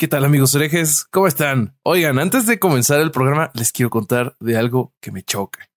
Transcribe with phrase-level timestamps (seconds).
[0.00, 1.06] ¿Qué tal amigos herejes?
[1.10, 1.76] ¿Cómo están?
[1.82, 5.68] Oigan, antes de comenzar el programa les quiero contar de algo que me choca.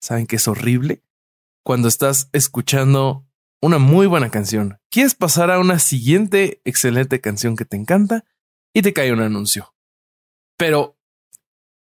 [0.00, 1.02] ¿Saben que es horrible?
[1.62, 3.26] Cuando estás escuchando
[3.60, 8.24] una muy buena canción, quieres pasar a una siguiente excelente canción que te encanta
[8.72, 9.74] y te cae un anuncio.
[10.56, 10.96] Pero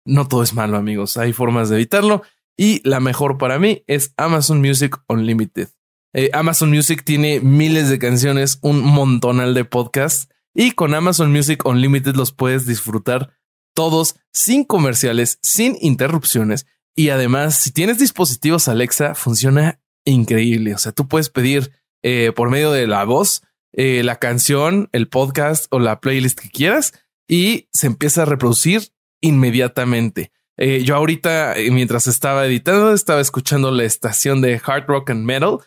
[0.06, 2.24] no todo es malo amigos, hay formas de evitarlo
[2.56, 5.68] y la mejor para mí es Amazon Music Unlimited.
[6.14, 11.66] Eh, Amazon Music tiene miles de canciones, un montonal de podcasts y con Amazon Music
[11.66, 13.38] Unlimited los puedes disfrutar
[13.74, 16.68] todos sin comerciales, sin interrupciones.
[16.96, 20.74] Y además, si tienes dispositivos Alexa, funciona increíble.
[20.74, 21.72] O sea, tú puedes pedir
[22.04, 23.44] eh, por medio de la voz
[23.74, 26.94] eh, la canción, el podcast o la playlist que quieras
[27.28, 28.92] y se empieza a reproducir
[29.22, 30.32] inmediatamente.
[30.58, 35.60] Eh, yo ahorita, mientras estaba editando, estaba escuchando la estación de Hard Rock and Metal,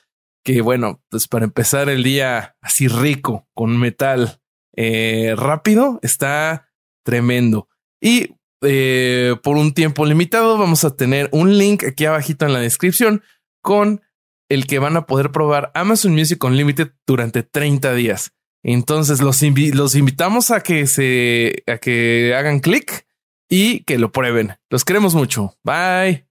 [0.45, 4.43] que bueno, pues para empezar el día así rico con metal
[4.77, 6.69] eh, rápido, está
[7.05, 7.69] tremendo.
[8.01, 12.61] Y eh, por un tiempo limitado vamos a tener un link aquí abajito en la
[12.61, 13.23] descripción
[13.61, 14.03] con
[14.49, 18.33] el que van a poder probar Amazon Music Unlimited durante 30 días.
[18.63, 23.07] Entonces los, invitamos a que se a que hagan clic
[23.49, 24.55] y que lo prueben.
[24.71, 25.57] Los queremos mucho.
[25.63, 26.27] Bye.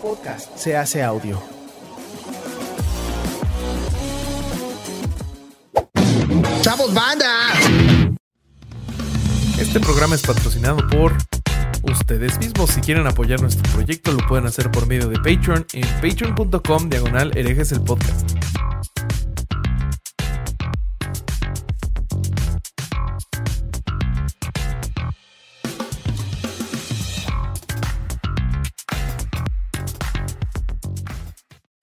[0.00, 1.63] Podcast se hace audio.
[6.64, 7.28] ¡Chavos, banda!
[9.58, 11.12] Este programa es patrocinado por
[11.82, 12.70] ustedes mismos.
[12.70, 17.36] Si quieren apoyar nuestro proyecto, lo pueden hacer por medio de Patreon en patreon.com diagonal
[17.36, 18.30] herejes el podcast.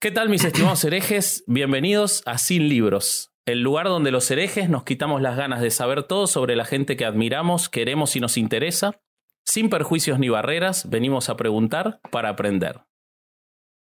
[0.00, 1.44] ¿Qué tal mis estimados herejes?
[1.46, 6.04] Bienvenidos a Sin Libros, el lugar donde los herejes nos quitamos las ganas de saber
[6.04, 9.00] todo sobre la gente que admiramos, queremos y nos interesa.
[9.44, 12.82] Sin perjuicios ni barreras, venimos a preguntar para aprender.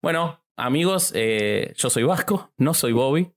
[0.04, 3.34] Bueno, amigos, eh, yo soy Vasco, no soy Bobby.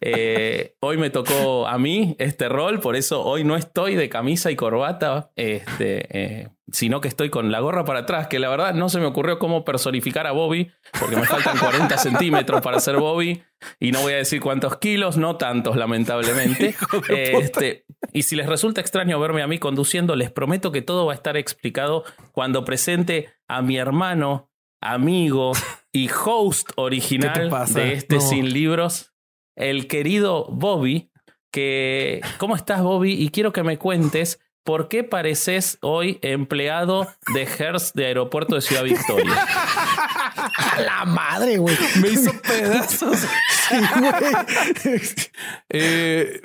[0.00, 4.52] Eh, hoy me tocó a mí este rol, por eso hoy no estoy de camisa
[4.52, 8.74] y corbata, este, eh, sino que estoy con la gorra para atrás, que la verdad
[8.74, 12.96] no se me ocurrió cómo personificar a Bobby, porque me faltan 40 centímetros para ser
[12.96, 13.42] Bobby,
[13.78, 16.74] y no voy a decir cuántos kilos, no tantos, lamentablemente.
[17.08, 21.12] Este, y si les resulta extraño verme a mí conduciendo, les prometo que todo va
[21.12, 24.50] a estar explicado cuando presente a mi hermano,
[24.80, 25.52] amigo
[25.92, 29.12] y host original de este Sin Libros,
[29.56, 31.10] el querido Bobby,
[31.50, 33.12] que, ¿cómo estás Bobby?
[33.12, 38.62] Y quiero que me cuentes por qué pareces hoy empleado de Hertz de Aeropuerto de
[38.62, 39.34] Ciudad Victoria.
[40.56, 41.76] A la madre, güey.
[42.00, 43.26] Me hizo pedazos.
[45.68, 46.42] eh,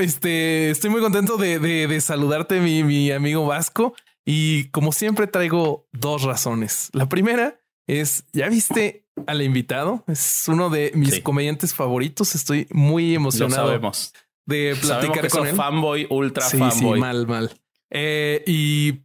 [0.00, 3.94] este, estoy muy contento de, de, de saludarte, mi, mi amigo Vasco.
[4.24, 6.90] Y como siempre traigo dos razones.
[6.92, 10.04] La primera es, ¿ya viste al invitado?
[10.06, 11.22] Es uno de mis sí.
[11.22, 12.34] comediantes favoritos.
[12.34, 13.62] Estoy muy emocionado.
[13.62, 14.14] Lo sabemos.
[14.48, 15.54] De platicar que con él.
[15.54, 16.94] fanboy, ultra sí, fanboy.
[16.94, 17.60] Sí, mal, mal.
[17.90, 19.02] Eh, y,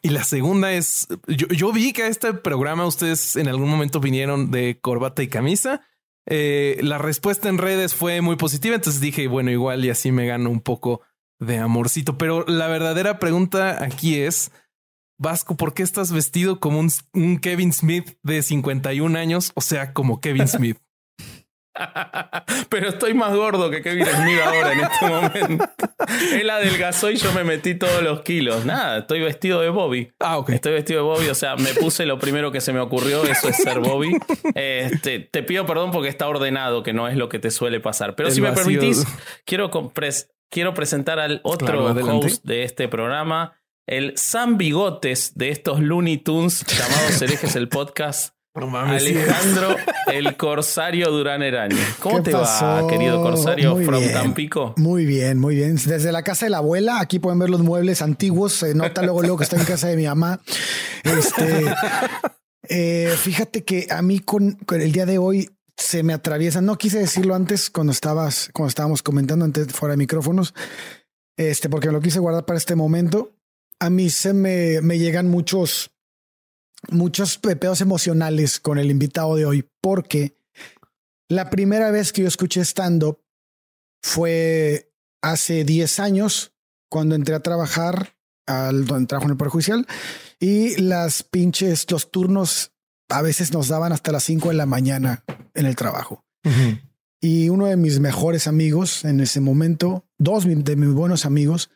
[0.00, 4.00] y la segunda es, yo, yo, vi que a este programa ustedes en algún momento
[4.00, 5.82] vinieron de corbata y camisa.
[6.24, 10.26] Eh, la respuesta en redes fue muy positiva, entonces dije, bueno, igual y así me
[10.26, 11.02] gano un poco
[11.38, 12.16] de amorcito.
[12.16, 14.50] Pero la verdadera pregunta aquí es,
[15.18, 19.52] Vasco, ¿por qué estás vestido como un, un, Kevin Smith de 51 años?
[19.56, 20.78] O sea, como Kevin Smith.
[22.68, 25.68] Pero estoy más gordo que Kevin Smith ahora en este momento.
[26.32, 28.64] Él adelgazó y yo me metí todos los kilos.
[28.64, 30.12] Nada, estoy vestido de Bobby.
[30.20, 30.50] Ah, ok.
[30.50, 33.48] Estoy vestido de Bobby, o sea, me puse lo primero que se me ocurrió, eso
[33.48, 34.16] es ser Bobby.
[34.54, 38.14] Este, te pido perdón porque está ordenado, que no es lo que te suele pasar.
[38.14, 39.04] Pero El si me permitís,
[39.44, 39.70] quiero,
[40.50, 43.54] quiero presentar al otro claro, host de este programa
[43.86, 48.33] el Sam Bigotes de estos Looney Tunes llamados Herejes el Podcast.
[48.56, 49.76] No mames, Alejandro,
[50.12, 51.76] el Corsario Durán Eraño.
[51.98, 52.64] ¿Cómo te pasó?
[52.64, 54.74] va, querido Corsario muy from bien, Tampico?
[54.76, 55.74] Muy bien, muy bien.
[55.74, 58.52] Desde la casa de la abuela, aquí pueden ver los muebles antiguos.
[58.52, 60.40] Se nota luego, luego que está en casa de mi mamá.
[61.02, 61.64] Este,
[62.68, 66.60] eh, fíjate que a mí con, con, el día de hoy se me atraviesa.
[66.60, 70.54] No quise decirlo antes cuando estabas, cuando estábamos comentando antes fuera de micrófonos,
[71.36, 73.32] este, porque me lo quise guardar para este momento
[73.80, 75.90] a mí se me, me llegan muchos,
[76.90, 80.36] muchos pedos emocionales con el invitado de hoy, porque
[81.28, 83.18] la primera vez que yo escuché stand-up
[84.02, 84.92] fue
[85.22, 86.52] hace 10 años,
[86.90, 88.16] cuando entré a trabajar
[88.46, 89.86] al donde trabajo en el Poder Judicial,
[90.38, 92.72] y las pinches, los turnos
[93.08, 96.24] a veces nos daban hasta las 5 de la mañana en el trabajo.
[96.44, 96.80] Uh -huh.
[97.20, 101.70] Y uno de mis mejores amigos en ese momento, dos de mis buenos amigos,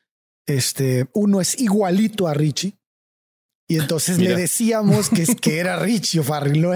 [0.49, 2.78] Este, uno es igualito a Richie.
[3.71, 6.59] Y entonces le decíamos que, que era Richie O'Farrell.
[6.59, 6.75] Lo,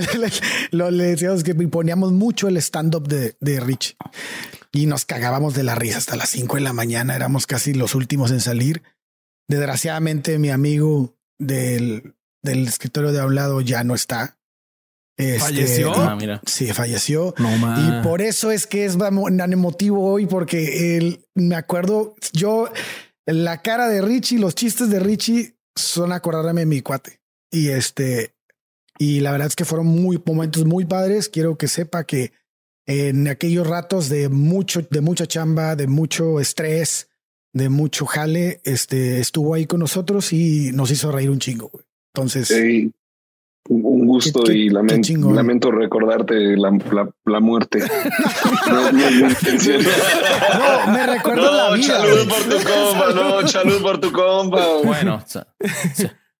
[0.72, 3.96] lo, le decíamos que poníamos mucho el stand-up de, de Richie.
[4.72, 7.16] Y nos cagábamos de la risa hasta las 5 de la mañana.
[7.16, 8.82] Éramos casi los últimos en salir.
[9.48, 14.38] Desgraciadamente, mi amigo del, del escritorio de hablado ya no está.
[15.16, 15.92] Este, ¿Falleció?
[15.94, 17.34] Ah, sí, falleció.
[17.38, 22.70] y por eso es que es tan emotivo hoy, porque él, me acuerdo, yo,
[23.26, 27.20] la cara de Richie, los chistes de Richie son acordarme de mi cuate.
[27.50, 28.34] Y este,
[28.98, 31.28] y la verdad es que fueron muy momentos muy padres.
[31.28, 32.32] Quiero que sepa que
[32.86, 37.08] en aquellos ratos de mucho, de mucha chamba, de mucho estrés,
[37.52, 41.70] de mucho jale, este estuvo ahí con nosotros y nos hizo reír un chingo.
[42.14, 42.50] Entonces,
[43.74, 46.76] un gusto y lamento, lamento recordarte la,
[47.24, 47.80] la, muerte.
[48.70, 49.10] no, no,
[50.92, 51.98] me recuerdo la vida.
[51.98, 54.66] Salud por tu compa, no, salud por tu compa.
[54.84, 55.24] Bueno,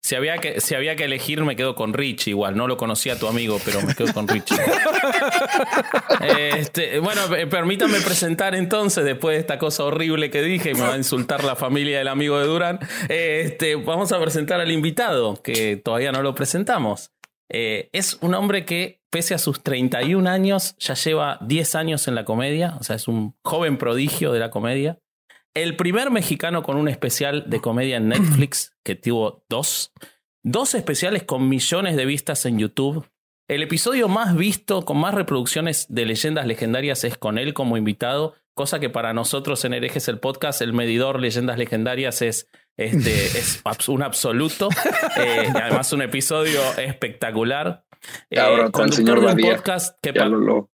[0.04, 2.56] si había, que, si había que elegir, me quedo con Rich igual.
[2.56, 4.52] No lo conocía tu amigo, pero me quedo con Rich.
[6.56, 10.96] este, bueno, permítanme presentar entonces, después de esta cosa horrible que dije, me va a
[10.96, 12.80] insultar la familia del amigo de Durán.
[13.08, 17.12] Este, vamos a presentar al invitado, que todavía no lo presentamos.
[17.54, 22.14] Eh, es un hombre que, pese a sus 31 años, ya lleva 10 años en
[22.14, 24.98] la comedia, o sea, es un joven prodigio de la comedia.
[25.54, 29.92] El primer mexicano con un especial de comedia en Netflix, que tuvo dos.
[30.42, 33.06] Dos especiales con millones de vistas en YouTube.
[33.48, 38.34] El episodio más visto, con más reproducciones de leyendas legendarias, es con él como invitado,
[38.54, 43.62] cosa que para nosotros en Herejes el podcast, el medidor leyendas legendarias es, este, es
[43.88, 44.68] un absoluto.
[45.16, 47.84] Eh, además, un episodio espectacular.
[48.30, 48.40] Eh,
[48.72, 50.12] conductor de un podcast que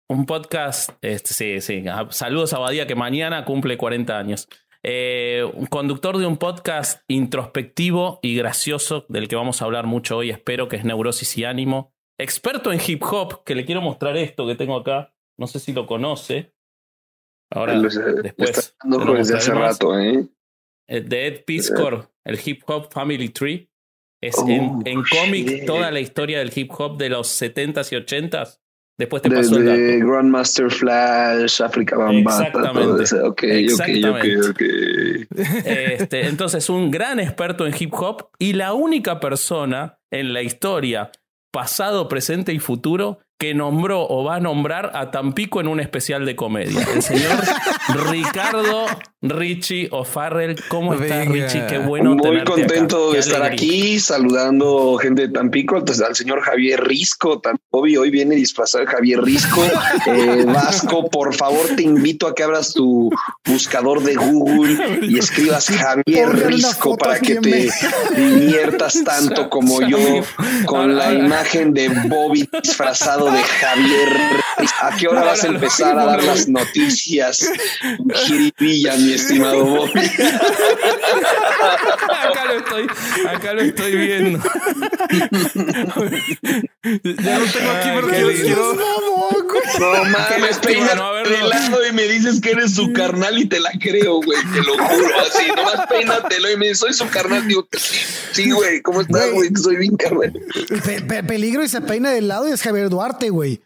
[0.08, 1.84] un podcast, este, sí, sí.
[2.10, 4.48] Saludos a Badía que mañana cumple 40 años.
[4.82, 10.16] Eh, un conductor de un podcast introspectivo y gracioso del que vamos a hablar mucho
[10.16, 11.92] hoy, espero que es Neurosis y Ánimo.
[12.16, 15.14] Experto en hip hop, que le quiero mostrar esto que tengo acá.
[15.36, 16.54] No sé si lo conoce.
[17.50, 18.76] Ahora, después.
[19.16, 20.26] desde hace rato, ¿eh?
[20.86, 23.70] eh de Ed Piscor, el hip hop Family Tree.
[24.20, 28.58] Es en, en cómic toda la historia del hip hop de los 70s y 80s.
[28.98, 32.48] Después te pasó de, el Grandmaster Flash, Africa Bambata.
[32.48, 33.04] Exactamente.
[33.04, 34.48] Todo Okay, Exactamente.
[34.50, 35.26] Okay,
[35.64, 41.12] este, entonces, un gran experto en hip hop y la única persona en la historia,
[41.52, 46.26] pasado, presente y futuro, que nombró o va a nombrar a Tampico en un especial
[46.26, 46.86] de comedia.
[46.92, 47.36] El señor
[48.10, 48.86] Ricardo
[49.22, 50.56] Richie O'Farrell.
[50.68, 51.66] ¿Cómo estás, Richie?
[51.66, 56.84] Qué bueno Muy contento de estar aquí, saludando gente de Tampico, entonces, al señor Javier
[56.84, 59.62] Risco, tan obvio, hoy viene disfrazado de Javier Risco.
[60.06, 63.10] Eh, Vasco, por favor, te invito a que abras tu
[63.44, 67.68] buscador de Google y escribas Javier Risco para que te
[68.16, 69.98] diviertas tanto como yo
[70.64, 74.08] con la imagen de Bobby disfrazado de Javier.
[74.82, 77.50] ¿A qué hora vas a empezar a dar las noticias?
[78.26, 80.00] Jiribilla, mi estimado Bobby.
[82.08, 82.86] Acá lo estoy,
[83.28, 84.38] acá lo estoy viendo.
[87.04, 88.74] ya lo tengo aquí porque lo quiero.
[89.78, 93.70] No mames, peina de lado y me dices que eres su carnal y te la
[93.80, 94.38] creo, güey.
[94.52, 95.46] Te lo juro, así.
[95.56, 97.46] Nomás peínatelo y me dices, soy su carnal.
[97.46, 97.98] Digo, sí,
[98.32, 98.80] sí, güey.
[98.82, 99.50] ¿Cómo estás, güey?
[99.54, 100.32] Soy bien carnal.
[101.26, 103.60] peligro y se peina de lado y es Javier Duarte, güey.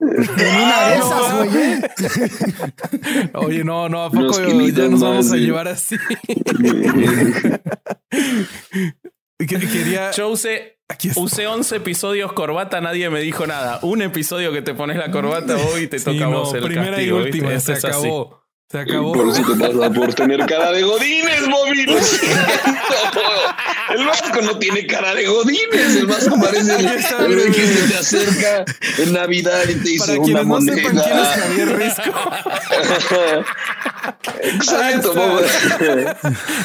[0.00, 1.72] En una de esas, güey.
[1.72, 3.30] ¿eh?
[3.34, 5.96] Oye, no, no, ¿a poco ya nos vamos a llevar así?
[9.38, 10.10] Quería.
[10.12, 10.78] Yo usé,
[11.16, 13.78] usé 11 episodios corbata, nadie me dijo nada.
[13.82, 16.90] Un episodio que te pones la corbata hoy y te toca a vos el primera
[16.90, 18.42] castigo, y última, se acabó.
[18.70, 19.12] Se acabó.
[19.12, 21.86] Por eso te pasa por tener cara de godines, Bobby.
[23.96, 25.96] El Vasco no tiene cara de godines.
[25.96, 28.64] El Vasco parece el, el que se te acerca
[28.98, 30.76] en Navidad y te dice una moneda.
[30.92, 32.12] No sepan quién es Javier Risco.
[34.42, 35.40] Exacto,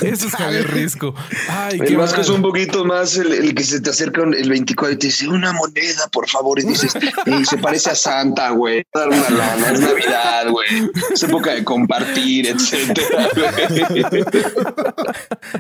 [0.01, 1.15] Eso es Javier Risco.
[1.48, 4.95] Ay, el Vasco es un poquito más el, el, que se te acerca el 24
[4.95, 6.60] y te dice una moneda, por favor.
[6.60, 6.93] Y dices,
[7.25, 8.86] y se parece a Santa, güey.
[8.93, 10.67] Dar una lana, es Navidad, güey.
[11.13, 13.29] Es época de comprar partir, etcétera.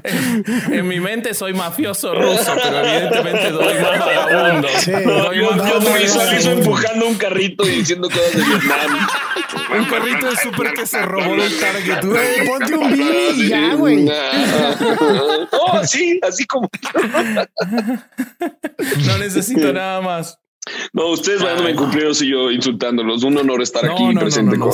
[0.71, 4.67] en, mi mente soy mafioso ruso, pero evidentemente doy más vagabundo.
[4.79, 9.07] Sí, doy yo, más yo empujando un carrito y diciendo cosas de Vietnam.
[9.77, 12.03] un carrito de súper que se robó del Target.
[12.13, 14.07] Güey, ponte un beanie y ya, güey.
[15.51, 16.69] oh, sí, así como.
[19.05, 20.42] no necesito nada más.
[20.93, 23.23] No, ustedes van a cumplir y yo insultándolos.
[23.23, 24.71] Un honor estar aquí presente con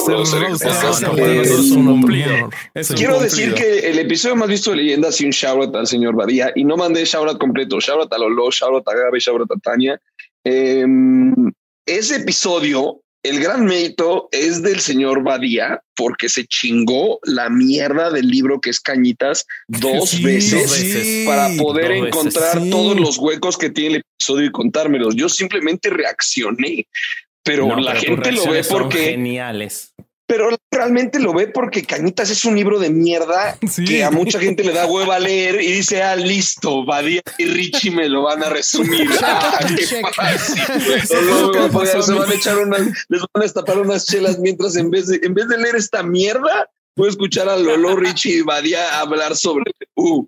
[2.96, 6.16] Quiero decir que el episodio más visto de leyenda ha sido un shoutout al señor
[6.16, 6.52] Badía.
[6.56, 7.80] Y no mandé shoutout completo.
[7.80, 10.00] Shoutout a Lolo, shoutout a Gaby, shoutout a Tania.
[10.44, 11.52] Em,
[11.86, 18.28] ese episodio el gran mérito es del señor Badía porque se chingó la mierda del
[18.28, 24.04] libro que es Cañitas dos, veces, para poder encontrar todos los huecos que tiene el
[24.18, 25.16] episodio y contármelos.
[25.16, 26.88] Yo simplemente reaccioné,
[27.44, 29.94] pero la gente lo ve porque geniales
[30.30, 33.58] pero realmente lo ve porque Cañitas es un libro de mierda
[33.88, 37.46] que a mucha gente le da hueva a leer y dice, ah, listo, Badía y
[37.46, 39.10] Richie me lo van a resumir.
[39.24, 42.04] ah, qué fácil.
[42.04, 45.20] se van a echar unas, les van a destapar unas chelas mientras en vez de,
[45.24, 49.72] en vez de leer esta mierda, puedo escuchar a Lolo, Richie y Badía hablar sobre,
[49.96, 50.28] uh,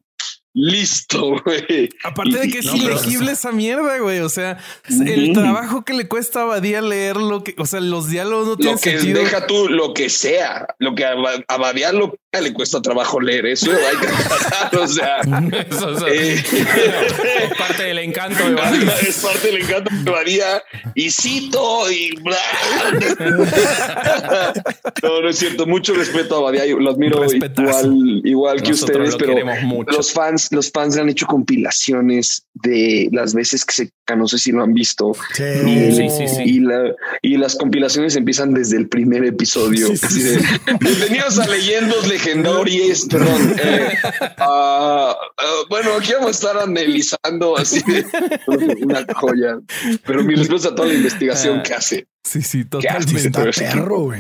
[0.54, 1.90] Listo, güey.
[2.04, 4.20] Aparte de que es ilegible esa mierda, güey.
[4.20, 4.58] O sea,
[4.90, 8.58] el trabajo que le cuesta a Badía leer lo que, o sea, los diálogos no
[8.58, 9.14] tienen sentido.
[9.14, 11.16] Lo que deja tú, lo que sea, lo que a,
[11.48, 13.70] a Badía lo le cuesta trabajo leer eso.
[13.72, 15.18] Hay que o sea,
[15.70, 18.96] eso, eh, es parte del encanto de Badía.
[19.02, 20.64] Es parte del encanto de Badía.
[20.96, 22.38] Y cito y bla.
[25.04, 25.68] no, no es cierto.
[25.68, 26.66] Mucho respeto a Badía.
[26.68, 29.36] Lo admiro igual, igual que ustedes, pero
[29.88, 34.52] los fans, los fans han hecho compilaciones de las veces que se no sé si
[34.52, 35.14] lo han visto.
[35.38, 39.88] y, sí, sí, y, la, y, las compilaciones empiezan desde el primer episodio.
[40.80, 43.56] Bienvenidos a Leyendos Legendarias, perdón.
[43.64, 43.90] Eh,
[44.40, 47.82] uh, uh, bueno, aquí vamos a estar analizando así
[48.82, 49.60] una joya,
[50.06, 52.08] pero mi respuesta a toda la investigación que hace.
[52.24, 53.32] Sí, sí, totalmente.
[53.32, 54.12] Perro,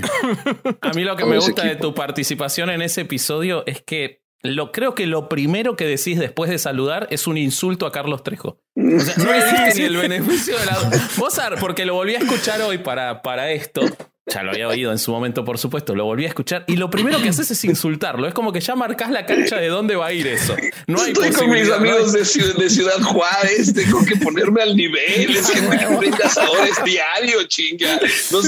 [0.82, 4.72] a mí lo que me gusta de tu participación en ese episodio es que lo,
[4.72, 8.60] creo que lo primero que decís después de saludar es un insulto a Carlos Trejo.
[8.76, 10.78] O sea, no le ni el beneficio de la.
[11.18, 13.82] Mozart, porque lo volví a escuchar hoy para, para esto.
[14.28, 16.92] Ya lo había oído en su momento, por supuesto, lo volví a escuchar y lo
[16.92, 18.28] primero que haces es insultarlo.
[18.28, 20.56] Es como que ya marcas la cancha de dónde va a ir eso.
[20.86, 22.24] No hay Estoy con mis amigos de,
[22.70, 25.36] Ciudad, Juárez, tengo que ponerme al nivel.
[25.36, 25.75] Es que me
[26.24, 28.00] asadores diario, chinga.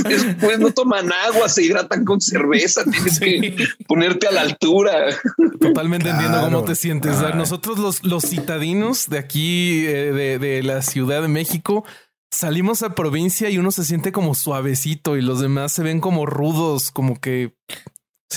[0.08, 3.56] después no toman agua, se hidratan con cerveza, tienes que
[3.88, 5.08] ponerte a la altura.
[5.60, 7.18] Totalmente entiendo cómo te sientes.
[7.34, 11.84] Nosotros los, los citadinos de aquí, eh, de, de la Ciudad de México,
[12.34, 16.26] salimos a provincia y uno se siente como suavecito y los demás se ven como
[16.26, 17.54] rudos, como que...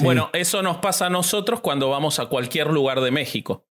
[0.00, 3.66] Bueno, eso nos pasa a nosotros cuando vamos a cualquier lugar de México.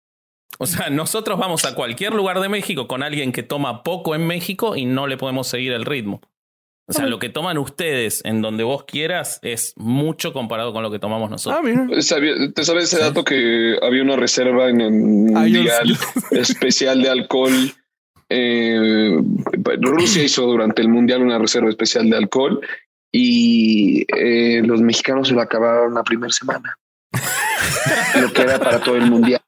[0.57, 4.25] O sea, nosotros vamos a cualquier lugar de México con alguien que toma poco en
[4.25, 6.21] México y no le podemos seguir el ritmo.
[6.87, 10.91] O sea, lo que toman ustedes en donde vos quieras es mucho comparado con lo
[10.91, 11.63] que tomamos nosotros.
[11.63, 15.97] Ah, ¿Te sabes ese dato que había una reserva en el Mundial
[16.31, 17.73] especial de alcohol
[18.29, 19.17] eh,
[19.81, 22.61] Rusia hizo durante el Mundial una reserva especial de alcohol
[23.11, 26.77] y eh, los mexicanos se lo acabaron la primera semana.
[28.21, 29.41] lo que era para todo el Mundial.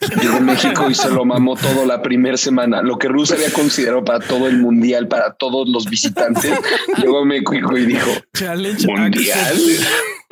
[0.00, 2.82] De México y se lo mamó todo la primera semana.
[2.82, 6.52] Lo que Rusia había considerado para todo el mundial, para todos los visitantes,
[6.98, 8.10] llegó México y dijo:
[8.86, 9.58] Mundial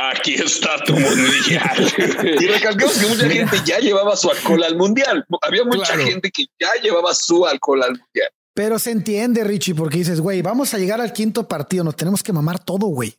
[0.00, 1.92] aquí está tu mundial.
[2.40, 5.24] y recalcamos que mucha gente ya llevaba su alcohol al mundial.
[5.42, 8.30] Había mucha gente que ya llevaba su alcohol al mundial.
[8.54, 12.22] Pero se entiende, Richie, porque dices, güey, vamos a llegar al quinto partido, nos tenemos
[12.22, 13.14] que mamar todo, güey.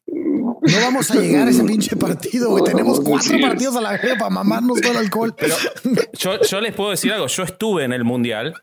[0.62, 2.64] No vamos a llegar a ese pinche partido, güey.
[2.72, 5.36] Tenemos cuatro partidos a la vez para mamarnos todo el alcohol.
[5.38, 5.56] Pero
[6.14, 7.28] yo, yo les puedo decir algo.
[7.28, 8.54] Yo estuve en el mundial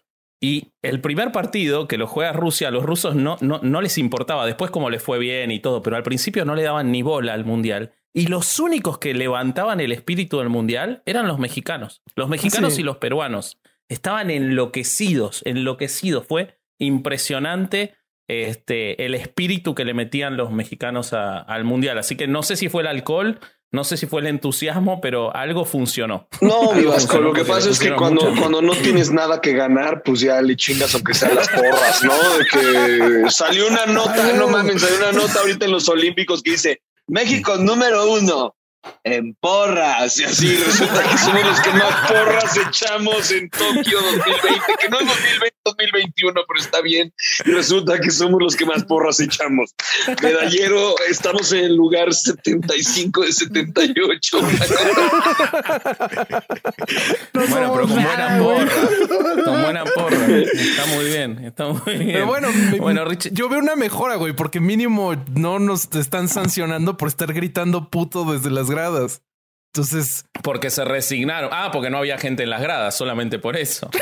[0.40, 3.98] y el primer partido que lo juega Rusia, a los rusos no, no, no les
[3.98, 4.46] importaba.
[4.46, 7.34] Después, como les fue bien y todo, pero al principio no le daban ni bola
[7.34, 7.92] al mundial.
[8.14, 12.02] Y los únicos que levantaban el espíritu del mundial eran los mexicanos.
[12.14, 13.58] Los mexicanos y los peruanos.
[13.88, 16.26] Estaban enloquecidos, enloquecidos.
[16.26, 17.94] Fue impresionante
[18.28, 21.98] este, el espíritu que le metían los mexicanos al mundial.
[21.98, 25.34] Así que no sé si fue el alcohol, no sé si fue el entusiasmo, pero
[25.34, 26.28] algo funcionó.
[26.40, 30.02] No, mi Vasco, lo que pasa es que cuando, cuando no tienes nada que ganar,
[30.02, 32.14] pues ya le chingas aunque sean las porras, ¿no?
[32.38, 32.46] De
[33.24, 36.82] que salió una nota, no mames, salió una nota ahorita en los Olímpicos que dice
[37.06, 38.54] México número uno
[39.04, 44.60] en porras y así resulta que somos los que más porras echamos en Tokio 2020,
[44.80, 47.12] que no es 2020, 2021, pero está bien.
[47.44, 49.74] Y resulta que somos los que más porras echamos.
[50.22, 54.40] Medallero, estamos en el lugar 75 de 78.
[57.34, 58.72] bueno, pero con buena porra.
[59.44, 60.26] Con buena porra.
[60.38, 61.44] Está muy bien.
[61.44, 62.12] Está muy bien.
[62.12, 67.08] Pero bueno, bueno yo veo una mejora, güey, porque mínimo no nos están sancionando por
[67.08, 69.22] estar gritando puto desde las gradas.
[69.74, 70.24] Entonces.
[70.42, 71.50] Porque se resignaron.
[71.52, 73.90] Ah, porque no había gente en las gradas, solamente por eso.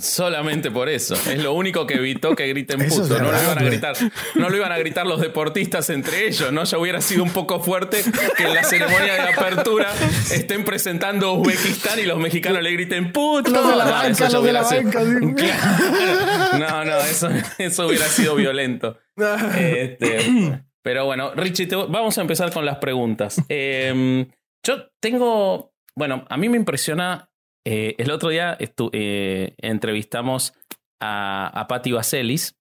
[0.00, 1.14] solamente por eso.
[1.14, 3.18] Es lo único que evitó que griten puto.
[3.18, 3.96] no lo iban a gritar.
[4.34, 6.64] No lo iban a gritar los deportistas entre ellos, ¿no?
[6.64, 8.02] Ya hubiera sido un poco fuerte
[8.36, 9.92] que en la ceremonia de apertura
[10.30, 13.50] estén presentando Uzbekistán y los mexicanos le griten puto.
[13.50, 15.00] De la banca, los de la banca.
[16.58, 17.28] No, no, eso,
[17.58, 18.98] eso hubiera sido violento.
[19.56, 23.42] Este, pero bueno, Richie, vamos a empezar con las preguntas.
[23.48, 24.26] Em,
[24.64, 27.30] yo tengo, bueno, a mí me impresiona,
[27.64, 30.54] eh, el otro día eh, entrevistamos
[31.00, 32.58] a, a Patti Vaselis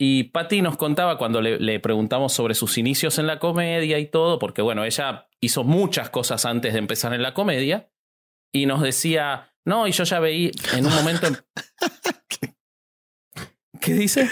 [0.00, 4.06] y Patti nos contaba cuando le, le, preguntamos sobre sus inicios en la comedia y
[4.06, 7.90] todo, porque bueno, ella hizo muchas cosas antes de empezar en la comedia
[8.52, 11.26] y nos decía, no, y yo ya veí en un momento...
[13.80, 14.28] ¿Qué dice?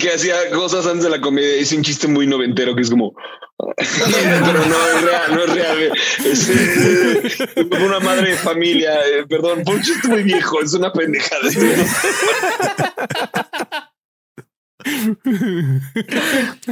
[0.00, 1.54] Que, hacía cosas antes de la comedia.
[1.56, 3.14] Es un chiste muy noventero que es como.
[3.76, 5.92] Pero no es real, no es real.
[6.24, 6.50] Es,
[7.70, 8.94] una madre de familia.
[9.06, 10.60] Eh, perdón, fue un chiste muy viejo.
[10.62, 11.42] Es una pendejada.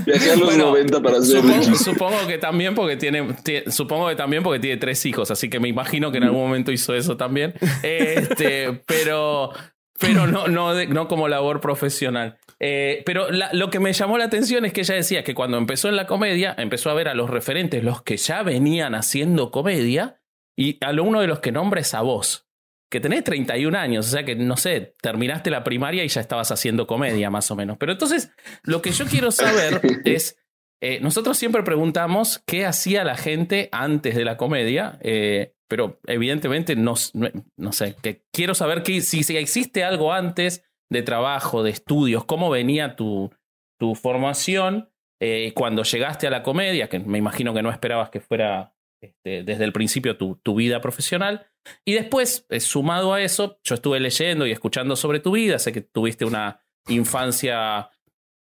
[0.07, 3.37] Viajé a los 90 para hacer supongo, supongo, que también porque tiene,
[3.69, 6.71] supongo que también porque tiene tres hijos, así que me imagino que en algún momento
[6.71, 7.55] hizo eso también.
[7.83, 9.51] Este, pero
[9.99, 12.39] pero no, no, no como labor profesional.
[12.61, 15.89] Eh, pero lo que me llamó la atención es que ella decía que cuando empezó
[15.89, 20.21] en la comedia, empezó a ver a los referentes, los que ya venían haciendo comedia,
[20.57, 22.49] y a uno de los que nombra es a vos,
[22.91, 26.53] que tenés 31 años, o sea que, no sé, terminaste la primaria y ya estabas
[26.53, 27.77] haciendo comedia, más o menos.
[27.79, 28.31] Pero entonces,
[28.63, 30.39] lo que yo quiero saber es,
[30.81, 36.77] eh, nosotros siempre preguntamos qué hacía la gente antes de la comedia, eh, pero evidentemente
[36.77, 36.95] no,
[37.57, 40.63] no, sé, que quiero saber que, si, si existe algo antes
[40.95, 43.31] de trabajo, de estudios, cómo venía tu,
[43.79, 44.89] tu formación
[45.21, 49.43] eh, cuando llegaste a la comedia, que me imagino que no esperabas que fuera este,
[49.43, 51.47] desde el principio tu, tu, vida profesional.
[51.85, 55.73] Y después, eh, sumado a eso, yo estuve leyendo y escuchando sobre tu vida, sé
[55.73, 57.91] que tuviste una infancia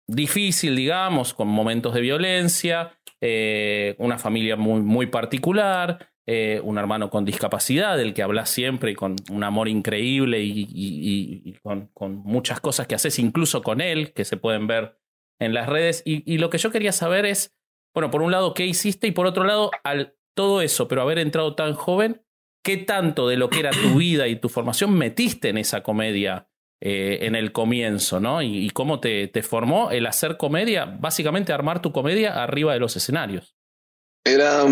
[0.07, 7.11] difícil, digamos, con momentos de violencia, eh, una familia muy, muy particular, eh, un hermano
[7.11, 11.91] con discapacidad, del que hablas siempre y con un amor increíble y, con,
[12.25, 14.99] muchas cosas que haces incluso con él, que se pueden ver
[15.41, 16.03] en las redes.
[16.05, 17.57] Y, lo que yo quería saber es,
[17.93, 19.09] bueno, por un lado, ¿qué hiciste?
[19.09, 22.23] Y por otro lado, al todo eso, pero haber entrado tan joven,
[22.65, 26.49] ¿qué tanto de lo que era tu vida y tu formación metiste en esa comedia
[26.81, 28.43] eh, en el comienzo, ¿no?
[28.43, 32.97] Y, cómo te, te formó el hacer comedia, básicamente armar tu comedia arriba de los
[32.97, 33.57] escenarios.
[34.25, 34.65] Era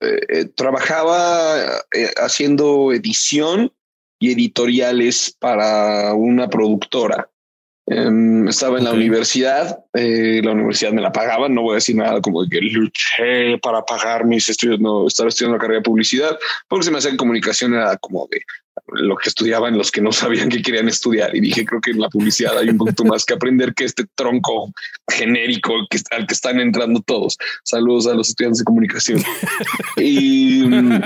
[0.00, 3.70] eh, eh, trabajaba eh, haciendo edición
[4.18, 7.28] y editoriales para una productora.
[7.86, 12.20] Em, estaba en la universidad, la universidad me la pagaba, no voy a decir nada
[12.20, 16.38] como de que luché para pagar mis estudios, no, estaba estudiando la carrera de publicidad,
[16.68, 18.42] porque se me hacía en comunicación era como de
[18.92, 21.34] lo que estudiaban los que no sabían que querían estudiar.
[21.34, 24.04] Y dije, creo que en la publicidad hay un poquito más que aprender que este
[24.14, 24.72] tronco
[25.08, 25.74] genérico
[26.10, 27.36] al que están entrando todos.
[27.64, 29.22] Saludos a los estudiantes de comunicación.
[29.96, 31.02] y mm,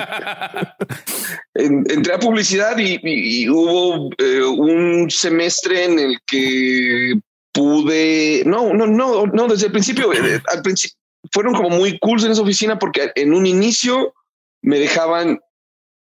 [1.54, 7.14] entré a publicidad y, hubo eh, un semestre en el que
[7.52, 10.98] pude, no, no, no, no, desde el principio, eh, al principio
[11.32, 14.14] fueron como muy cool en esa oficina porque en un inicio
[14.62, 15.40] me dejaban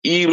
[0.04, 0.30] ir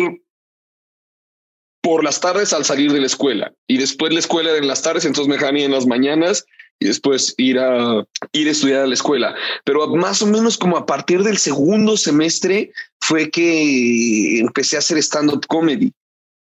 [1.83, 5.05] por las tardes al salir de la escuela y después la escuela en las tardes,
[5.05, 6.45] entonces me dejaban ir en las mañanas
[6.81, 9.35] y después ir a ir a estudiar a la escuela.
[9.64, 14.99] Pero más o menos como a partir del segundo semestre fue que empecé a hacer
[14.99, 15.93] stand-up comedy.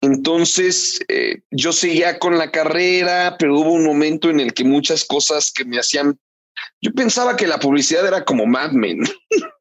[0.00, 5.04] Entonces eh, yo seguía con la carrera, pero hubo un momento en el que muchas
[5.04, 6.18] cosas que me hacían
[6.80, 9.00] yo pensaba que la publicidad era como Mad Men.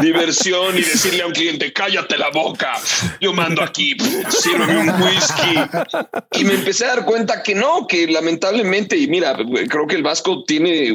[0.00, 2.74] diversión y decirle a un cliente, cállate la boca,
[3.20, 3.96] yo mando aquí,
[4.28, 6.40] sírveme un whisky.
[6.40, 9.36] Y me empecé a dar cuenta que no, que lamentablemente, y mira,
[9.68, 10.92] creo que el Vasco tiene,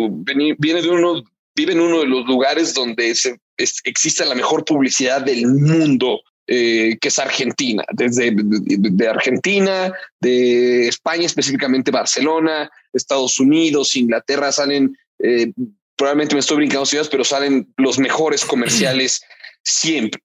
[0.57, 1.23] viene de uno,
[1.55, 3.13] vive en uno de los lugares donde
[3.57, 6.21] existe la mejor publicidad del mundo.
[6.47, 14.97] Eh, que es Argentina, desde de Argentina, de España, específicamente Barcelona, Estados Unidos, Inglaterra, salen,
[15.19, 15.53] eh,
[16.01, 19.21] probablemente me estoy brincando ciudades, pero salen los mejores comerciales
[19.61, 20.19] siempre.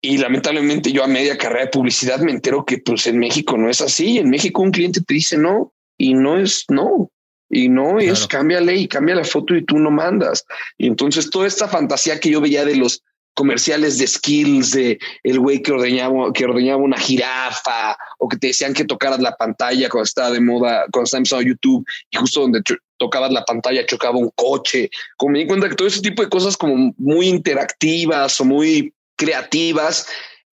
[0.00, 3.68] Y lamentablemente yo a media carrera de publicidad me entero que pues en México no
[3.68, 4.16] es así.
[4.16, 7.10] En México un cliente te dice no y no es no.
[7.50, 10.46] Y no es cambia ley, cambia la foto y tú no mandas.
[10.78, 13.02] Y entonces toda esta fantasía que yo veía de los
[13.34, 18.46] comerciales de skills de el güey que ordeñaba, que ordeñaba una jirafa o que te
[18.46, 22.40] decían que tocaras la pantalla cuando estaba de moda, cuando estaba empezando YouTube y justo
[22.40, 22.62] donde
[22.98, 24.90] tocabas la pantalla, chocaba un coche.
[25.16, 28.92] Como me di cuenta que todo ese tipo de cosas como muy interactivas o muy
[29.16, 30.06] creativas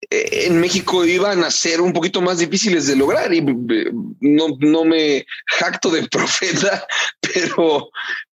[0.10, 4.47] eh, en México iban a ser un poquito más difíciles de lograr y eh, no,
[4.60, 6.88] no me jacto de profeta,
[7.21, 7.89] pero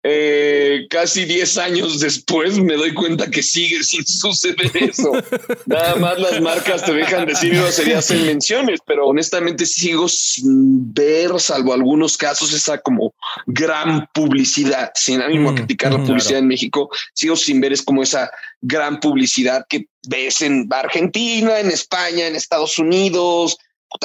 [0.09, 5.11] eh, casi 10 años después me doy cuenta que sigue sin suceder eso.
[5.67, 11.41] Nada más las marcas te dejan decir sería hacer menciones, pero honestamente sigo sin ver,
[11.41, 13.17] salvo algunos casos, esa como
[13.47, 17.73] gran publicidad, sin ánimo a mm, criticar la mm, publicidad en México, sigo sin ver
[17.73, 23.59] es como esa gran publicidad que ves en Argentina, en España, en Estados Unidos,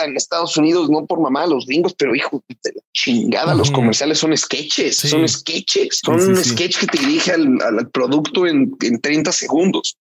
[0.03, 4.35] en Estados Unidos, no por mamá, los gringos, pero hijo de chingada, los comerciales son
[4.35, 9.31] sketches, son sketches, son un sketch que te dirige al, al producto en, en 30
[9.31, 9.97] segundos.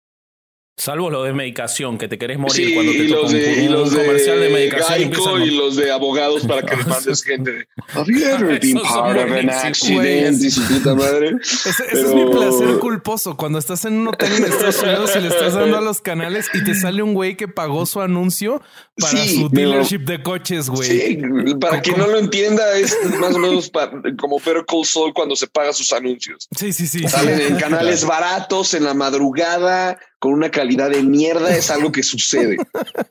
[0.79, 4.51] Salvo lo de medicación, que te querés morir cuando te toca un, los comercial de,
[4.51, 5.43] medicación.
[5.43, 7.67] y, los de abogados para que demandes gente.
[7.95, 10.39] Have you ever been part of an accident?
[10.85, 11.35] madre.
[11.41, 13.39] Ese, es mi placer culposo.
[13.39, 16.47] Cuando estás en un hotel en Estados Unidos y le estás dando a los canales
[16.53, 18.61] y te sale un güey que pagó su anuncio
[19.01, 20.91] para su dealership de coches, güey.
[20.91, 21.19] Sí,
[21.59, 23.71] para quien no lo entienda, es más o menos
[24.19, 26.47] como Better Call Saul cuando se paga sus anuncios.
[26.55, 27.09] Sí, sí, sí.
[27.09, 32.03] Salen en canales baratos, en la madrugada con una calidad de mierda es algo que
[32.03, 32.57] sucede.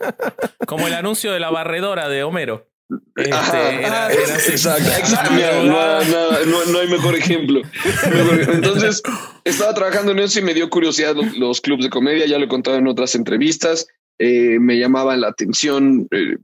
[0.67, 2.67] Como el anuncio de la barredora de Homero.
[3.15, 4.89] Este, exacto,
[6.45, 7.61] No, hay mejor ejemplo.
[8.53, 9.01] Entonces,
[9.43, 12.25] estaba trabajando en eso y me dio curiosidad los, clubes de comedia.
[12.25, 13.87] Ya lo he contado en otras entrevistas.
[14.19, 16.07] Eh, me llamaban la atención.
[16.11, 16.37] Eh,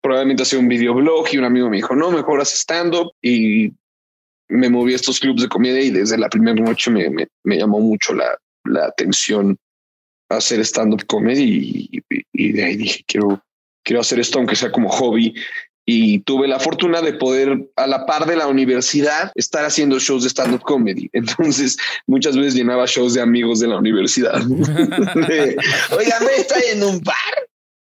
[0.00, 3.12] probablemente hacía un videoblog y un amigo me dijo, no, mejor haz stand-up.
[3.22, 3.72] Y
[4.48, 7.80] me moví a estos clubes de comedia y desde la primera noche me, me, llamó
[7.80, 9.58] mucho la, la atención
[10.28, 13.42] hacer stand-up comedy y, de ahí dije, quiero,
[13.84, 15.34] quiero hacer esto aunque sea como hobby.
[15.88, 20.24] Y tuve la fortuna de poder, a la par de la universidad, estar haciendo shows
[20.24, 21.08] de stand-up comedy.
[21.12, 21.76] Entonces,
[22.08, 24.34] muchas veces llenaba shows de amigos de la universidad.
[24.50, 27.14] Oiga, me estoy en un bar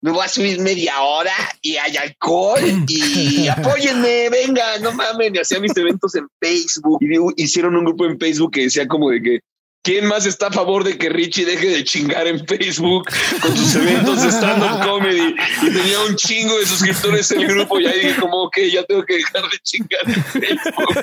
[0.04, 5.32] me voy a subir media hora y hay alcohol y apóyenme, venga, no mames.
[5.32, 9.08] Y hacía mis eventos en Facebook y hicieron un grupo en Facebook que decía como
[9.08, 9.40] de que
[9.84, 13.06] ¿Quién más está a favor de que Richie deje de chingar en Facebook
[13.42, 15.36] con sus eventos de stand-up comedy?
[15.62, 18.82] Y tenía un chingo de suscriptores en el grupo y ahí dije como, ok, ya
[18.84, 20.94] tengo que dejar de chingar en Facebook.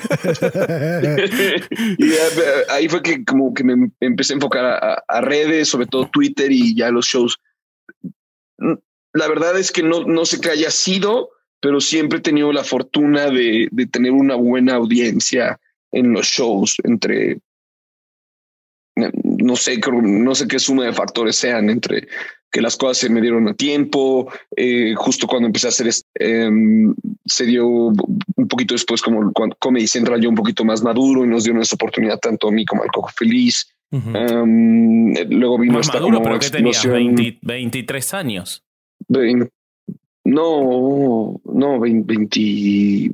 [1.98, 2.12] y
[2.72, 6.74] ahí fue que como que me empecé a enfocar a, redes, sobre todo Twitter y
[6.74, 7.38] ya los shows.
[9.12, 12.64] La verdad es que no, no sé qué haya sido, pero siempre he tenido la
[12.64, 15.60] fortuna de, de tener una buena audiencia
[15.92, 17.38] en los shows entre
[19.42, 22.08] no sé, no sé qué suma de factores sean entre
[22.50, 26.94] que las cosas se me dieron a tiempo, eh, justo cuando empecé a hacer, em,
[27.24, 31.28] se dio un poquito después como cuando Comedy Central yo un poquito más maduro y
[31.28, 33.74] nos dio una oportunidad tanto a mí como al Cojo Feliz.
[33.90, 37.14] Em, luego vino esta maduro, como explosión.
[37.42, 38.62] 23 años.
[40.24, 43.10] no, no, 20,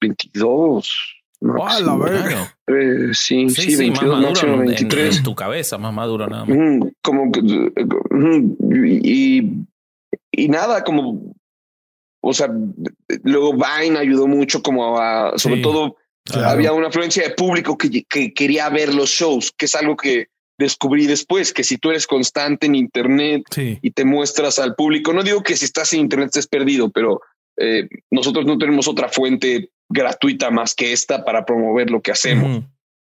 [0.00, 1.15] 22.
[1.62, 2.56] ¡Ah, la verga!
[2.66, 5.18] Eh, sí, sí, sí, 22, máximo 23.
[5.18, 6.56] En, tu cabeza, más maduro nada más.
[6.56, 7.30] Mm, como
[9.02, 9.66] y,
[10.30, 11.36] y nada, como
[12.28, 12.50] o sea,
[13.22, 15.96] luego Vine ayudó mucho como a, sobre todo
[16.34, 20.26] había una afluencia de público que, que, quería ver los shows, que es algo que
[20.58, 25.22] descubrí después, que si tú eres constante en Internet y te muestras al público, no
[25.22, 27.20] digo que si estás en Internet estés perdido, pero
[27.58, 32.64] eh, nosotros no tenemos otra fuente gratuita más que esta para promover lo que hacemos.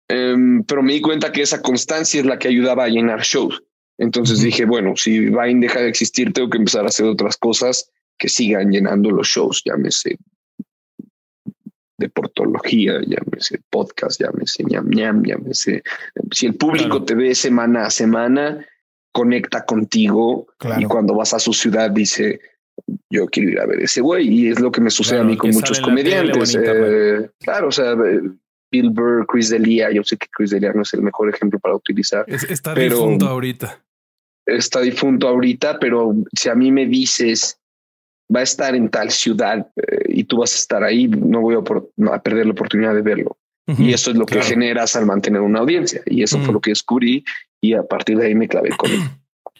[0.08, 3.62] Em, pero me di cuenta que esa constancia es la que ayudaba a llenar shows.
[3.98, 7.90] Entonces dije, bueno, si Vine deja de existir, tengo que empezar a hacer otras cosas
[8.18, 10.18] que sigan llenando los shows, llámese
[11.96, 15.82] deportología, llámese podcast, llámese ñam ñam, llámese.
[16.32, 18.66] Si el público te ve semana a semana,
[19.12, 22.40] conecta contigo y cuando vas a su ciudad dice,
[23.10, 25.36] yo quiero ir a ver ese güey y es lo que me sucede a mí
[25.36, 26.56] con muchos comediantes.
[26.60, 27.94] Eh, claro, o sea,
[28.70, 31.76] Bill Burr, Chris D'Elia, yo sé que Chris D'Elia no es el mejor ejemplo para
[31.76, 32.24] utilizar.
[32.28, 33.80] está difunto ahorita.
[34.46, 37.58] Está difunto ahorita, pero si a mí me dices
[38.34, 41.56] va a estar en tal ciudad eh, y tú vas a estar ahí, no voy
[41.56, 43.36] a, perder la oportunidad de verlo.
[43.66, 46.02] y eso es lo que generas al mantener una audiencia.
[46.06, 47.24] Y eso fue lo que descubrí
[47.62, 49.00] y a partir de ahí me clavé con él.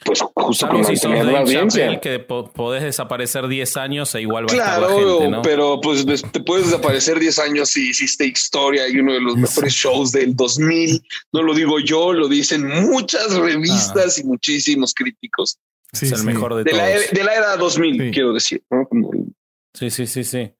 [0.03, 2.01] Pues justo como si mantener la audiencia.
[2.01, 6.05] que podés desaparecer 10 años e igual va claro, a estar la gente, pero pues
[6.05, 10.35] te puedes desaparecer 10 años si hiciste historia y uno de los mejores shows del
[10.35, 11.03] 2000.
[11.33, 15.59] No lo digo yo, lo dicen muchas revistas y muchísimos críticos.
[15.93, 16.83] es el mejor de, de todos.
[16.83, 18.63] La, e, de la era 2000, quiero decir.
[19.75, 20.53] Sí, sí, sí, sí.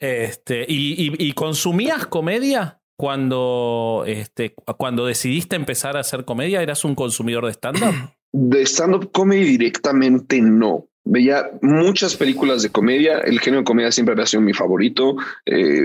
[0.00, 6.84] Este, ¿y, y, y consumías comedia cuando, este, cuando decidiste empezar a hacer comedia, eras
[6.84, 7.94] un consumidor de stand-up?
[8.32, 10.86] De stand-up comedy directamente no.
[11.04, 13.18] Veía muchas películas de comedia.
[13.18, 15.16] El género de comedia siempre ha sido mi favorito.
[15.44, 15.82] Eh,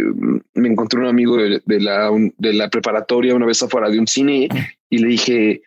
[0.54, 4.48] me encontré un amigo de, la, de la preparatoria una vez afuera de un cine
[4.90, 5.62] y le dije,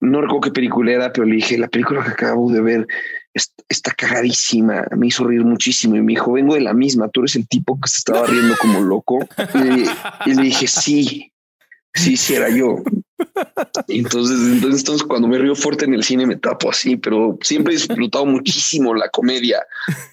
[0.00, 2.86] no recuerdo qué película era, pero le dije, la película que acabo de ver
[3.68, 7.36] está cagadísima, me hizo reír muchísimo y me dijo, vengo de la misma, tú eres
[7.36, 9.26] el tipo que se estaba riendo como loco.
[10.26, 11.31] Y, le dije, sí,
[11.94, 12.76] sí, sí era yo.
[13.88, 17.74] entonces, entonces, entonces, cuando me río fuerte en el cine me tapo así, pero siempre
[17.74, 19.64] he disfrutado muchísimo la comedia,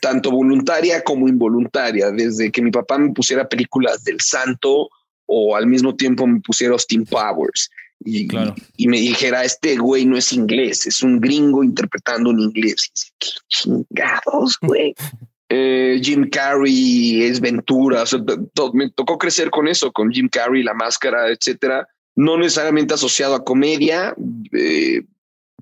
[0.02, 4.90] tanto voluntaria como involuntaria, desde que mi papá me pusiera películas del santo
[5.26, 7.70] o al mismo tiempo me pusiera Austin Powers
[8.04, 8.28] y,
[8.78, 12.92] y, me dijera, este güey no es inglés, es un gringo interpretando un inglés.
[13.20, 14.96] ¿Qué chingados, güey?
[15.50, 18.04] Eh, Jim Carrey es Ventura.
[18.74, 21.88] me tocó crecer con eso, con Jim Carrey, la máscara, etcétera.
[22.16, 24.16] No necesariamente asociado a comedia,
[24.52, 25.02] eh,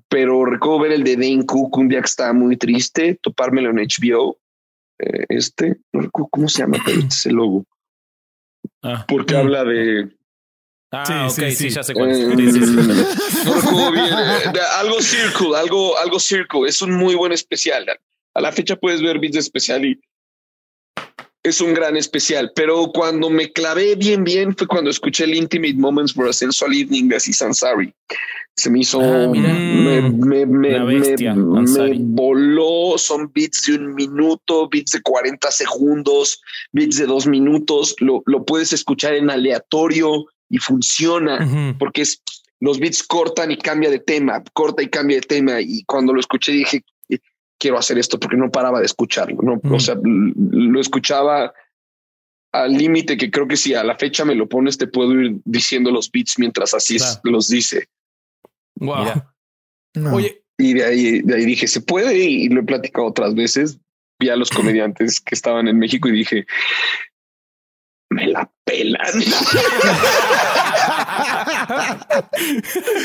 [0.08, 3.76] pero recuerdo ver el de Dane Cook un día que estaba muy triste, topármelo en
[3.76, 4.38] HBO.
[4.98, 7.64] Eh, este, no recuerdo cómo se llama, pero este es el logo.
[8.82, 9.04] Ah.
[9.08, 10.10] Porque habla de
[10.90, 12.18] Ah, sí, ok, sí, ya sé cuál es.
[12.18, 14.14] no bien.
[14.78, 16.66] algo Circle, algo, algo Circle.
[16.66, 17.86] Es un muy buen especial.
[18.38, 20.00] A la fecha puedes ver bits de especial y
[21.42, 22.52] es un gran especial.
[22.54, 26.72] Pero cuando me clavé bien, bien fue cuando escuché el Intimate Moments for a Sensual
[26.72, 27.92] Evening de Aziz Ansari.
[28.54, 32.96] Se me hizo, ah, me, me, me, me, voló.
[32.96, 37.96] Son beats de un minuto, beats de 40 segundos, beats de dos minutos.
[37.98, 42.22] Lo, lo puedes escuchar en aleatorio y funciona porque es,
[42.60, 45.60] los beats cortan y cambia de tema, corta y cambia de tema.
[45.60, 46.84] Y cuando lo escuché dije,
[47.58, 49.38] quiero hacer esto porque no paraba de escucharlo.
[49.42, 51.52] No, o sea, lo escuchaba
[52.52, 55.40] al límite que creo que si a la fecha me lo pones, te puedo ir
[55.44, 57.88] diciendo los beats mientras así los dice.
[58.76, 59.06] Wow.
[60.12, 63.78] Oye, y de ahí, de ahí dije, se puede y lo he platicado otras veces.
[64.18, 66.46] Vi a los comediantes que estaban en México y dije,
[68.18, 69.18] me la pelan.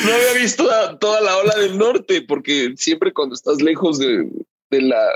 [0.06, 0.68] no había visto
[1.00, 4.28] toda la ola del norte, porque siempre cuando estás lejos de,
[4.72, 5.08] la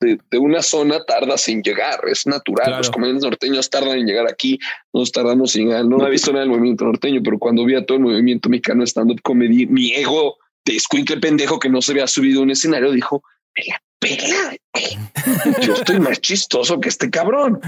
[0.00, 2.78] de, una zona tardas en llegar, es natural.
[2.78, 4.58] Los comediantes norteños tardan en llegar aquí,
[4.92, 5.84] nos tardamos en llegar.
[5.84, 8.84] No había visto nada del movimiento norteño, pero cuando vi a todo el movimiento mexicano
[8.84, 12.90] stand-up comedy, mi ego de escuincle pendejo que no se había subido a un escenario
[12.90, 13.22] dijo:
[13.56, 13.80] Me la
[15.62, 17.60] yo estoy más chistoso que este cabrón.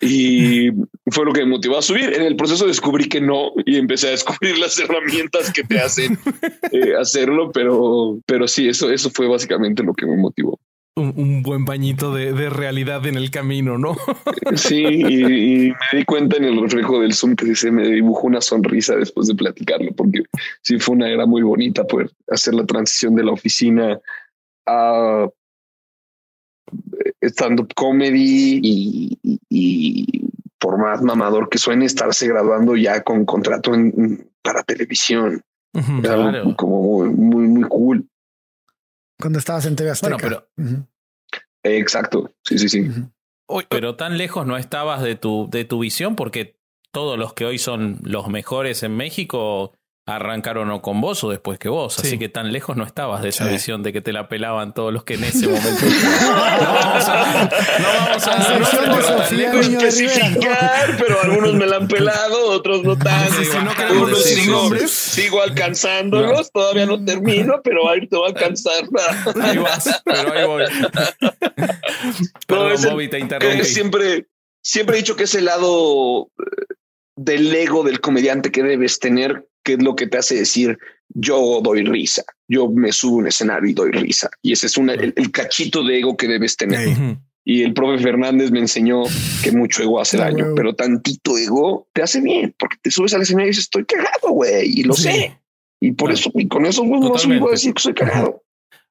[0.00, 0.70] Y
[1.10, 2.12] fue lo que me motivó a subir.
[2.14, 6.18] En el proceso descubrí que no y empecé a descubrir las herramientas que te hacen
[6.72, 10.58] eh, hacerlo, pero, pero sí, eso, eso fue básicamente lo que me motivó.
[10.96, 13.96] Un, buen bañito de, realidad en el camino, ¿no?
[14.54, 18.40] sí, y, me di cuenta en el reflejo del Zoom que se me dibujó una
[18.40, 20.22] sonrisa después de platicarlo, porque
[20.62, 23.98] sí fue una era muy bonita poder hacer la transición de la oficina
[24.66, 25.26] a
[27.22, 33.72] stand-up comedy y, por más mamador que suene, estarse graduando ya con contrato
[34.42, 35.42] para televisión.
[36.56, 38.08] como muy, muy, cool.
[39.20, 40.16] Cuando estabas en TV Azteca.
[40.20, 40.48] pero...
[41.62, 42.34] Exacto.
[42.42, 42.90] Sí, sí, sí.
[43.68, 46.56] Pero tan lejos no estabas de tu, de tu visión porque
[46.92, 49.72] todos los que hoy son los mejores en México
[50.06, 51.98] arrancaron o con vos o después que vos.
[51.98, 54.92] Así que tan lejos no estabas de esa visión de que te la pelaban todos
[54.92, 55.86] los que en ese momento.
[56.22, 57.48] no vamos a.
[57.78, 59.32] No vamos a.
[59.32, 63.30] No especificar, pero algunos me la han pelado, otros no tan.
[63.30, 68.84] si no queremos sigo, sigo alcanzándolos, todavía no termino, pero ahí te voy a alcanzar.
[69.42, 70.64] ahí vas, pero ahí voy.
[72.46, 73.64] Perdón, Bobby, te interrumpí.
[73.64, 74.26] Siempre,
[74.62, 76.74] siempre he dicho que es el lado eh,
[77.16, 81.60] del ego del comediante que debes tener ¿Qué es lo que te hace decir yo
[81.62, 84.30] doy risa, yo me subo a un escenario y doy risa.
[84.42, 87.18] Y ese es el, cachito de ego que debes tener.
[87.44, 89.02] Y el profe Fernández me enseñó
[89.42, 93.22] que mucho ego hace daño, pero tantito ego te hace bien, porque te subes al
[93.22, 95.38] escenario y dices, estoy cagado, güey, y lo sé.
[95.80, 98.42] Y por eso, y con eso no voy a decir que soy cagado.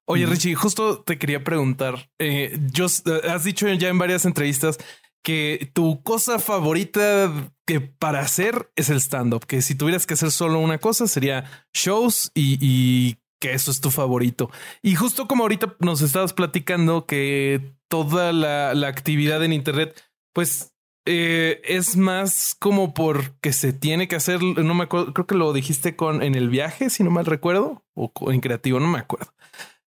[0.05, 4.77] Oye, Richie, justo te quería preguntar, eh, yo, eh, has dicho ya en varias entrevistas
[5.23, 7.31] que tu cosa favorita
[7.65, 11.65] que para hacer es el stand-up, que si tuvieras que hacer solo una cosa sería
[11.73, 14.49] shows y, que eso es tu favorito.
[14.81, 20.01] Y justo como ahorita nos estabas platicando que toda la, actividad en Internet,
[20.33, 20.73] pues
[21.05, 25.51] eh, es más como porque se tiene que hacer, no me acuerdo, creo que lo
[25.51, 29.33] dijiste con en el viaje, si no mal recuerdo, o en creativo, no me acuerdo.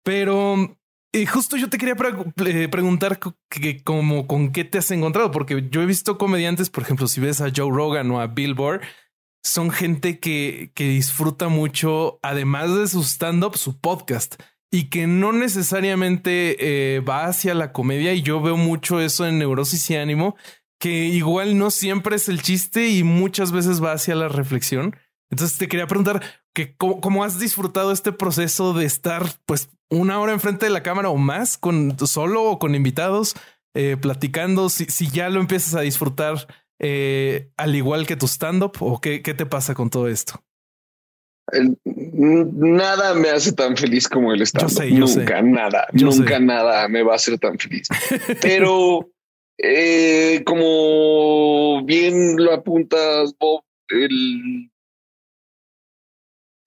[0.03, 0.79] Pero
[1.13, 3.19] y justo yo te quería eh, preguntar
[3.49, 7.21] que, como con qué te has encontrado, porque yo he visto comediantes, por ejemplo, si
[7.21, 8.81] ves a Joe Rogan o a Bill Burr,
[9.43, 14.37] son gente que, que disfruta mucho, además de su stand-up, su podcast
[14.71, 18.13] y que no necesariamente eh, va hacia la comedia.
[18.13, 20.37] Y yo veo mucho eso en Neurosis y Ánimo,
[20.79, 24.97] que igual no siempre es el chiste y muchas veces va hacia la reflexión.
[25.31, 26.23] Entonces te quería preguntar
[26.55, 31.11] que cómo, has disfrutado este proceso de estar pues una hora enfrente de la cámara
[31.11, 33.35] o más con solo o con invitados
[33.75, 36.47] eh, platicando, si, si, ya lo empiezas a disfrutar
[36.79, 40.43] eh, al igual que tu stand-up o qué, qué te pasa con todo esto
[41.55, 47.17] nada me hace tan feliz como el stand Nunca, nada, nunca nada me va a
[47.17, 47.89] hacer tan feliz.
[48.43, 49.11] Pero
[49.57, 54.71] eh, como bien lo apuntas, Bob, el,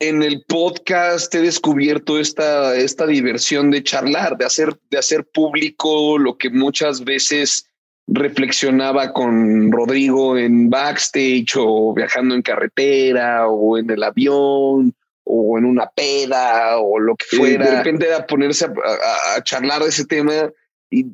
[0.02, 6.18] en el podcast he descubierto esta, esta diversión de charlar, de hacer, de hacer público
[6.18, 7.68] lo que muchas veces
[8.08, 15.66] reflexionaba con Rodrigo en backstage o viajando en carretera o en el avión o en
[15.66, 17.70] una peda o lo que fuera.
[17.70, 20.52] de repente era ponerse a, charlar de ese tema
[20.90, 21.06] y,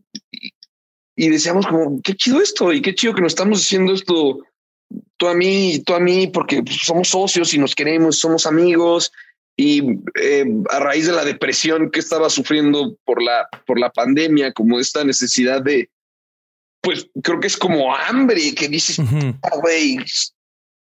[1.13, 4.39] y, decíamos como, qué chido esto y qué chido que nos estamos haciendo esto
[5.17, 9.11] tú a mí y tú a mí porque somos socios y nos queremos, somos amigos.
[9.55, 9.81] Y
[10.21, 14.79] eh, a raíz de la depresión que estaba sufriendo por la, por la pandemia, como
[14.79, 15.89] esta necesidad de,
[16.81, 19.97] pues creo que es como hambre que dices, ah, güey,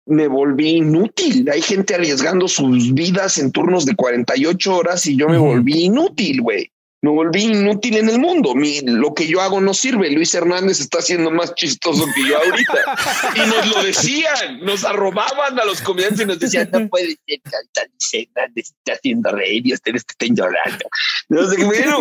[0.06, 1.50] me volví inútil.
[1.50, 6.42] Hay gente arriesgando sus vidas en turnos de 48 horas y yo me volví inútil,
[6.42, 6.72] güey
[7.04, 8.56] me volví inútil en el mundo.
[8.56, 10.10] Mi, lo que yo hago no sirve.
[10.10, 12.96] Luis Hernández está siendo más chistoso que yo ahorita.
[13.36, 17.18] y nos lo decían, nos arrobaban a los comediantes y nos decían, no puede ser
[17.26, 17.42] que
[17.90, 20.86] Luis Hernández está haciendo reír y ustedes estén llorando.
[21.28, 22.00] No sé, bueno,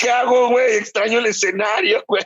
[0.00, 0.78] ¿qué hago, güey?
[0.78, 2.24] Extraño el escenario, güey.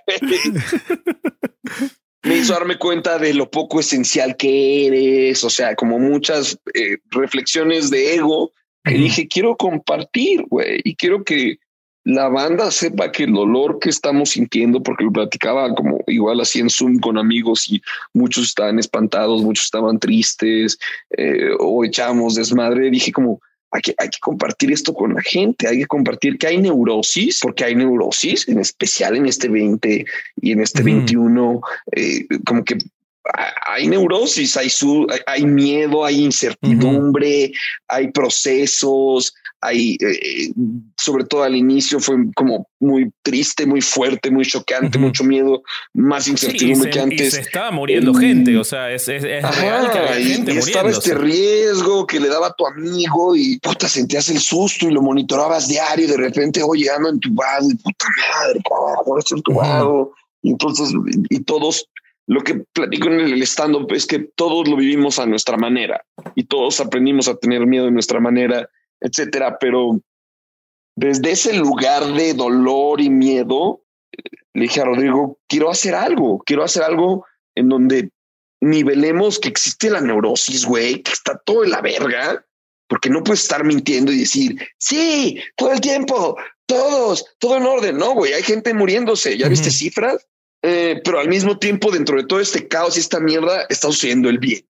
[2.23, 6.97] Me hizo darme cuenta de lo poco esencial que eres, o sea, como muchas eh,
[7.11, 11.59] reflexiones de ego que dije, quiero compartir, güey, y quiero que
[12.05, 16.61] la banda sepa que el dolor que estamos sintiendo, porque lo platicaba como igual así
[16.61, 20.79] en Zoom con amigos y muchos estaban espantados, muchos estaban tristes
[21.17, 23.41] eh, o echábamos desmadre, dije como,
[23.71, 27.41] hay que, hay que compartir esto con la gente, hay que compartir que hay neurosis,
[27.41, 30.05] porque hay neurosis, en especial en este 20
[30.43, 31.61] y en este 21,
[31.93, 32.79] eh, como que
[33.67, 37.53] hay neurosis, hay, su, hay, miedo, hay incertidumbre,
[37.89, 40.53] hay procesos, hay, eh,
[40.99, 45.63] sobre todo al inicio fue como muy triste, muy fuerte, muy choqueante, mucho miedo,
[45.95, 47.35] más incertidumbre que antes.
[47.35, 52.07] se estaba muriendo gente, o sea, es, real que había gente y estaba este riesgo
[52.07, 56.05] que le daba a tu amigo y puta, sentías el susto y lo monitorabas diario
[56.05, 58.07] y de repente, oye, ando entubado y puta
[58.39, 58.61] madre,
[59.05, 60.13] por estoy entubado.
[60.43, 60.91] Y entonces,
[61.31, 61.89] y todos
[62.27, 66.45] lo que platico en el stand-up es que todos lo vivimos a nuestra manera y
[66.45, 68.69] todos aprendimos a tener miedo de nuestra manera
[69.05, 69.59] etcétera.
[69.61, 70.01] Pero
[70.97, 73.83] desde ese lugar de dolor y miedo,
[74.55, 78.11] le dije a Rodrigo, quiero hacer algo, quiero hacer algo en donde
[78.61, 82.45] nivelemos que existe la neurosis, güey, que está todo en la verga,
[82.89, 87.99] porque no puedes estar mintiendo y decir, sí, todo el tiempo, todos, todo en orden.
[87.99, 90.27] No, güey, hay gente muriéndose, ya viste cifras,
[90.67, 94.31] eh, pero al mismo tiempo, dentro de todo este caos y esta mierda, está sucediendo
[94.31, 94.65] el bien.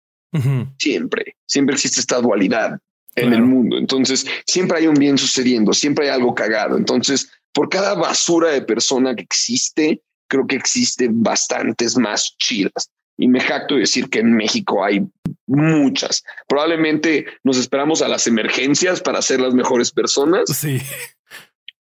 [0.77, 2.79] Siempre, siempre existe esta dualidad
[3.15, 3.77] en el mundo.
[3.77, 6.77] Entonces, siempre hay un bien sucediendo, siempre hay algo cagado.
[6.77, 12.89] Entonces, por cada basura de persona que existe, creo que existen bastantes más chidas.
[13.17, 15.05] Y me jacto de decir que en México hay
[15.45, 16.23] muchas.
[16.47, 20.43] Probablemente nos esperamos a las emergencias para ser las mejores personas.
[20.47, 20.81] Sí.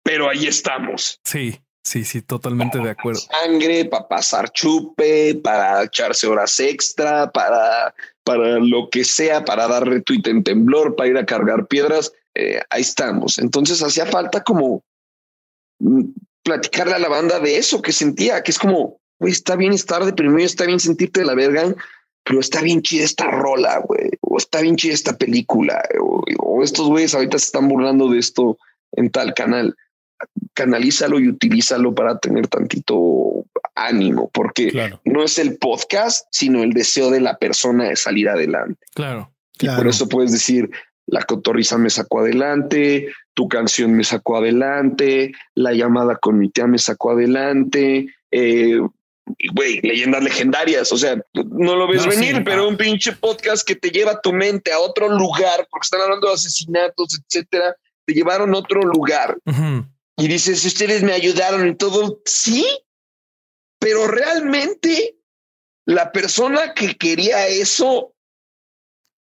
[0.03, 1.19] Pero ahí estamos.
[1.25, 1.59] Sí.
[1.85, 3.21] Sí, sí, totalmente de acuerdo.
[3.21, 7.95] Sangre, para pasar chupe, para echarse horas extra, para,
[8.25, 12.11] para lo que sea, para dar retweet en temblor, para ir a cargar piedras.
[12.35, 13.37] Eh, ahí estamos.
[13.37, 14.83] Entonces hacía falta como
[15.79, 16.05] mm,
[16.43, 20.03] platicarle a la banda de eso que sentía, que es como, güey, está bien estar
[20.07, 21.75] deprimido, está bien sentirte de la verga,
[22.25, 26.63] pero está bien chida esta rola, güey, o está bien chida esta película, o, o
[26.63, 28.57] estos güeyes ahorita se están burlando de esto
[28.93, 29.77] en tal canal
[30.55, 37.11] canalízalo y utilízalo para tener tantito ánimo, porque no es el podcast, sino el deseo
[37.11, 38.81] de la persona de salir adelante.
[38.95, 39.33] Claro.
[39.61, 40.71] Y por eso puedes decir,
[41.07, 46.67] la cotorriza me sacó adelante, tu canción me sacó adelante, la llamada con mi tía
[46.67, 48.79] me sacó adelante, eh,
[49.55, 50.93] güey, leyendas legendarias.
[50.93, 54.73] O sea, no lo ves venir, pero un pinche podcast que te lleva tu mente
[54.73, 57.77] a otro lugar, porque están hablando de asesinatos, etcétera,
[58.07, 59.37] te llevaron a otro lugar.
[60.25, 62.67] Y dices, ustedes me ayudaron y todo, sí,
[63.79, 65.19] pero realmente
[65.85, 68.15] la persona que quería eso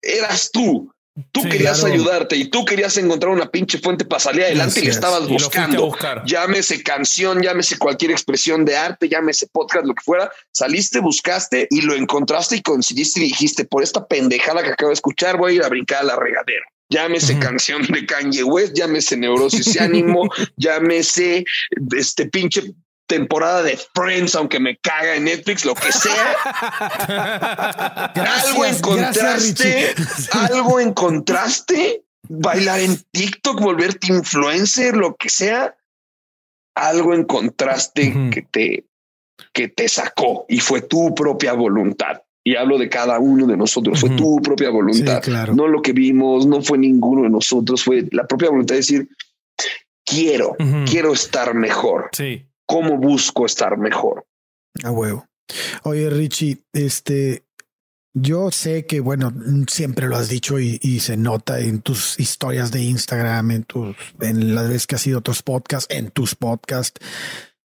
[0.00, 0.94] eras tú.
[1.32, 4.90] Tú querías ayudarte y tú querías encontrar una pinche fuente para salir adelante y le
[4.90, 5.92] estabas buscando.
[6.24, 10.30] llámese canción, llámese cualquier expresión de arte, llámese podcast, lo que fuera.
[10.52, 14.94] Saliste, buscaste y lo encontraste y coincidiste y dijiste, por esta pendejada que acabo de
[14.94, 16.64] escuchar, voy a ir a brincar a la regadera.
[16.92, 21.44] Llámese canción de Kanye West, llámese neurosis y ánimo, llámese
[21.96, 22.74] este pinche
[23.06, 26.36] temporada de Friends, aunque me caga en Netflix, lo que sea.
[28.14, 29.94] algo encontraste,
[30.32, 35.74] algo encontraste, bailar en TikTok, volverte influencer, lo que sea.
[36.74, 38.86] Algo encontraste que te
[39.52, 42.22] que te sacó y fue tu propia voluntad.
[42.44, 45.22] Y hablo de cada uno de nosotros, fue tu propia voluntad.
[45.54, 49.08] No lo que vimos, no fue ninguno de nosotros, fue la propia voluntad de decir,
[50.04, 52.10] quiero, quiero estar mejor.
[52.12, 54.26] Sí cómo busco estar mejor.
[54.82, 55.26] A huevo.
[55.82, 57.44] Oye, Richie, este,
[58.14, 59.30] yo sé que, bueno,
[59.68, 64.54] siempre lo has dicho y, se nota en tus historias de Instagram, en tus, en
[64.54, 66.98] las veces que has sido otros podcasts, en tus podcasts,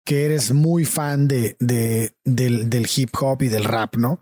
[0.06, 4.20] que eres muy fan de, de, del, del hip hop y del rap, ¿no?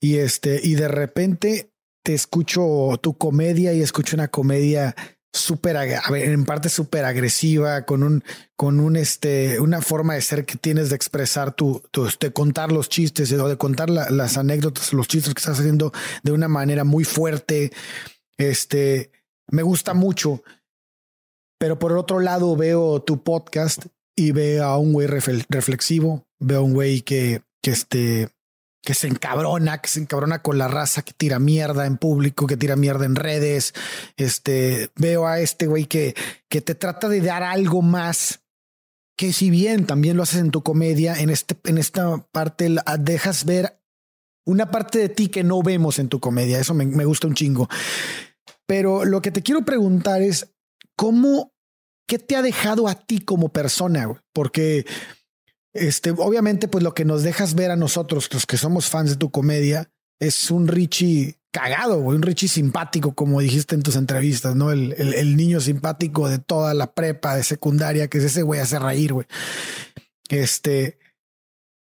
[0.00, 1.72] Y este, y de repente
[2.04, 4.94] te escucho tu comedia y escucho una comedia
[5.32, 5.76] súper,
[6.14, 8.22] en parte súper agresiva, con un,
[8.56, 11.82] con un, este, una forma de ser que tienes de expresar tu,
[12.20, 16.32] de contar los chistes o de contar las anécdotas, los chistes que estás haciendo de
[16.32, 17.72] una manera muy fuerte.
[18.36, 19.10] Este,
[19.48, 20.42] me gusta mucho.
[21.58, 23.86] Pero por otro lado veo tu podcast
[24.16, 28.28] y veo a un güey reflexivo, veo a un güey que, que este,
[28.82, 32.56] que se encabrona, que se encabrona con la raza, que tira mierda en público, que
[32.56, 33.74] tira mierda en redes.
[34.16, 36.14] Este veo a este güey que,
[36.48, 38.40] que te trata de dar algo más.
[39.16, 43.44] Que si bien también lo haces en tu comedia, en, este, en esta parte dejas
[43.44, 43.78] ver
[44.44, 46.58] una parte de ti que no vemos en tu comedia.
[46.58, 47.68] Eso me, me gusta un chingo.
[48.66, 50.54] Pero lo que te quiero preguntar es
[50.96, 51.51] cómo,
[52.12, 54.84] qué te ha dejado a ti como persona, porque
[55.72, 59.16] este, obviamente, pues lo que nos dejas ver a nosotros, los que somos fans de
[59.16, 59.90] tu comedia,
[60.20, 64.70] es un Richie cagado, un Richie simpático, como dijiste en tus entrevistas, ¿no?
[64.72, 68.78] El, el, niño simpático de toda la prepa, de secundaria, que es ese güey hace
[68.78, 69.26] reír, güey.
[70.28, 70.98] Este,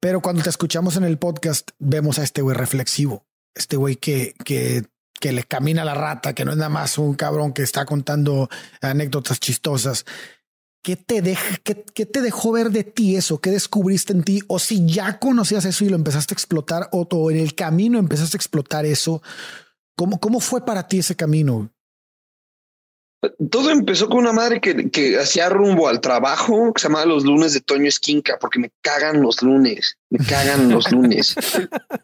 [0.01, 3.27] pero cuando te escuchamos en el podcast, vemos a este güey reflexivo,
[3.57, 4.85] este güey que, que,
[5.21, 8.49] que le camina la rata, que no es nada más un cabrón que está contando
[8.81, 10.07] anécdotas chistosas.
[10.83, 13.39] ¿Qué te, deja, qué, te dejó ver de ti eso?
[13.39, 14.41] ¿Qué descubriste en ti?
[14.49, 18.37] O si ya conocías eso y lo empezaste a explotar, o, en el camino empezaste
[18.37, 19.23] a explotar eso,
[19.95, 21.71] ¿cómo, cómo fue para ti ese camino?
[23.51, 27.25] Todo empezó con una madre que, que hacía rumbo al trabajo, que se llamaba los
[27.25, 31.35] lunes de Toño Esquinca, porque me cagan los lunes, me cagan los lunes.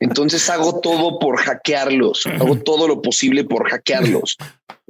[0.00, 4.36] Entonces hago todo por hackearlos, hago todo lo posible por hackearlos.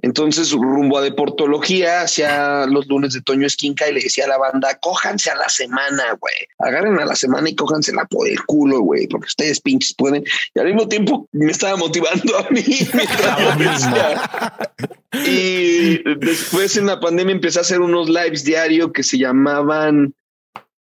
[0.02, 4.36] Entonces, rumbo a deportología, hacia los lunes de Toño Esquinca y le decía a la
[4.36, 6.34] banda, cójanse a la semana, güey.
[6.58, 10.22] Agarren a la semana y cójansela por el culo, güey, porque ustedes pinches pueden.
[10.54, 12.62] Y al mismo tiempo me estaba motivando a mí.
[15.24, 20.14] y después en la pandemia empecé a hacer unos lives diario que se llamaban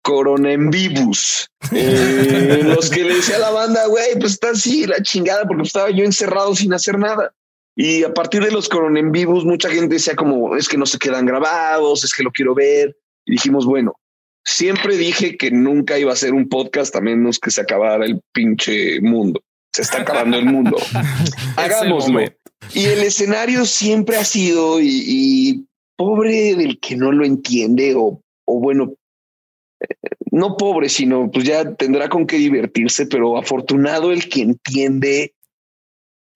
[0.01, 1.49] Corona en Vivus.
[1.71, 5.63] Eh, los que le decía a la banda, güey, pues está así la chingada porque
[5.63, 7.33] estaba yo encerrado sin hacer nada.
[7.75, 10.97] Y a partir de los en vivos, mucha gente decía como, es que no se
[10.97, 12.95] quedan grabados, es que lo quiero ver.
[13.25, 13.95] Y dijimos, bueno,
[14.45, 18.21] siempre dije que nunca iba a ser un podcast a menos que se acabara el
[18.31, 19.41] pinche mundo.
[19.75, 20.77] Se está acabando el mundo.
[21.57, 22.21] Hagámoslo.
[22.73, 25.65] Y el escenario siempre ha sido, y,
[25.97, 28.93] pobre del que no lo entiende, o, o bueno,
[29.81, 29.87] eh,
[30.31, 35.34] no pobre, sino pues ya tendrá con qué divertirse, pero afortunado el que entiende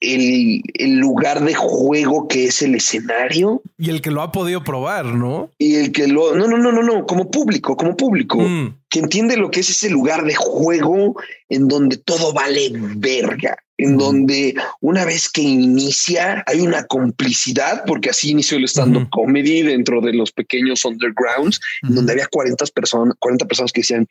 [0.02, 3.62] el, el, lugar de juego que es el escenario.
[3.78, 5.50] Y el que lo ha podido probar, ¿no?
[5.58, 6.36] Y el que lo...
[6.36, 8.76] No, no, no, no, no, como público, como público, mm.
[8.90, 11.16] que entiende lo que es ese lugar de juego
[11.50, 18.10] en donde todo vale verga en donde una vez que inicia hay una complicidad, porque
[18.10, 23.16] así inició el stand-up comedy dentro de los pequeños undergrounds, en donde había 40 personas,
[23.20, 24.06] 40 personas que decían,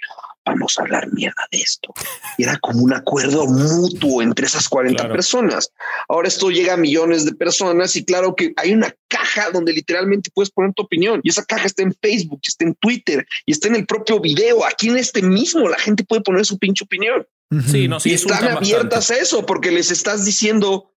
[0.46, 1.92] vamos a hablar mierda de esto.
[2.38, 5.70] Y era como un acuerdo mutuo entre esas 40 personas.
[6.08, 10.30] Ahora esto llega a millones de personas y claro que hay una caja donde literalmente
[10.32, 13.68] puedes poner tu opinión y esa caja está en Facebook, está en Twitter y está
[13.68, 14.64] en el propio video.
[14.64, 17.26] Aquí en este mismo la gente puede poner su pinche opinión.
[17.66, 20.92] Sí, no, sí, y están abiertas a eso porque les estás diciendo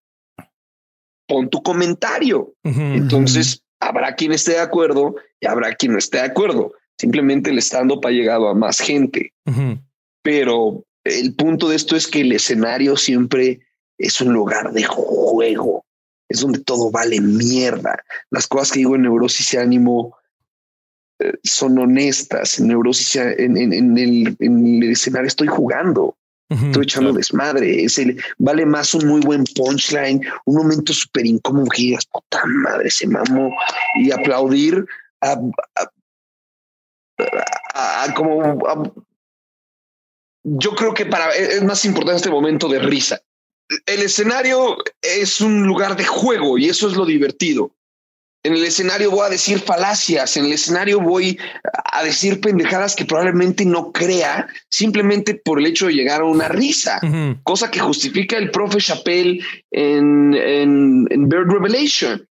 [1.26, 2.54] pon tu comentario.
[2.62, 6.72] Entonces habrá quien esté de acuerdo y habrá quien no esté de acuerdo.
[6.98, 9.32] Simplemente el stand-up ha llegado a más gente.
[10.22, 13.60] Pero el punto de esto es que el escenario siempre
[13.98, 15.84] es un lugar de juego.
[16.28, 18.02] es donde todo vale mierda.
[18.30, 20.16] Las cosas que digo en neurosis y ánimo
[21.18, 22.58] eh, son honestas.
[22.58, 26.16] En neurosis, en, en, el, en el escenario estoy jugando.
[26.52, 27.84] Estoy echando desmadre.
[27.84, 32.42] Es el, vale más un muy buen punchline, un momento súper incómodo que digas, puta
[32.46, 33.52] madre, se mamó.
[33.96, 34.84] Y aplaudir
[35.20, 35.38] a,
[37.74, 38.58] a, como
[40.44, 43.20] yo creo que para es más importante este momento de risa.
[43.86, 47.70] El escenario es un lugar de juego y eso es lo divertido.
[48.44, 51.38] En el escenario voy a decir falacias, en el escenario voy
[51.92, 56.48] a decir pendejadas que probablemente no crea simplemente por el hecho de llegar a una
[56.48, 57.00] risa,
[57.44, 59.40] cosa que justifica el profe Chappelle
[59.70, 62.26] en, en, Bird Revelation.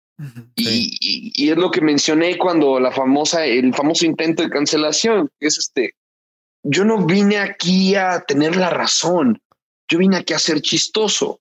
[0.55, 0.97] y,
[1.35, 5.57] y, es lo que mencioné cuando la famosa, el famoso intento de cancelación, que es
[5.57, 5.93] este,
[6.63, 9.41] yo no vine aquí a tener la razón,
[9.89, 11.39] yo vine aquí a ser chistoso.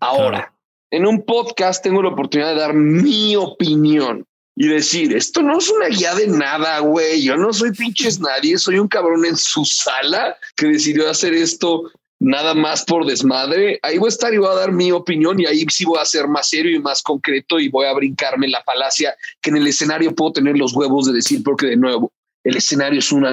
[0.00, 0.54] Ahora,
[0.92, 5.70] en un podcast tengo la oportunidad de dar mi opinión y decir, esto no es
[5.70, 9.64] una guía de nada, güey, yo no soy pinches nadie, soy un cabrón en su
[9.64, 11.90] sala que decidió hacer esto
[12.20, 13.80] nada más por desmadre.
[13.82, 16.04] Ahí voy a estar y voy a dar mi opinión y ahí sí voy a
[16.04, 19.66] ser más serio y más concreto y voy a brincarme la palacia que en el
[19.66, 22.12] escenario puedo tener los huevos de decir porque de nuevo
[22.44, 23.24] el escenario es un,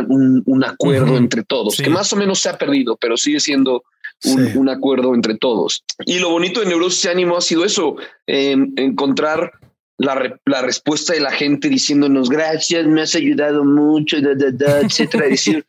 [0.46, 3.84] un, acuerdo entre todos, que más o menos se ha perdido, pero sigue siendo
[4.26, 5.84] un, un acuerdo entre todos.
[6.06, 7.96] Y lo bonito de Neurosis y Ánimo ha sido eso,
[8.28, 9.52] encontrar
[9.98, 14.80] la, la, respuesta de la gente diciéndonos gracias, me has ayudado mucho, da, da, da,
[14.86, 15.28] etcétera.
[15.28, 15.66] decir,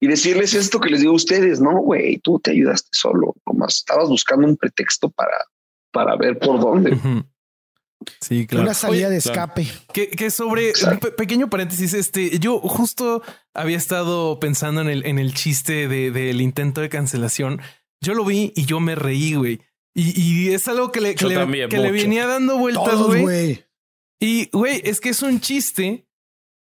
[0.00, 3.66] y decirles esto que les digo a ustedes, no, güey, tú te ayudaste solo, como
[3.66, 5.36] estabas buscando un pretexto para,
[5.90, 6.96] para ver por dónde.
[8.20, 8.64] Sí, claro.
[8.64, 9.66] Una salida de escape.
[9.92, 13.22] Que, sobre un pequeño paréntesis, este, yo justo
[13.54, 17.60] había estado pensando en el, en el chiste del intento de cancelación.
[18.04, 19.60] Yo lo vi y yo me reí, güey.
[19.96, 23.64] Y, es algo que le, que, le, venía dando vueltas, güey.
[24.20, 26.06] Y, güey, es que es un chiste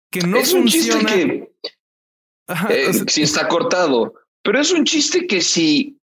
[0.10, 1.52] que no es un chiste que
[2.70, 5.98] eh, si está cortado, pero es un chiste que si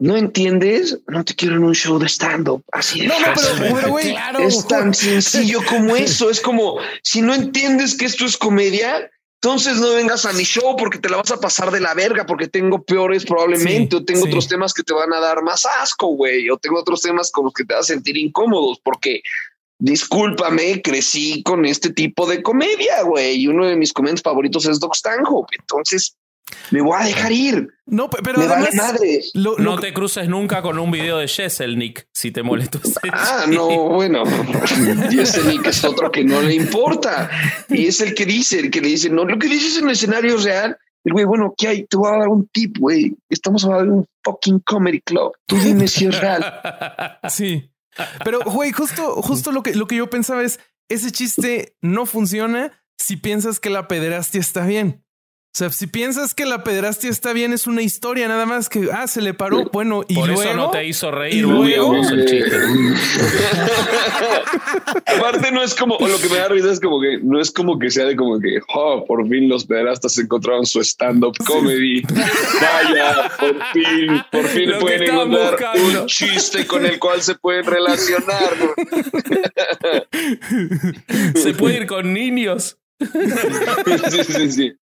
[0.00, 2.64] no entiendes, no te quiero en un show de stand-up.
[2.72, 3.14] Así no,
[3.58, 6.30] pero, es tan sencillo como eso.
[6.30, 9.10] Es como si no entiendes que esto es comedia,
[9.42, 12.26] entonces no vengas a mi show porque te la vas a pasar de la verga,
[12.26, 16.08] porque tengo peores probablemente, o tengo otros temas que te van a dar más asco,
[16.08, 19.22] güey, o tengo otros temas con los que te vas a sentir incómodos, porque
[19.78, 24.78] discúlpame, crecí con este tipo de comedia, güey, y uno de mis comediantes favoritos es
[24.78, 25.56] Doc Stanhope.
[25.58, 26.18] Entonces,
[26.70, 27.68] me voy a dejar ir.
[27.86, 29.20] No, pero me vale madre.
[29.34, 31.28] no te cruces nunca con un video de
[31.76, 32.78] Nick si te molesta.
[33.12, 34.22] Ah, no, bueno.
[35.10, 37.30] Nick es otro que no le importa.
[37.68, 39.92] Y es el que dice, el que le dice, no, lo que dices en el
[39.92, 40.76] escenario real.
[41.02, 41.86] El güey, bueno, ¿qué hay?
[41.86, 43.16] Te voy a dar un tip, güey.
[43.30, 45.32] Estamos hablando de un fucking comedy club.
[45.46, 46.44] Tú dime si es real.
[47.30, 47.70] Sí.
[48.24, 52.72] Pero, güey, justo, justo lo que, lo que yo pensaba es, ese chiste no funciona
[52.98, 55.04] si piensas que la pederastia está bien.
[55.52, 58.88] O sea, si piensas que la pederastia está bien, es una historia nada más que,
[58.92, 61.96] ah, se le paró, bueno, y Por eso no te hizo reír, luego...
[61.96, 62.56] el chiste.
[65.06, 67.50] Aparte no es como, o lo que me da risa es como que, no es
[67.50, 72.02] como que sea de como que, oh, por fin los pederastas encontraron su stand-up comedy.
[72.02, 78.54] Vaya, por fin, por fin pueden encontrar un chiste con el cual se pueden relacionar.
[81.34, 82.76] se puede ir con niños.
[84.10, 84.72] sí, sí, sí.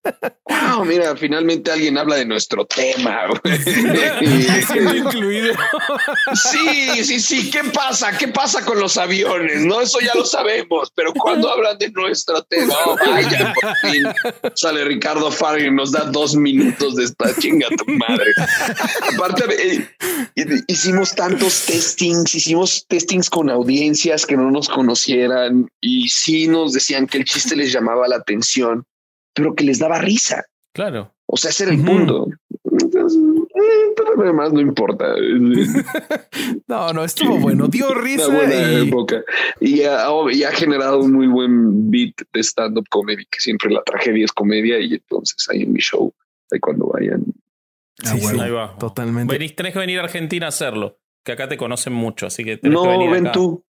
[0.45, 3.27] Wow, mira, finalmente alguien habla de nuestro tema.
[4.97, 5.55] incluido.
[6.35, 7.51] sí, sí, sí.
[7.51, 8.16] ¿Qué pasa?
[8.16, 9.64] ¿Qué pasa con los aviones?
[9.64, 14.05] No, eso ya lo sabemos, pero cuando hablan de nuestro tema, oh, vaya, por fin
[14.55, 18.33] sale Ricardo Farr y nos da dos minutos de esta chinga tu madre.
[19.14, 19.89] Aparte, eh,
[20.66, 27.07] hicimos tantos testings, hicimos testings con audiencias que no nos conocieran y sí nos decían
[27.07, 28.85] que el chiste les llamaba la atención,
[29.35, 30.45] pero que les daba risa.
[30.73, 31.15] Claro.
[31.27, 32.29] O sea, ese era el punto.
[32.65, 35.15] Eh, pero además no importa.
[36.67, 37.69] no, no, estuvo bueno.
[37.69, 38.33] Dio risa.
[39.61, 39.79] y...
[39.79, 44.33] Y, ha, generado un muy buen beat de stand-up comedy, que siempre la tragedia es
[44.33, 44.79] comedia.
[44.81, 46.15] Y entonces ahí en mi show,
[46.51, 47.25] ahí cuando vayan.
[48.05, 48.77] Ah, ahí va.
[48.79, 49.33] Totalmente.
[49.33, 52.59] Venís, tenés que venir a Argentina a hacerlo, que acá te conocen mucho, así que
[52.63, 53.65] no, que venir ven tú.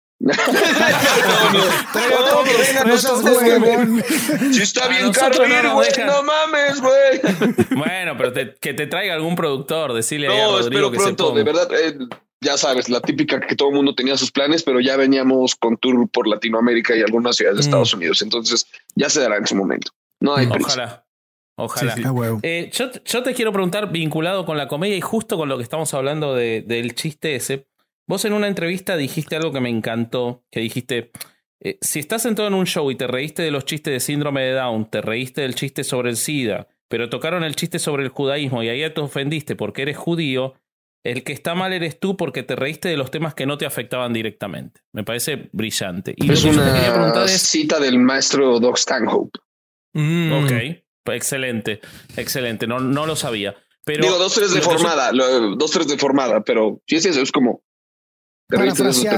[4.53, 7.21] Si está bien caro ir, güey, no mames, güey.
[7.77, 11.97] Bueno, pero que te traiga algún productor, decirle a Rodrigo que pronto, de verdad, eh,
[12.41, 15.77] ya sabes, la típica que todo el mundo tenía sus planes, pero ya veníamos con
[15.77, 17.69] tour por Latinoamérica y algunas ciudades de mm.
[17.69, 18.23] Estados Unidos.
[18.23, 18.67] Entonces
[18.97, 19.93] ya se dará en su momento.
[20.21, 21.05] No hay Ojalá.
[21.61, 21.97] Ojalá.
[22.43, 25.93] Eh, yo, te quiero preguntar, vinculado con la comedia y justo con lo que estamos
[25.93, 27.67] hablando del chiste ese,
[28.09, 31.13] Vos en una entrevista dijiste algo que me encantó, que dijiste,
[31.61, 34.43] eh, si estás sentado en un show y te reíste de los chistes de síndrome
[34.43, 38.09] de Down, te reíste del chiste sobre el SIDA, pero tocaron el chiste sobre el
[38.09, 40.55] judaísmo y ahí te ofendiste porque eres judío,
[41.05, 43.67] el que está mal eres tú porque te reíste de los temas que no te
[43.67, 44.81] afectaban directamente.
[44.95, 46.15] Me parece brillante.
[46.17, 49.39] Y es una cita del maestro Doc Stanhope.
[49.93, 50.33] Mm.
[50.33, 50.53] Ok,
[51.13, 51.81] excelente,
[52.17, 52.67] excelente.
[52.67, 53.55] No, no lo sabía.
[53.85, 57.33] Pero Digo, dos, tres de formada, dos, tres de formada, pero sí es eso, es
[57.33, 57.63] como
[58.49, 58.69] te de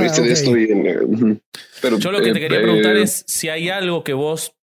[0.07, 1.41] eso, de esto y,
[1.81, 4.57] pero, Yo lo que te eh, quería preguntar eh, es si hay algo que vos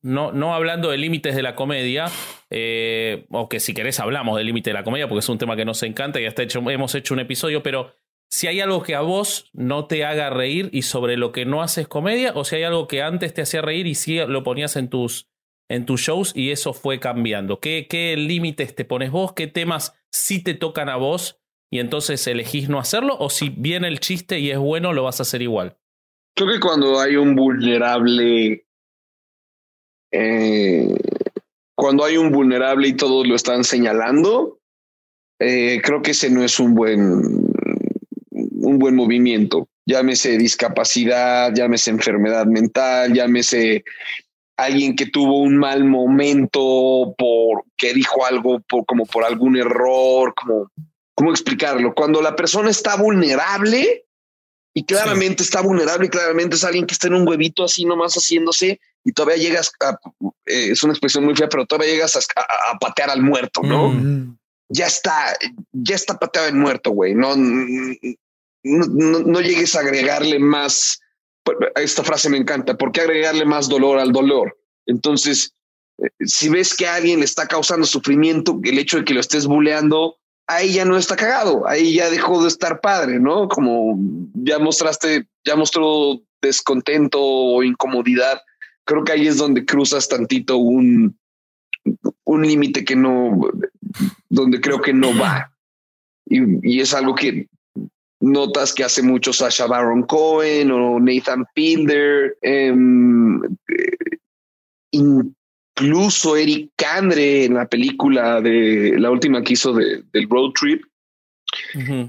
[0.00, 2.06] no, no hablando de límites de la comedia,
[2.50, 5.56] eh, o que si querés hablamos del límite de la comedia, porque es un tema
[5.56, 7.94] que nos encanta y hasta hecho, hemos hecho un episodio, pero
[8.28, 11.62] si hay algo que a vos no te haga reír y sobre lo que no
[11.62, 14.76] haces comedia, o si hay algo que antes te hacía reír y sí lo ponías
[14.76, 15.28] en tus,
[15.68, 17.60] en tus shows y eso fue cambiando.
[17.60, 19.32] ¿Qué, qué límites te pones vos?
[19.34, 21.41] ¿Qué temas sí te tocan a vos
[21.72, 23.16] y entonces elegís no hacerlo?
[23.18, 25.78] ¿O si viene el chiste y es bueno, lo vas a hacer igual?
[26.36, 28.66] Creo que cuando hay un vulnerable
[30.12, 30.94] eh,
[31.74, 34.58] cuando hay un vulnerable y todos lo están señalando,
[35.40, 37.50] eh, creo que ese no es un buen,
[38.30, 39.66] un buen movimiento.
[39.86, 43.82] Llámese discapacidad, llámese enfermedad mental, llámese
[44.58, 50.34] alguien que tuvo un mal momento por que dijo algo por, como por algún error,
[50.34, 50.70] como
[51.14, 51.94] cómo explicarlo.
[51.94, 54.06] Cuando la persona está vulnerable
[54.74, 58.14] y claramente está vulnerable y claramente es alguien que está en un huevito así nomás
[58.14, 59.98] haciéndose, y todavía llegas a,
[60.46, 63.90] eh, es una expresión muy fea, pero todavía llegas a, patear al muerto, ¿no?
[63.90, 64.38] Mm.
[64.68, 65.36] Ya está,
[65.72, 67.14] ya está pateado el muerto, güey.
[67.14, 71.00] No, no, llegues a agregarle más.
[71.74, 72.78] Esta frase me encanta.
[72.78, 74.56] ¿Por qué agregarle más dolor al dolor?
[74.86, 75.54] Entonces,
[75.98, 79.20] eh, si ves que a alguien le está causando sufrimiento, el hecho de que lo
[79.20, 83.48] estés buleando, ahí ya no está cagado, ahí ya dejó de estar padre, ¿no?
[83.48, 83.98] Como
[84.34, 88.40] ya mostraste, ya mostró descontento o incomodidad
[88.84, 91.18] creo que ahí es donde cruzas tantito un,
[92.24, 93.40] un límite que no,
[94.28, 95.52] donde creo que no va.
[96.26, 97.48] Y, es algo que
[98.20, 104.12] notas que hace mucho Sasha Baron Cohen o Nathan Pilder, em, eh,
[105.76, 110.84] incluso Eric Andre en la película de la última que hizo de, del Road Trip.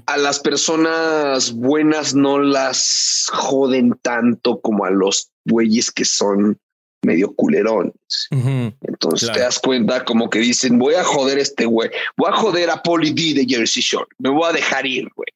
[0.06, 6.58] A las personas buenas no las joden tanto como a los güeyes que son
[7.04, 8.28] medio culerones.
[8.30, 12.36] Entonces te das cuenta como que dicen, voy a joder a este güey, voy a
[12.36, 15.28] joder a Poli D de Jersey Shore, me voy a dejar ir, güey.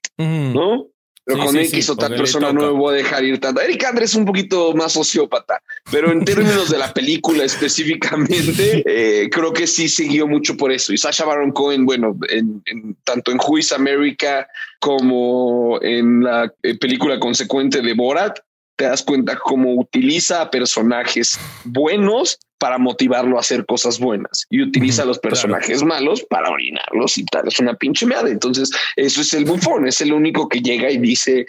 [0.54, 0.86] ¿No?
[1.28, 3.60] Pero con X otra persona no me voy a dejar ir tanto.
[3.60, 9.28] Eric Andre es un poquito más sociópata, pero en términos de la película específicamente, eh,
[9.28, 10.90] creo que sí siguió mucho por eso.
[10.90, 12.62] Y Sasha Baron Cohen, bueno, en,
[13.04, 14.48] tanto en is America
[14.80, 18.38] como en la eh, película consecuente de Borat,
[18.76, 24.62] te das cuenta cómo utiliza a personajes buenos para motivarlo a hacer cosas buenas y
[24.62, 27.48] utiliza a los personajes malos para orinarlos y tal.
[27.48, 28.28] Es una pinche meada.
[28.28, 31.46] Entonces, eso es el bufón, es el único que llega y dice: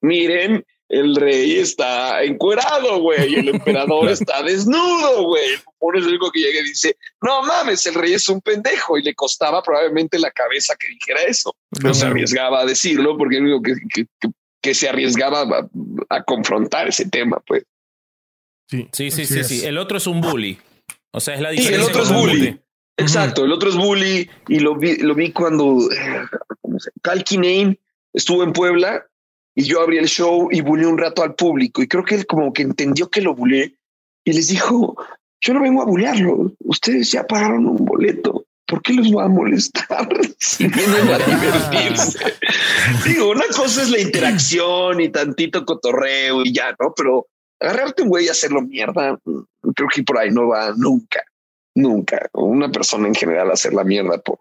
[0.00, 5.54] Miren, el rey está encuerado, güey, el emperador está desnudo, güey.
[5.54, 8.40] El bufón es el único que llega y dice: No mames, el rey es un
[8.40, 11.54] pendejo y le costaba probablemente la cabeza que dijera eso.
[11.82, 13.74] No se arriesgaba a decirlo porque el único que,
[14.20, 14.30] que
[14.60, 15.68] que se arriesgaba
[16.08, 17.64] a, confrontar ese tema, pues.
[18.68, 20.58] Sí, sí, sí, sí, El otro es un bully.
[21.12, 21.84] O sea, es la diferencia.
[21.84, 22.60] el otro es bully.
[22.96, 25.78] Exacto, el otro es bully y lo vi, lo vi cuando
[27.00, 27.78] Cal Kinane
[28.12, 29.06] estuvo en Puebla
[29.54, 32.26] y yo abrí el show y bulé un rato al público y creo que él
[32.26, 33.76] como que entendió que lo bulé
[34.24, 34.96] y les dijo,
[35.40, 38.44] yo no vengo a bulearlo, ustedes ya pagaron un boleto.
[38.68, 40.08] ¿por qué los va a molestar
[40.38, 42.18] si vienen a divertirse?
[43.04, 46.92] Digo, una cosa es la interacción y tantito cotorreo y ya, ¿no?
[46.94, 47.26] Pero
[47.60, 49.18] agarrarte un güey y hacerlo mierda,
[49.74, 51.22] creo que por ahí no va nunca,
[51.74, 52.28] nunca.
[52.32, 54.40] Una persona en general hacer la mierda por,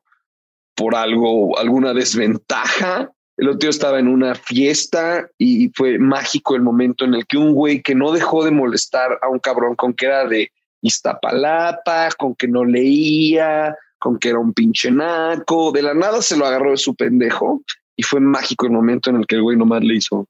[0.76, 3.12] por algo, alguna desventaja.
[3.38, 7.38] El otro día estaba en una fiesta y fue mágico el momento en el que
[7.38, 10.52] un güey que no dejó de molestar a un cabrón con que era de
[10.82, 16.38] Iztapalapa, con que no leía, con que era un pinche naco, de la nada se
[16.38, 17.62] lo agarró de su pendejo
[17.96, 20.28] y fue mágico el momento en el que el güey nomás le hizo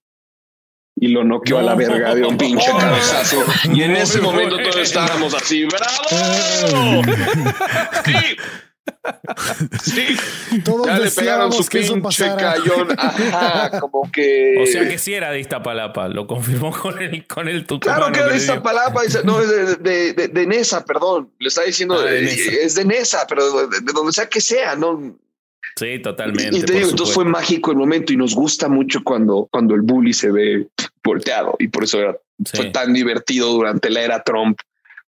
[0.99, 3.43] y lo noqueó a la verga de un pinche cabezazo.
[3.73, 7.01] Y en ese momento todos estábamos así, ¡bravo!
[8.05, 8.37] Sí.
[9.83, 10.17] Sí,
[10.63, 12.87] todos ya le pegaron su pinche cayón.
[12.97, 14.55] Ajá, como que.
[14.61, 18.19] O sea que sí era de Iztapalapa, lo confirmó con el, con el Claro que
[18.19, 21.29] era de Iztapalapa, no, es de, de, de, Nesa, perdón.
[21.39, 25.17] Le está diciendo, ah, es de Nesa, pero de, donde sea que sea, no.
[25.77, 26.57] Sí, totalmente.
[26.57, 29.81] Y te digo, entonces fue mágico el momento y nos gusta mucho cuando, cuando el
[29.81, 30.67] bully se ve
[31.07, 32.17] volteado y por eso era,
[32.53, 34.59] fue tan divertido durante la era Trump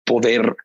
[0.05, 0.55] poder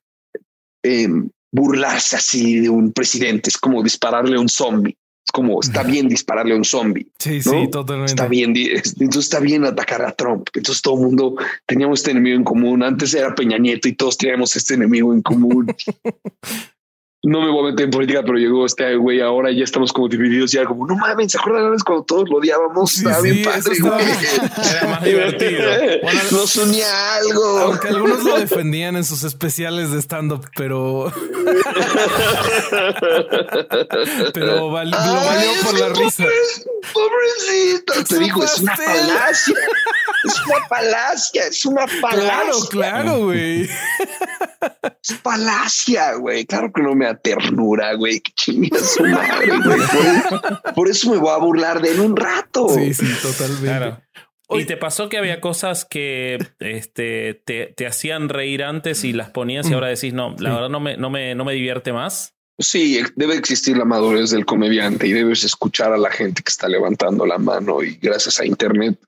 [0.85, 1.09] eh,
[1.51, 3.51] burlarse así de un presidente.
[3.51, 4.97] Es como dispararle a un zombie.
[5.25, 7.07] Es como está bien dispararle a un zombie.
[7.19, 8.13] Sí, sí, totalmente.
[8.13, 8.55] Está bien.
[8.57, 10.49] Entonces está bien atacar a Trump.
[10.55, 12.83] Entonces todo el mundo teníamos este enemigo en común.
[12.83, 15.67] Antes era Peña Nieto y todos teníamos este enemigo en común.
[17.25, 19.93] no me voy a meter en política, pero llegó este güey ahora y ya estamos
[19.93, 20.51] como divididos.
[20.51, 22.97] Ya como no mames, ¿se acuerdan vez cuando todos lo odiábamos?
[22.97, 25.63] estaba bien padre, Era más divertido.
[26.33, 27.59] Nos unía algo.
[27.61, 31.13] Aunque algunos lo defendían en sus especiales de stand-up, pero.
[34.35, 34.97] pero lo valió
[35.65, 36.25] por la risa.
[36.93, 37.93] Pobrecito.
[38.09, 39.55] Te digo, es una falacia.
[40.25, 41.47] Es una falacia.
[41.47, 42.31] Es una falacia.
[42.31, 43.69] Claro, claro, güey.
[45.03, 46.47] Es falacia, güey.
[46.47, 48.21] Claro que no me da ternura, güey.
[48.21, 49.81] Que chinga su madre, güey.
[50.75, 52.69] Por, eso me voy a burlar de él un rato.
[52.69, 54.03] Sí, sí, totalmente.
[54.51, 59.31] ¿Y te pasó que había cosas que este, te, te, hacían reír antes y las
[59.31, 59.75] ponías y mm.
[59.75, 62.35] ahora decís, no, la verdad no me, no, me, no me divierte más?
[62.59, 66.69] Sí, debe existir la madurez del comediante y debes escuchar a la gente que está
[66.69, 68.99] levantando la mano y gracias a Internet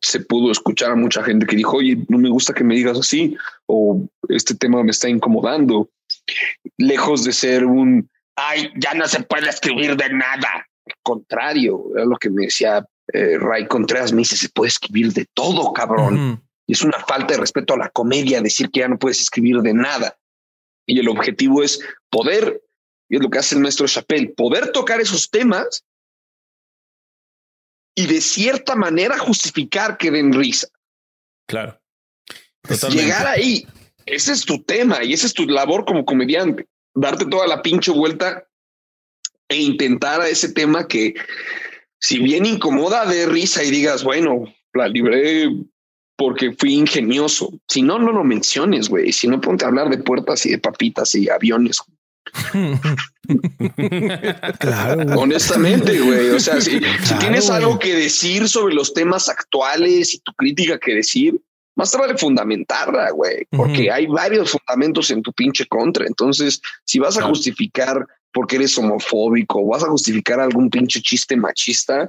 [0.00, 2.98] se pudo escuchar a mucha gente que dijo, oye, no me gusta que me digas
[2.98, 3.36] así
[3.66, 5.90] o este tema me está incomodando.
[6.76, 10.66] Lejos de ser un, ay, ya no se puede escribir de nada.
[10.86, 15.12] Al contrario, era lo que me decía eh, Ray Contreras, me dice, se puede escribir
[15.12, 16.42] de todo, cabrón.
[16.66, 19.58] Y es una falta de respeto a la comedia decir que ya no puedes escribir
[19.58, 20.16] de nada.
[20.86, 21.80] Y el objetivo es
[22.10, 22.62] poder,
[23.08, 25.84] y es lo que hace el maestro Chappelle, poder tocar esos temas
[27.96, 30.68] y de cierta manera justificar que den risa.
[31.48, 31.80] Claro.
[32.90, 33.66] Llegar ahí,
[34.04, 37.90] ese es tu tema y esa es tu labor como comediante, darte toda la pinche
[37.90, 38.46] vuelta
[39.48, 41.14] e intentar a ese tema que,
[41.98, 44.44] si bien incomoda, de risa y digas, bueno,
[44.74, 45.48] la libré
[46.16, 47.52] porque fui ingenioso.
[47.68, 49.12] Si no, no lo menciones, güey.
[49.12, 51.80] Si no, ponte a hablar de puertas y de papitas y aviones.
[54.58, 55.02] claro.
[55.18, 56.30] Honestamente, güey.
[56.30, 56.80] O sea, si,
[57.20, 61.38] tienes algo que decir sobre los temas actuales y tu crítica que decir,
[61.76, 66.06] más te vale fundamentarla, güey, porque hay varios fundamentos en tu pinche contra.
[66.06, 71.36] Entonces, si vas a justificar porque eres homofóbico, o vas a justificar algún pinche chiste
[71.36, 72.08] machista,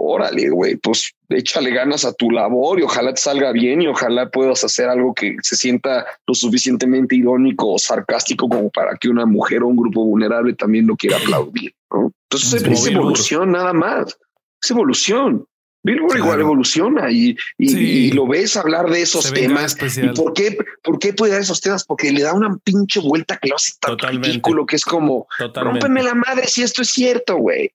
[0.00, 4.30] órale, güey, pues échale ganas a tu labor y ojalá te salga bien y ojalá
[4.30, 9.26] puedas hacer algo que se sienta lo suficientemente irónico o sarcástico como para que una
[9.26, 11.74] mujer o un grupo vulnerable también lo quiera aplaudir.
[11.90, 14.16] Entonces es, evolución nada más,
[14.62, 15.46] es evolución.
[15.82, 19.76] Billboard igual evoluciona y, y, lo ves hablar de esos temas.
[19.96, 21.84] ¿Y por qué, por qué puede dar esos temas?
[21.84, 26.02] Porque le da una pinche vuelta que lo hace tan ridículo que es como rómpeme
[26.02, 27.72] la madre si esto es cierto, güey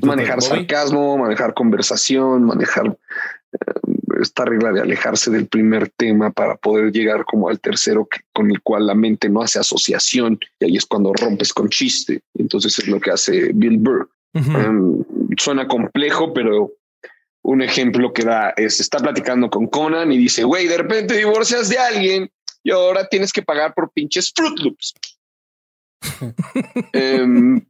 [0.00, 2.96] manejar sarcasmo, manejar conversación, manejar
[3.52, 8.50] eh, esta regla de alejarse del primer tema para poder llegar como al tercero con
[8.50, 12.22] el cual la mente no hace asociación y ahí es cuando rompes con chiste.
[12.34, 14.10] Entonces es lo que hace Bill Burr.
[14.34, 15.04] Em,
[15.36, 16.72] suena complejo, pero
[17.42, 21.68] un ejemplo que da es está platicando con Conan y dice, güey, de repente divorcias
[21.68, 22.30] de alguien
[22.62, 24.94] y ahora tienes que pagar por pinches Fruit Loops.
[26.92, 27.60] Em,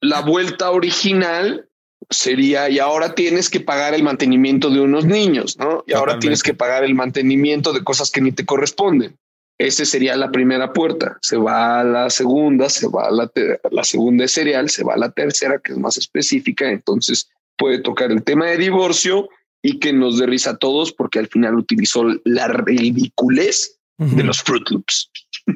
[0.00, 1.68] la vuelta original
[2.10, 5.82] sería y ahora tienes que pagar el mantenimiento de unos niños, ¿no?
[5.86, 9.16] Y ahora tienes que pagar el mantenimiento de cosas que ni te corresponden.
[9.58, 11.16] Esa sería la primera puerta.
[11.22, 13.30] Se va a la segunda, se va a la,
[13.70, 16.70] la segunda es cereal, se va a la tercera, que es más específica.
[16.70, 19.28] Entonces puede tocar el tema de divorcio
[19.62, 24.42] y que nos dé risa a todos porque al final utilizó la ridiculez de los
[24.42, 25.10] Fruit Loops.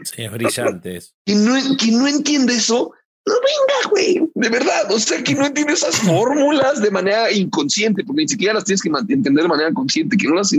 [0.04, 1.14] Sí, brillantes.
[1.26, 1.54] y no,
[1.92, 2.92] no entiende eso
[3.26, 4.90] no venga, güey, de verdad.
[4.90, 8.82] O sea, que no entiende esas fórmulas de manera inconsciente, porque ni siquiera las tienes
[8.82, 10.50] que entender de manera consciente, que no las,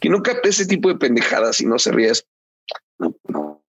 [0.00, 2.26] que no capte ese tipo de pendejadas y no se ríes.
[2.98, 3.62] No, no.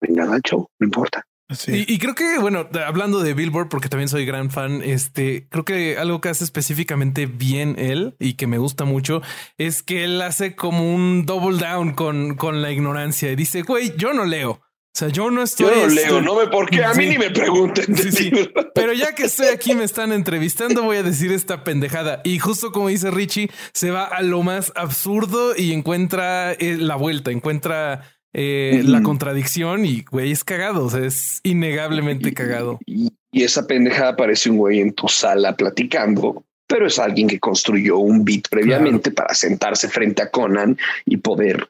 [0.00, 1.24] Venga, al show, no importa.
[1.68, 5.64] Y, y, creo que, bueno, hablando de Billboard, porque también soy gran fan, este, creo
[5.64, 9.22] que algo que hace específicamente bien él y que me gusta mucho
[9.56, 13.96] es que él hace como un double down con, con la ignorancia y dice, güey,
[13.96, 14.60] yo no leo.
[14.96, 15.66] O sea, yo no estoy.
[15.66, 17.94] Yo no leo, no me por qué a mí ni me pregunten.
[18.74, 22.22] Pero ya que estoy aquí, me están entrevistando, voy a decir esta pendejada.
[22.24, 26.96] Y justo como dice Richie, se va a lo más absurdo y encuentra eh, la
[26.96, 30.86] vuelta, encuentra eh, la contradicción y güey es cagado.
[30.86, 32.78] O sea, es innegablemente cagado.
[32.86, 37.98] Y, esa pendejada parece un güey en tu sala platicando, pero es alguien que construyó
[37.98, 41.68] un beat previamente para sentarse frente a Conan y poder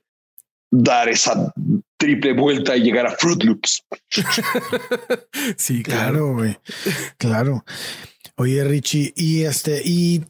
[0.70, 1.52] dar esa
[1.96, 3.84] triple vuelta y llegar a Fruit Loops.
[5.56, 6.58] sí, claro, güey.
[7.18, 7.64] Claro.
[8.36, 10.24] Oye, Richie, y este, y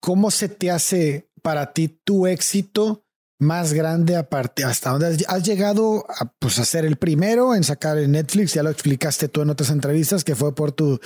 [0.00, 3.04] cómo se te hace para ti tu éxito
[3.38, 7.98] más grande aparte hasta dónde has, llegado a pues a ser el primero en sacar
[7.98, 11.00] en Netflix ya lo explicaste tú en otras entrevistas que fue por tu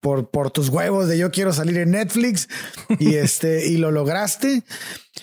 [0.00, 2.48] por, por tus huevos de yo quiero salir en Netflix
[2.98, 4.64] y este y lo lograste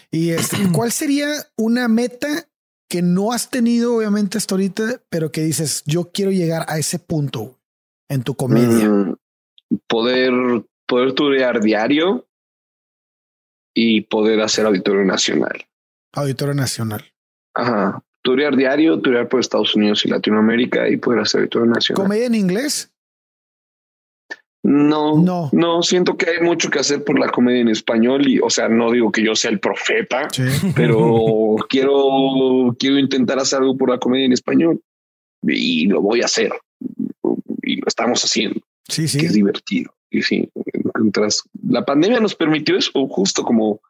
[0.09, 2.47] y este, cuál sería una meta
[2.93, 6.99] que no has tenido obviamente hasta ahorita pero que dices yo quiero llegar a ese
[6.99, 7.57] punto
[8.07, 9.15] en tu comedia mm,
[9.87, 10.31] poder
[10.85, 12.27] poder turear diario
[13.73, 15.65] y poder hacer auditorio nacional
[16.13, 17.03] Auditorio Nacional.
[17.55, 18.03] Ajá.
[18.21, 22.03] Turear diario, turear por Estados Unidos y Latinoamérica y poder hacer auditorio nacional.
[22.03, 22.92] ¿Comedia en inglés?
[24.63, 28.39] No, no, no, siento que hay mucho que hacer por la comedia en español y,
[28.39, 30.29] o sea, no digo que yo sea el profeta,
[30.73, 34.81] pero quiero, quiero intentar hacer algo por la comedia en español
[35.41, 36.53] y lo voy a hacer
[37.61, 38.61] y lo estamos haciendo.
[38.87, 39.25] Sí, sí.
[39.25, 39.93] es divertido.
[40.09, 40.49] Y sí,
[40.97, 43.81] mientras la pandemia nos permitió eso, justo como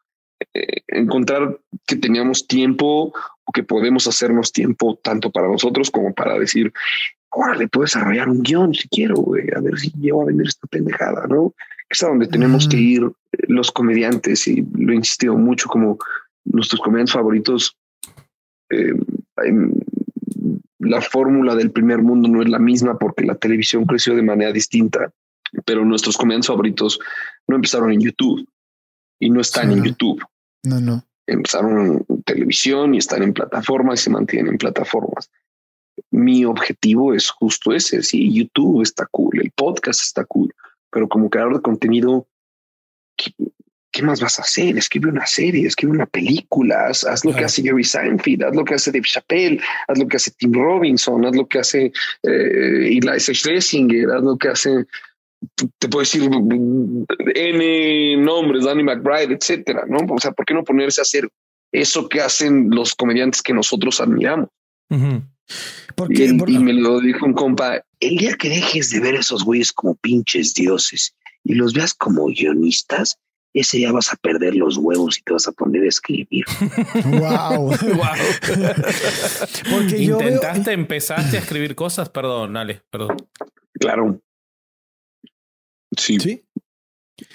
[0.54, 1.56] eh, encontrar
[1.86, 3.12] que teníamos tiempo
[3.44, 6.72] o que podemos hacernos tiempo tanto para nosotros como para decir,
[7.34, 10.66] órale, puedo desarrollar un guion si quiero, güey, a ver si llego a vender esta
[10.66, 11.54] pendejada, ¿no?
[11.88, 15.98] Es a donde tenemos que ir eh, los comediantes y lo he insistido mucho como
[16.44, 17.76] nuestros comediantes favoritos.
[18.70, 18.94] Eh,
[20.78, 24.52] la fórmula del primer mundo no es la misma porque la televisión creció de manera
[24.52, 25.12] distinta,
[25.64, 26.98] pero nuestros comediantes favoritos
[27.46, 28.46] no empezaron en YouTube
[29.18, 30.22] y no están en YouTube.
[30.62, 31.04] No, no.
[31.26, 35.30] Empezaron en televisión y están en plataformas y se mantienen en plataformas.
[36.14, 38.02] Mi objetivo es justo ese.
[38.02, 40.54] Sí, YouTube está cool, el podcast está cool,
[40.90, 42.28] pero como creador de contenido,
[43.16, 44.78] ¿qué, más vas a hacer?
[44.78, 48.74] Escribe una serie, escribe una película, haz, lo que hace Jerry Seinfeld, haz lo que
[48.74, 51.92] hace Dave Chappelle, haz lo que hace Tim Robinson, haz lo que hace
[52.22, 54.86] eh, Eliza Schlesinger, haz lo que hace
[55.78, 56.22] te puedo decir
[57.34, 59.98] N nombres, Danny McBride, etcétera, ¿no?
[60.14, 61.28] O sea, ¿por qué no ponerse a hacer
[61.72, 64.48] eso que hacen los comediantes que nosotros admiramos?
[65.94, 69.72] Porque, y, me lo dijo un compa, el día que dejes de ver esos güeyes
[69.72, 71.14] como pinches dioses
[71.44, 73.18] y los veas como guionistas,
[73.52, 76.44] ese día vas a perder los huevos y te vas a poner a escribir.
[77.04, 77.68] wow.
[77.68, 77.76] wow.
[79.70, 83.16] Porque intentaste, empezaste a escribir cosas, perdón, Ale, perdón.
[83.78, 84.20] Claro.
[85.96, 86.18] Sí.
[86.18, 86.44] Sí.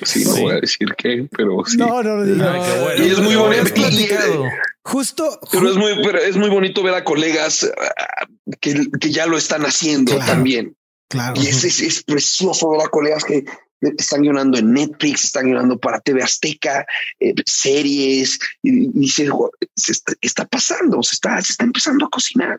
[0.04, 1.78] Sí, no voy a decir qué, pero sí.
[1.78, 4.44] No, no, no, y es muy bonito.
[4.90, 5.40] Justo.
[5.52, 8.26] Pero es muy, pero es muy bonito ver a colegas ah,
[8.60, 10.76] que, que ya lo están haciendo también.
[11.08, 11.40] Claro.
[11.40, 13.46] Y es, es, precioso ver a colegas que
[13.82, 16.86] están guionando en Netflix, están guionando para TV Azteca,
[17.20, 19.30] eh, series, y, se,
[20.22, 22.58] está, pasando, se está, se está empezando a cocinar.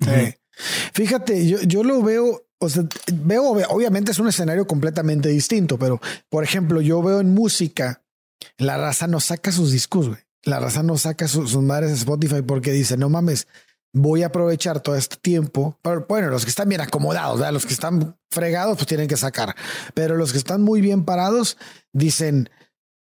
[0.94, 6.00] Fíjate, yo, yo lo veo o sea, veo, obviamente es un escenario completamente distinto, pero
[6.28, 8.02] por ejemplo, yo veo en música,
[8.58, 10.20] la raza no saca sus discos, güey.
[10.44, 13.46] La raza no saca sus madres de Spotify porque dice, no mames,
[13.92, 15.78] voy a aprovechar todo este tiempo.
[15.82, 19.54] Pero, bueno, los que están bien acomodados, los que están fregados, pues tienen que sacar.
[19.94, 21.58] Pero los que están muy bien parados
[21.92, 22.48] dicen,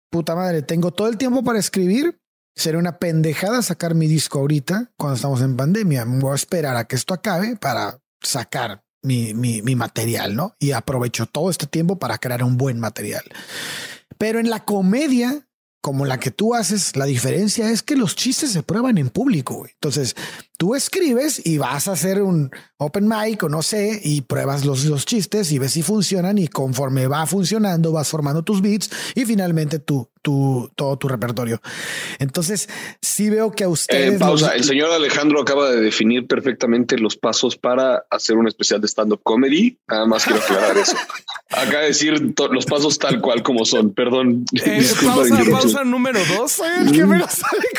[0.10, 2.20] puta madre, tengo todo el tiempo para escribir.
[2.56, 6.06] Sería una pendejada sacar mi disco ahorita cuando estamos en pandemia.
[6.08, 10.56] Voy a esperar a que esto acabe para sacar mi, mi material, ¿no?
[10.58, 13.24] Y aprovecho todo este tiempo para crear un buen material.
[14.18, 15.47] Pero en la comedia,
[15.82, 19.66] como la que tú haces, la diferencia es que los chistes se prueban en público.
[19.68, 20.16] Entonces,
[20.58, 24.86] tú escribes y vas a hacer un open mic o no sé, y pruebas los,
[24.86, 29.26] los chistes y ves si funcionan y conforme va funcionando, vas formando tus beats y
[29.26, 31.62] finalmente tú tu, todo tu repertorio.
[32.20, 32.68] Entonces,
[33.02, 34.16] sí veo que a ustedes...
[34.16, 38.82] Eh, pausa, el señor Alejandro acaba de definir perfectamente los pasos para hacer un especial
[38.82, 39.78] de stand-up comedy.
[39.88, 40.98] Nada más quiero aclarar eso.
[41.50, 43.94] Acaba de decir los pasos tal cual como son.
[43.94, 44.44] Perdón.
[44.52, 46.58] Eh, pausa, pausa número dos.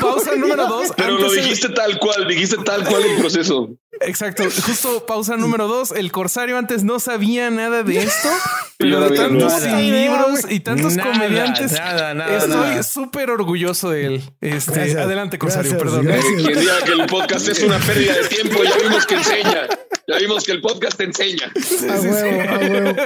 [0.01, 0.89] pausa número dos.
[0.97, 3.71] Pero lo dijiste tal cual, dijiste tal cual el proceso.
[4.01, 4.45] Exacto.
[4.45, 5.91] Justo pausa número dos.
[5.91, 8.29] El Corsario antes no sabía nada de esto,
[8.79, 11.73] pero de tantos libros y tantos comediantes.
[11.73, 14.23] estoy súper orgulloso de él.
[14.41, 16.07] Este, adelante, Corsario, perdón.
[16.07, 19.67] Quien diga que el podcast es una pérdida de tiempo, ya vimos que enseña.
[20.09, 21.53] Ya vimos que el podcast te enseña.
[21.91, 22.97] a huevo, a huevo.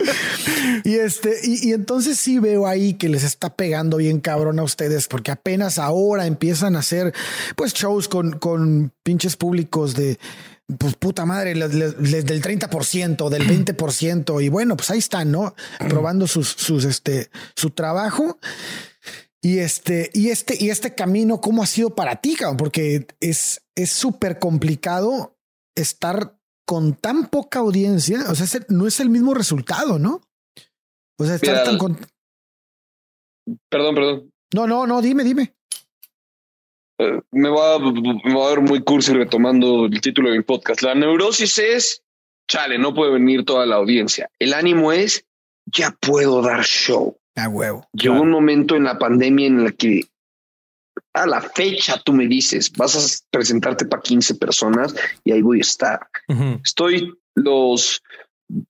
[0.84, 4.62] Y este, y, y, entonces sí veo ahí que les está pegando bien cabrón a
[4.62, 7.12] ustedes, porque apenas ahora empiezan a hacer
[7.56, 10.20] pues shows con, con pinches públicos de
[10.78, 15.56] pues puta madre, les, del 30%, del 20%, y bueno, pues ahí están, ¿no?
[15.88, 18.38] Probando sus, sus, este, su trabajo.
[19.42, 22.58] Y este, y este, y este camino, ¿cómo ha sido para ti, cabrón?
[22.58, 25.36] Porque es súper complicado
[25.74, 28.24] estar con tan poca audiencia.
[28.30, 30.20] O sea, no es el mismo resultado, ¿no?
[31.18, 31.98] O sea, estar tan con...
[33.68, 34.30] Perdón, perdón.
[34.54, 35.54] No, no, no, dime, dime.
[36.98, 40.82] Eh, me, va, me va a ver muy cursi retomando el título de mi podcast.
[40.82, 42.02] La neurosis es,
[42.48, 44.30] chale, no puede venir toda la audiencia.
[44.38, 45.26] El ánimo es,
[45.66, 47.16] ya puedo dar show.
[47.34, 47.88] A huevo.
[47.92, 50.02] Llegó un momento en la pandemia en la que
[51.14, 54.94] a la fecha tú me dices, vas a presentarte para 15 personas
[55.24, 56.00] y ahí voy a estar.
[56.64, 58.02] Estoy los,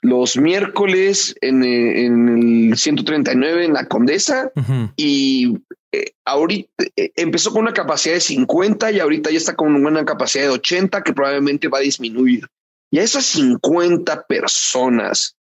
[0.01, 4.51] los miércoles en, en, el 139 en la Condesa
[4.97, 5.57] y
[5.93, 10.05] eh, ahorita eh, empezó con una capacidad de 50 y ahorita ya está con una
[10.05, 12.49] capacidad de 80 que probablemente va a disminuir.
[12.91, 15.37] Y a esas 50 personas,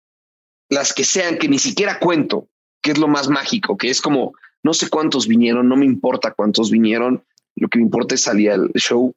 [0.68, 2.48] las que sean, que ni siquiera cuento,
[2.82, 6.32] que es lo más mágico, que es como, no sé cuántos vinieron, no me importa
[6.32, 7.24] cuántos vinieron,
[7.56, 9.14] lo que me importa es salir al show.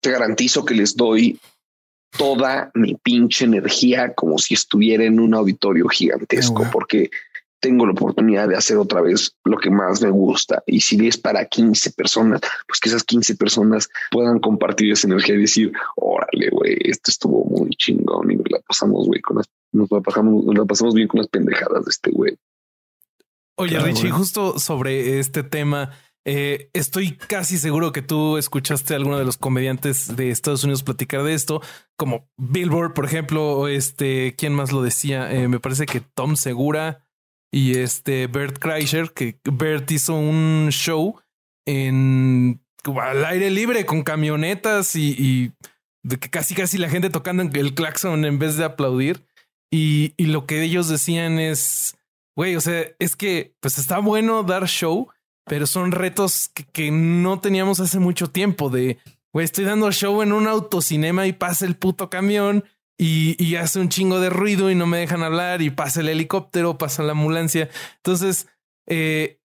[0.00, 1.40] Te garantizo que les doy
[2.16, 7.10] toda mi pinche energía como si estuviera en un auditorio gigantesco, porque
[7.60, 10.62] tengo la oportunidad de hacer otra vez lo que más me gusta.
[10.66, 15.34] Y si es para 15 personas, pues que esas 15 personas puedan compartir esa energía
[15.34, 19.46] y decir, órale, güey, esto estuvo muy chingón y nos la pasamos, güey, con las,
[19.72, 22.36] nos la pasamos, nos la pasamos bien con las pendejadas de este güey.
[23.60, 25.90] Oye, Richie, justo sobre este tema,
[26.24, 30.84] eh, estoy casi seguro que tú escuchaste a alguno de los comediantes de Estados Unidos
[30.84, 31.60] platicar de esto,
[31.96, 35.32] como Billboard, por ejemplo, o este, ¿quién más lo decía?
[35.32, 37.04] Eh, me parece que Tom Segura
[37.52, 41.20] y este Bert Kreischer, que Bert hizo un show
[41.66, 42.60] en
[43.02, 45.52] al aire libre con camionetas y,
[46.04, 49.26] de que casi casi la gente tocando el claxon en vez de aplaudir.
[49.68, 51.97] Y, y lo que ellos decían es,
[52.38, 55.08] güey, o sea, es que pues está bueno dar show,
[55.44, 58.98] pero son retos que, no teníamos hace mucho tiempo de,
[59.32, 62.62] güey, estoy dando show en un autocinema y pasa el puto camión
[62.96, 66.78] y, hace un chingo de ruido y no me dejan hablar y pasa el helicóptero,
[66.78, 67.70] pasa la ambulancia.
[67.96, 68.46] Entonces,
[68.86, 69.40] eh,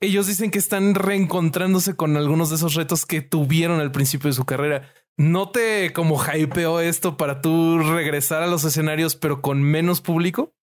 [0.00, 4.34] ellos dicen que están reencontrándose con algunos de esos retos que tuvieron al principio de
[4.34, 4.92] su carrera.
[5.16, 10.57] ¿No te como hypeó esto para tú regresar a los escenarios, pero con menos público?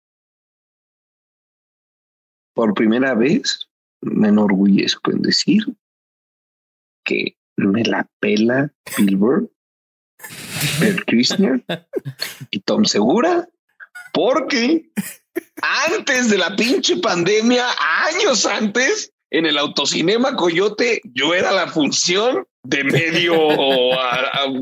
[2.55, 3.69] Por primera vez
[4.01, 5.63] me enorgullezco en decir
[7.03, 9.49] que me la pela Billboard
[10.79, 11.63] Bert Kirchner
[12.49, 13.47] y Tom Segura,
[14.13, 14.89] porque
[15.61, 17.65] antes de la pinche pandemia,
[18.07, 23.35] años antes, en el autocinema Coyote, yo era la función de medio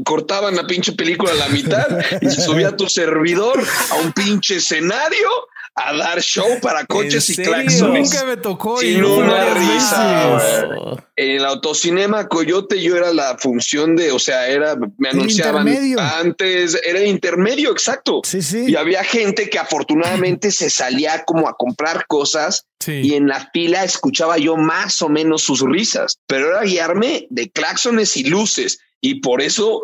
[0.04, 1.88] cortaban la pinche película a la mitad
[2.22, 5.30] y se subía tu servidor a un pinche escenario
[5.76, 8.12] a dar show para coches y claxones.
[8.12, 10.98] Nunca me tocó Sin una risa.
[11.16, 15.68] En el autocinema Coyote yo era la función de, o sea, era, me anunciaban
[15.98, 18.22] antes, era intermedio, exacto.
[18.24, 18.66] Sí, sí.
[18.68, 23.84] Y había gente que afortunadamente se salía como a comprar cosas y en la fila
[23.84, 28.80] escuchaba yo más o menos sus risas, pero era guiarme de claxones y luces.
[29.02, 29.82] Y por eso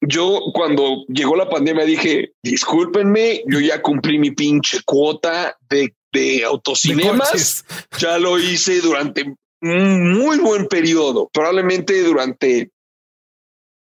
[0.00, 6.44] yo cuando llegó la pandemia dije, discúlpenme, yo ya cumplí mi pinche cuota de, de
[6.44, 7.64] autocinemas.
[7.98, 12.70] ya lo hice durante un muy buen periodo, probablemente durante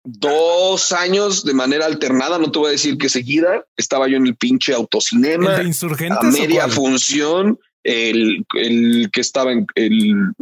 [0.04, 4.26] dos años de manera alternada, no te voy a decir que seguida, estaba yo en
[4.26, 10.32] el pinche autocinema, a media función, el, el que estaba en el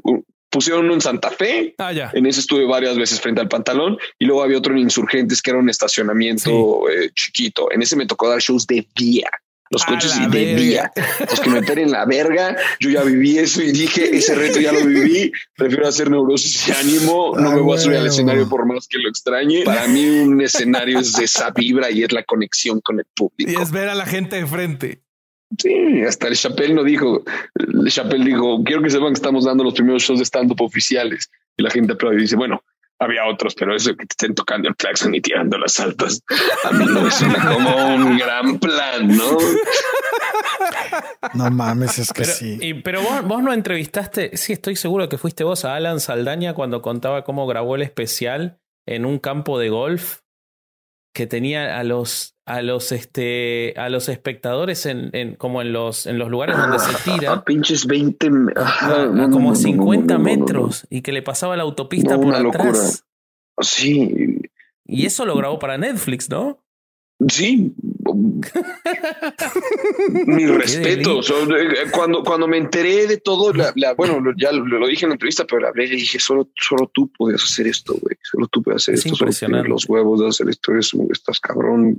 [0.55, 1.75] pusieron uno en Santa Fe.
[1.79, 2.13] Ah, ya.
[2.15, 5.51] En ese estuve varias veces frente al pantalón y luego había otro en Insurgentes que
[5.51, 7.73] era un estacionamiento eh, chiquito.
[7.73, 9.29] En ese me tocó dar shows de día.
[9.71, 10.93] Los coches de día,
[11.29, 12.55] los que me en la verga.
[12.79, 15.33] Yo ya viví eso y dije ese reto ya lo viví.
[15.57, 17.33] Prefiero hacer neurosis y ánimo.
[17.37, 19.65] No me voy a subir al escenario por más que lo extrañe.
[19.65, 23.51] Para mí, un escenario es de esa vibra y es la conexión con el público.
[23.51, 25.04] Y es ver a la gente de frente.
[25.59, 27.23] Sí, hasta el Chappelle no dijo,
[27.55, 31.31] el Chappelle dijo, quiero que sepan que estamos dando los primeros shows de stand-up oficiales.
[31.57, 32.63] Y la gente aplaude y dice, bueno,
[32.99, 36.23] había otros, pero eso que te estén tocando el claxon y tirando las altas,
[36.65, 39.37] a mí no me suena como un gran plan, ¿no?
[41.35, 42.59] No mames, es que sí.
[42.61, 46.55] Y, pero vos, vos no entrevistaste, sí, estoy seguro que fuiste vos a Alan Saldaña
[46.55, 50.21] cuando contaba cómo grabó el especial en un campo de golf
[51.15, 56.07] que tenía a los a los este a los espectadores en, en como en los
[56.07, 57.33] en los lugares donde se tira.
[57.33, 58.31] a pinches 20
[59.31, 63.07] como 50 metros y que le pasaba la autopista por atrás.
[63.61, 64.41] Sí.
[64.85, 66.64] Y eso lo grabó para Netflix no
[67.29, 67.73] Sí.
[70.27, 71.21] Mi respeto.
[71.21, 73.53] Eh, cuando, cuando me enteré de todo,
[73.97, 77.11] bueno, ya lo, dije en la entrevista, pero la hablé y dije, solo, solo tú
[77.17, 78.17] puedes hacer esto, güey.
[78.23, 79.15] Solo tú puedes hacer esto.
[79.15, 80.73] Solo los huevos de hacer esto.
[81.11, 81.99] estás cabrón.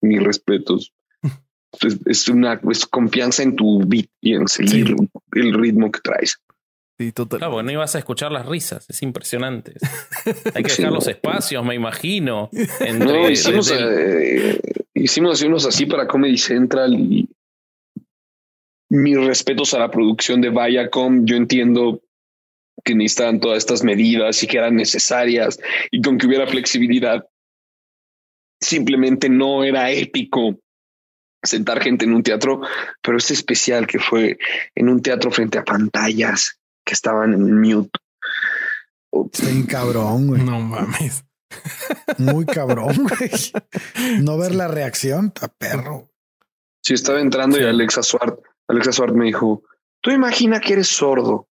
[0.00, 0.92] Mis respetos.
[2.06, 2.60] es, una
[2.90, 4.96] confianza en tu beat y en seguir
[5.32, 6.41] el ritmo que traes.
[7.02, 7.40] Sí, total.
[7.40, 9.72] Claro, porque no ibas a escuchar las risas, es impresionante.
[10.54, 12.48] Hay que dejar los espacios, me imagino.
[12.98, 14.60] no, hicimos, eh,
[14.94, 17.28] hicimos unos así para Comedy Central y
[18.88, 21.24] mis respetos a la producción de Viacom.
[21.24, 22.00] Yo entiendo
[22.84, 25.58] que necesitaban todas estas medidas y que eran necesarias
[25.90, 27.26] y con que hubiera flexibilidad.
[28.60, 30.56] Simplemente no era épico
[31.42, 32.60] sentar gente en un teatro,
[33.02, 34.38] pero este especial que fue
[34.76, 37.98] en un teatro frente a pantallas que estaban en mute.
[39.32, 40.42] Estoy cabrón, güey.
[40.42, 41.24] No mames.
[42.18, 43.30] Muy cabrón, güey.
[44.20, 46.08] No ver la reacción, está perro.
[46.82, 49.62] Sí, estaba entrando y Alexa Swart, Alexa Swart me dijo,
[50.00, 51.48] tú imagina que eres sordo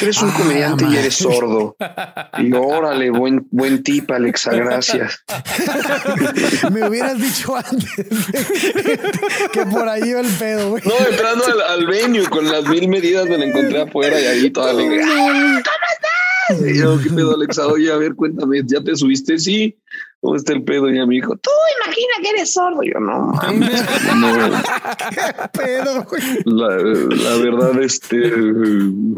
[0.00, 1.76] eres un ah, comediante y eres sordo.
[2.38, 5.24] Y órale, buen, buen tip, Alexa, gracias.
[6.72, 7.90] Me hubieras dicho antes
[9.52, 10.82] que por ahí iba el pedo, güey.
[10.84, 14.50] No, entrando al, al venue con las mil medidas me la encontré afuera y ahí
[14.50, 15.00] toda alegre.
[15.00, 16.15] ¿Cómo estás?
[16.48, 17.66] Y yo, ¿qué pedo, Alexa?
[17.66, 19.38] Oye, a ver, cuéntame, ¿ya te subiste?
[19.38, 19.76] Sí.
[20.20, 20.90] ¿Cómo está el pedo?
[20.90, 21.50] Y a mi hijo, tú
[21.84, 22.80] imagina que eres sordo.
[22.82, 23.32] yo, no
[24.16, 24.62] no.
[25.10, 25.20] ¿Qué
[25.52, 26.06] pedo,
[26.44, 28.32] La, la, verdad, este,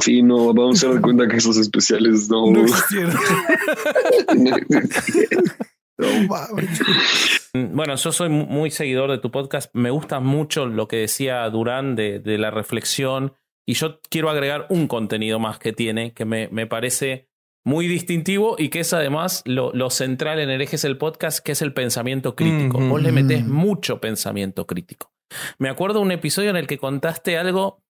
[0.01, 2.51] sí, no, vamos a dar cuenta que esos especiales no.
[2.51, 2.65] no
[7.73, 9.71] bueno, yo soy muy seguidor de tu podcast.
[9.75, 13.33] Me gusta mucho lo que decía Durán de, de la reflexión.
[13.69, 17.29] Y yo quiero agregar un contenido más que tiene, que me, me parece
[17.67, 21.75] muy distintivo y que es además lo, central en Herejes el podcast, que es el
[21.75, 22.81] pensamiento crítico.
[22.81, 25.13] Vos le metés mucho pensamiento crítico.
[25.59, 27.83] Me acuerdo un episodio en el que contaste algo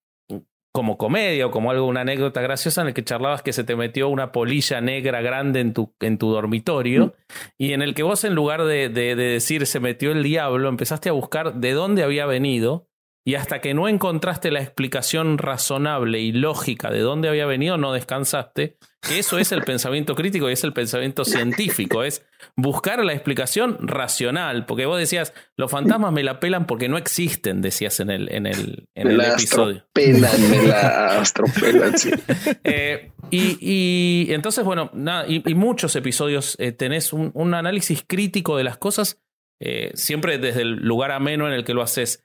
[0.73, 3.77] como comedia o como algo, una anécdota graciosa en el que charlabas que se te
[3.77, 7.15] metió una polilla negra grande en tu, en tu dormitorio
[7.57, 11.07] y en el que vos en lugar de, de decir se metió el diablo, empezaste
[11.07, 12.88] a buscar de dónde había venido
[13.25, 17.93] y hasta que no encontraste la explicación razonable y lógica de dónde había venido, no
[17.93, 18.77] descansaste.
[19.01, 22.25] Que eso es el pensamiento crítico y es el pensamiento científico, es
[22.57, 24.65] buscar la explicación racional.
[24.65, 28.45] Porque vos decías, los fantasmas me la pelan porque no existen, decías en el, en
[28.45, 29.85] el, en el episodio.
[29.93, 32.11] Pelan, me la astropelan, sí.
[32.63, 38.63] Eh, y, entonces, bueno, nada, y, muchos episodios eh, tenés un, un, análisis crítico de
[38.63, 39.21] las cosas,
[39.61, 42.23] eh, siempre desde el lugar ameno en el que lo haces.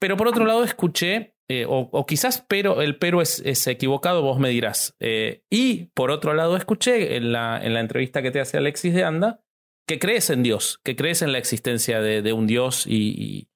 [0.00, 4.50] Pero por otro lado, escuché, eh, o, quizás pero, el pero es, equivocado, vos me
[4.50, 4.96] dirás.
[5.00, 8.94] Eh, y por otro lado, escuché en la, en la entrevista que te hace Alexis
[8.94, 9.44] de Anda
[9.86, 13.48] que crees en Dios, que crees en la existencia de, un Dios y,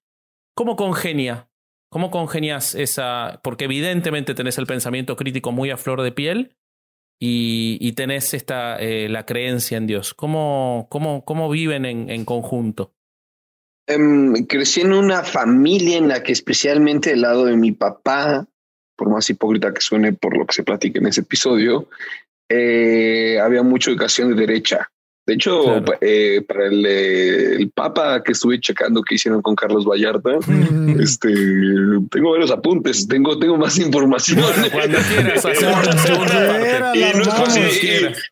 [0.55, 1.49] ¿Cómo congenia?
[1.89, 3.41] ¿Cómo congenias esa...?
[3.45, 6.57] Porque evidentemente tenés el pensamiento crítico muy a flor de piel
[7.21, 10.15] y, tenés esta, eh, la creencia en Dios.
[10.15, 12.93] ¿Cómo, cómo, cómo viven en, en conjunto?
[13.89, 18.47] Em, crecí en una familia en la que especialmente el lado de mi papá,
[18.95, 21.89] por más hipócrita que suene por lo que se platica en ese episodio,
[22.51, 24.91] eh, había mucha educación de derecha.
[25.27, 30.39] De hecho, eh, para el, el, Papa que estuve checando que hicieron con Carlos Vallarta,
[31.01, 31.33] este,
[32.11, 34.39] tengo varios apuntes, tengo, tengo más información.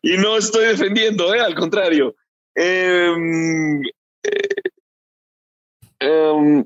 [0.03, 2.15] y, no estoy defendiendo, eh, al contrario.
[2.55, 3.81] Em,
[5.99, 6.65] Em,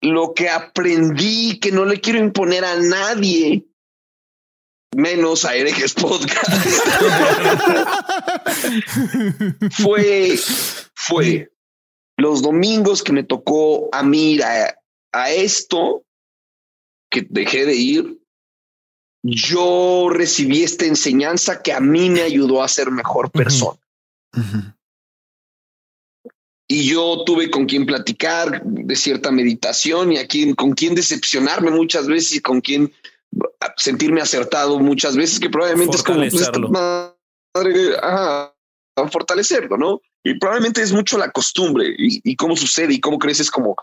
[0.00, 3.66] lo que aprendí que no le quiero imponer a nadie,
[4.96, 6.50] menos a Herejes Podcast,
[9.72, 10.38] fue,
[10.94, 11.52] fue
[12.16, 14.74] los domingos que me tocó a mí a,
[15.12, 16.04] a esto,
[17.10, 18.20] que dejé de ir,
[19.22, 23.78] yo recibí esta enseñanza que a mí me ayudó a ser mejor persona
[26.70, 31.70] y yo tuve con quien platicar de cierta meditación y a quien, con quien decepcionarme
[31.70, 32.92] muchas veces y con quien
[33.76, 37.96] sentirme acertado muchas veces, que probablemente es como pues, madre,
[39.10, 40.02] fortalecerlo, ¿no?
[40.22, 43.74] Y probablemente es mucho la costumbre y, cómo sucede y cómo creces como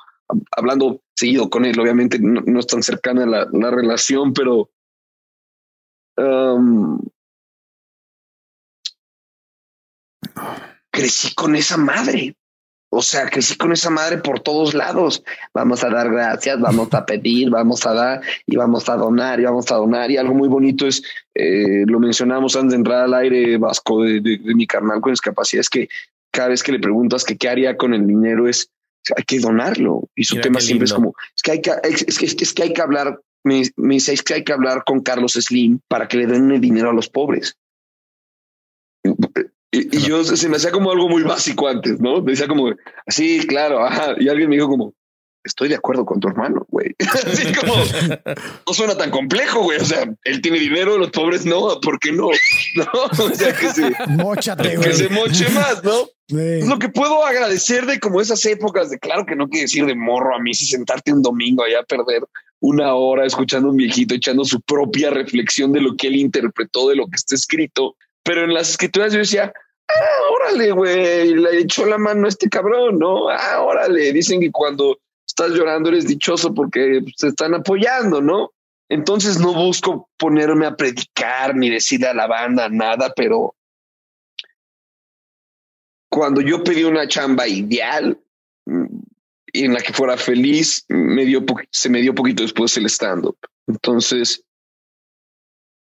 [0.56, 1.80] hablando seguido con él.
[1.80, 4.70] Obviamente no, es tan cercana la, la relación, pero
[6.18, 6.99] um,
[10.91, 12.36] crecí con esa madre.
[12.98, 15.22] O sea, crecí con esa madre por todos lados.
[15.54, 19.44] Vamos a dar gracias, vamos a pedir, vamos a dar y vamos a donar y
[19.44, 20.10] vamos a donar.
[20.12, 21.04] Y algo muy bonito es,
[21.34, 25.70] eh, lo mencionamos antes de entrar al aire vasco de, mi carnal con discapacidad, es
[25.70, 25.90] que
[26.32, 28.72] cada vez que le preguntas que qué haría con el dinero es
[29.14, 30.10] hay que donarlo.
[30.16, 32.72] Y su tema siempre es como, es que hay que, es que, es que hay
[32.72, 36.16] que hablar, me, me dice, es que hay que hablar con Carlos Slim para que
[36.16, 37.58] le den el dinero a los pobres.
[39.76, 42.22] Y, yo se me hacía como algo muy básico antes, ¿no?
[42.22, 42.74] Decía como,
[43.06, 44.16] así, claro, ajá.
[44.18, 44.94] Y alguien me dijo como,
[45.46, 46.96] estoy de acuerdo con tu hermano, güey.
[47.00, 47.76] Así como,
[48.68, 49.80] no suena tan complejo, güey.
[49.80, 52.30] O sea, él tiene dinero, los pobres no, ¿por qué no?
[52.76, 53.94] No, o sea, que se,
[54.82, 56.10] que se moche más, ¿no?
[56.28, 59.86] Es lo que puedo agradecer de como esas épocas de, claro que no quiere decir
[59.86, 62.24] de morro a mí, si sentarte un domingo allá a perder
[62.60, 66.90] una hora escuchando a un viejito echando su propia reflexión de lo que él interpretó
[66.90, 67.96] de lo que está escrito.
[68.24, 69.54] Pero en las escrituras yo decía,
[69.88, 73.30] ah, órale, güey, le echó la mano a este cabrón, ¿no?
[73.30, 78.52] Ah, órale, dicen que cuando estás llorando eres dichoso porque se están apoyando, ¿no?
[78.90, 83.56] Entonces no busco ponerme a predicar ni decirle a la banda nada, pero
[86.10, 88.18] cuando yo pedí una chamba ideal
[88.66, 88.86] mm,
[89.53, 93.38] en la que fuera feliz, me dio se me dio poquito después el stand-up.
[93.68, 94.45] Entonces,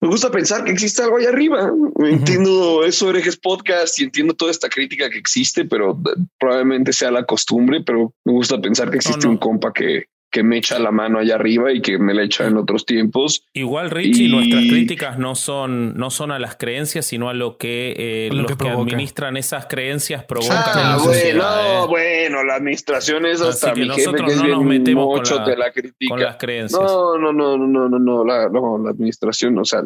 [0.02, 1.72] me gusta pensar que existe algo ahí arriba.
[2.00, 6.00] Entiendo eso, herejes podcast y entiendo toda esta crítica que existe, pero
[6.40, 10.06] probablemente sea la costumbre, pero me gusta pensar que existe un compa que,
[10.38, 13.44] que me echa la mano allá arriba y que me la echa en otros tiempos.
[13.54, 17.96] Igual, Richie, nuestras críticas no son, no son a las creencias, sino a lo que
[17.98, 21.84] eh, los que, administran esas creencias provocan ah, en la bueno, sociedad.
[21.84, 21.88] ¿eh?
[21.88, 26.08] bueno, la administración es hasta mi jefe que no nos metemos con la, la crítica.
[26.08, 26.80] con las creencias.
[26.80, 29.82] No, no, no, no, no, no, la, no, la administración, o sea,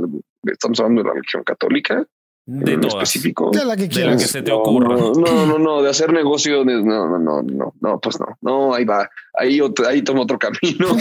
[0.51, 2.05] estamos hablando de la religión católica
[2.45, 3.51] de todo específico.
[3.51, 4.95] De la que, que se te ocurra.
[4.95, 8.83] no, no no de hacer negocio no no no no no pues no no ahí
[8.83, 10.87] va ahí ahí tomo otro camino.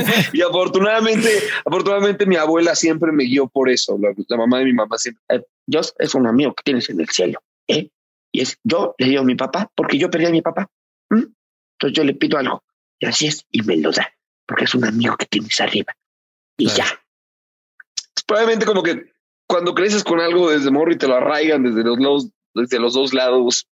[0.32, 1.30] Y afortunadamente
[1.64, 5.42] afortunadamente mi abuela siempre me guió por eso la, mamá de mi mamá siempre eh,
[5.66, 7.90] Dios es un amigo que tienes en el cielo ¿eh?
[8.32, 10.68] y es yo le digo a mi papá porque yo perdí a mi papá
[11.10, 12.62] entonces yo le pido algo
[12.98, 14.12] y así es y me lo da
[14.46, 15.94] porque es un amigo que tienes arriba
[16.60, 16.86] y ya.
[18.26, 19.12] Probablemente como que
[19.50, 22.94] cuando creces con algo desde morro y te lo arraigan desde los lados, desde los
[22.94, 23.66] dos lados,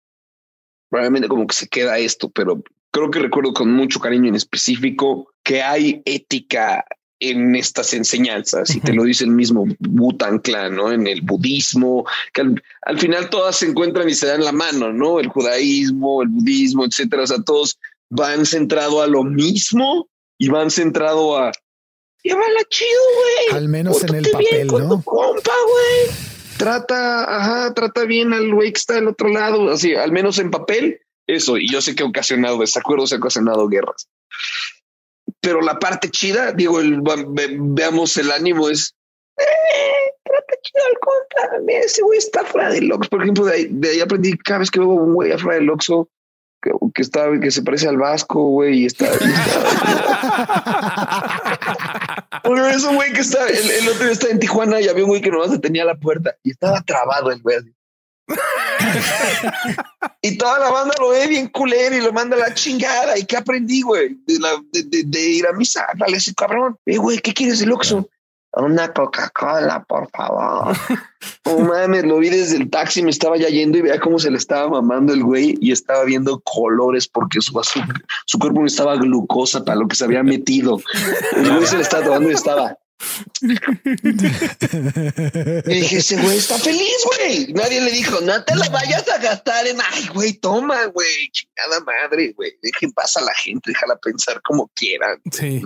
[0.88, 5.34] probablemente como que se queda esto, pero creo que recuerdo con mucho cariño en específico
[5.42, 6.82] que hay ética
[7.20, 10.92] en estas enseñanzas y te lo dice el mismo Butan Clan, ¿no?
[10.92, 15.20] En el budismo, que al, final todas se encuentran y se dan la mano, ¿no?
[15.20, 17.24] El judaísmo, el budismo, etcétera.
[17.24, 17.78] O sea, todos
[18.08, 20.08] van centrado a lo mismo
[20.38, 21.52] y van centrado a
[22.22, 23.58] llévala chido, güey.
[23.58, 25.02] Al menos en el papel, ¿no?
[25.02, 26.16] compa, güey.
[26.58, 30.50] Trata, ajá, trata bien al güey que está del otro lado, así, al menos en
[30.50, 31.58] papel, eso.
[31.58, 34.08] Y yo sé que ha ocasionado desacuerdos, ha ocasionado guerras.
[35.40, 37.02] Pero la parte chida, digo, el,
[37.58, 38.94] veamos el ánimo es,
[39.38, 43.10] eh, trata chido al compa, ese güey está fuera del Oxxo.
[43.10, 45.68] Por ejemplo, de ahí, de ahí aprendí cada vez que veo un güey afuera del
[45.68, 46.08] Oxxo,
[46.62, 49.06] que, que, está, que se parece al Vasco, güey, y está.
[52.44, 55.10] Bueno, es un güey que está, el, otro día está en Tijuana y había un
[55.10, 57.58] güey que nomás tenía la puerta y estaba trabado el güey.
[60.20, 63.18] y toda la banda lo ve bien culero y lo manda a la chingada.
[63.18, 64.16] ¿Y qué aprendí, güey?
[64.26, 65.86] De, ir a misa.
[65.96, 66.76] Dale ese cabrón.
[66.86, 68.08] Eh, güey, ¿qué quieres del Oxxo?
[68.56, 70.76] Una Coca-Cola, por favor.
[71.44, 74.30] Oh mames, lo vi desde el taxi, me estaba ya yendo y veía cómo se
[74.30, 78.66] le estaba mamando el güey y estaba viendo colores porque su azúcar, su cuerpo no
[78.66, 80.80] estaba glucosa para lo que se había metido.
[81.36, 82.76] El güey se le estaba tomando y estaba.
[85.66, 87.52] y dije, ese güey está feliz, güey.
[87.52, 91.80] Nadie le dijo, no te la vayas a gastar en, ay, güey, toma, güey, chingada
[91.80, 92.52] madre, güey.
[92.62, 95.20] Dejen pasa a la gente, déjala pensar como quieran.
[95.30, 95.62] Sí.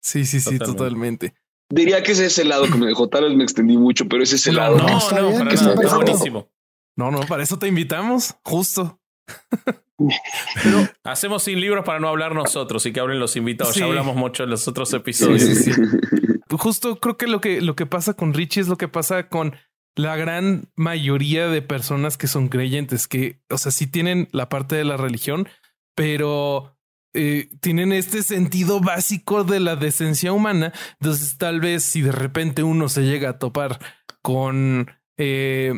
[0.00, 1.34] Sí, sí, sí, totalmente.
[1.70, 3.08] Diría que ese es el lado que me dejó.
[3.08, 4.78] Tal vez me extendí mucho, pero ese es el lado.
[4.78, 6.48] No, no, para nada, buenísimo.
[6.96, 9.00] No, no, para eso te invitamos, justo.
[10.62, 13.74] Pero hacemos sin libros para no hablar nosotros y que hablen los invitados.
[13.74, 15.66] Ya hablamos mucho en los otros episodios.
[16.50, 19.56] Justo creo que lo que lo que pasa con Richie es lo que pasa con
[19.96, 24.76] la gran mayoría de personas que son creyentes, que, o sea, sí tienen la parte
[24.76, 25.48] de la religión,
[25.96, 26.77] pero
[27.14, 30.72] eh, tienen este sentido básico de la decencia humana.
[31.00, 33.78] Entonces, tal vez si de repente uno se llega a topar
[34.22, 35.72] con eh,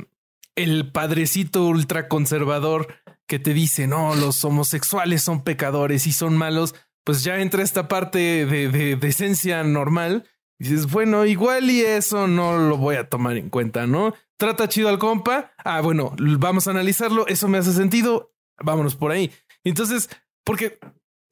[0.57, 2.89] el padrecito ultraconservador
[3.27, 6.75] que te dice, no, los homosexuales son pecadores y son malos,
[7.05, 10.29] pues ya entra esta parte de, de decencia normal.
[10.59, 14.15] Y dices, bueno, igual y eso no lo voy a tomar en cuenta, ¿no?
[14.37, 15.53] Trata chido al compa.
[15.65, 17.27] Ah, bueno, vamos a analizarlo.
[17.29, 18.35] Eso me hace sentido.
[18.59, 19.31] Vámonos por ahí.
[19.65, 20.11] Entonces,
[20.45, 20.79] porque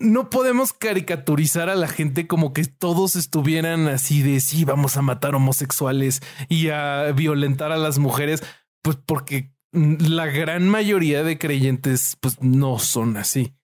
[0.00, 5.02] no podemos caricaturizar a la gente como que todos estuvieran así de sí, vamos a
[5.02, 8.42] matar homosexuales y a violentar a las mujeres,
[8.82, 13.54] pues porque la gran mayoría de creyentes pues no son así.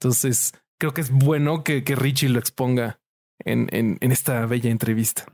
[0.00, 3.00] Entonces, creo que es bueno que, que Richie lo exponga
[3.38, 5.26] en, en, en esta bella entrevista.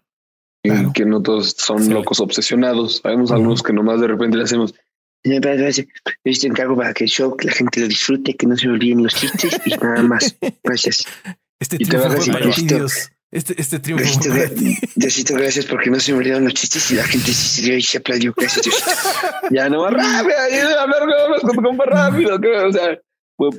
[0.63, 2.99] Y que no todos son locos obsesionados.
[2.99, 4.75] Sabemos algunos que nomás de repente le hacemos.
[5.23, 9.03] Este encargo para que el show, que la gente lo disfrute, que no se olviden
[9.03, 10.37] los chistes y nada más.
[10.65, 11.05] Gracias.
[11.59, 13.11] Este triunfo fue para ti, Dios.
[13.31, 14.79] Este, este triunfo Diosito, fue para ti.
[14.97, 17.83] Diosito, gracias porque no se me olvidaron los chistes y la gente se sirvió y
[17.83, 18.35] se aplaudió.
[18.37, 18.83] Gracias, Dios.
[19.51, 22.41] ya no más rápido, hablar con compa rápido.
[22.67, 22.99] O sea,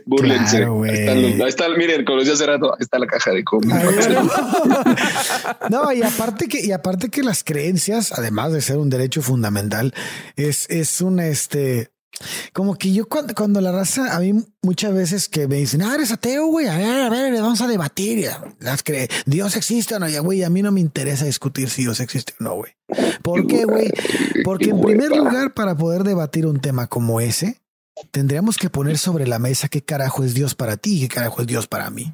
[0.05, 0.57] burlense.
[0.57, 3.31] Claro, ahí, están los, ahí está, miren, como decía hace rato, ahí está la caja
[3.31, 3.73] de cómics.
[5.69, 9.93] no, y aparte que, y aparte que las creencias, además de ser un derecho fundamental,
[10.35, 11.91] es, es un este.
[12.53, 15.95] Como que yo cuando, cuando la raza, a mí muchas veces que me dicen, ah,
[15.95, 18.29] eres ateo, güey, a ver, a ver, vamos a debatir.
[18.59, 21.83] Las cree, Dios existe o no, ya, güey, a mí no me interesa discutir si
[21.83, 22.73] Dios existe o no, güey.
[23.23, 23.91] ¿Por qué, güey?
[24.43, 27.61] Porque en primer lugar, para poder debatir un tema como ese,
[28.11, 31.41] tendríamos que poner sobre la mesa qué carajo es Dios para ti y qué carajo
[31.41, 32.13] es Dios para mí.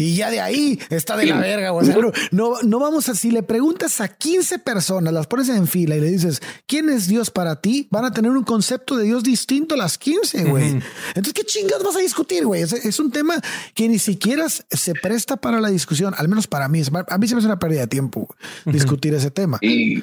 [0.00, 1.72] Y ya de ahí está de la verga.
[1.74, 1.94] O sea,
[2.30, 6.00] no, no vamos a, si le preguntas a 15 personas, las pones en fila y
[6.00, 7.86] le dices, ¿quién es Dios para ti?
[7.90, 10.80] Van a tener un concepto de Dios distinto a las 15, güey.
[11.08, 12.62] Entonces, ¿qué chingas vas a discutir, güey?
[12.62, 13.34] Es, un tema
[13.74, 16.80] que ni siquiera se presta para la discusión, al menos para mí.
[17.08, 18.34] A mí se me hace una pérdida de tiempo
[18.64, 19.58] discutir ese tema.
[19.60, 20.02] Y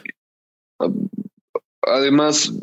[1.81, 2.53] además,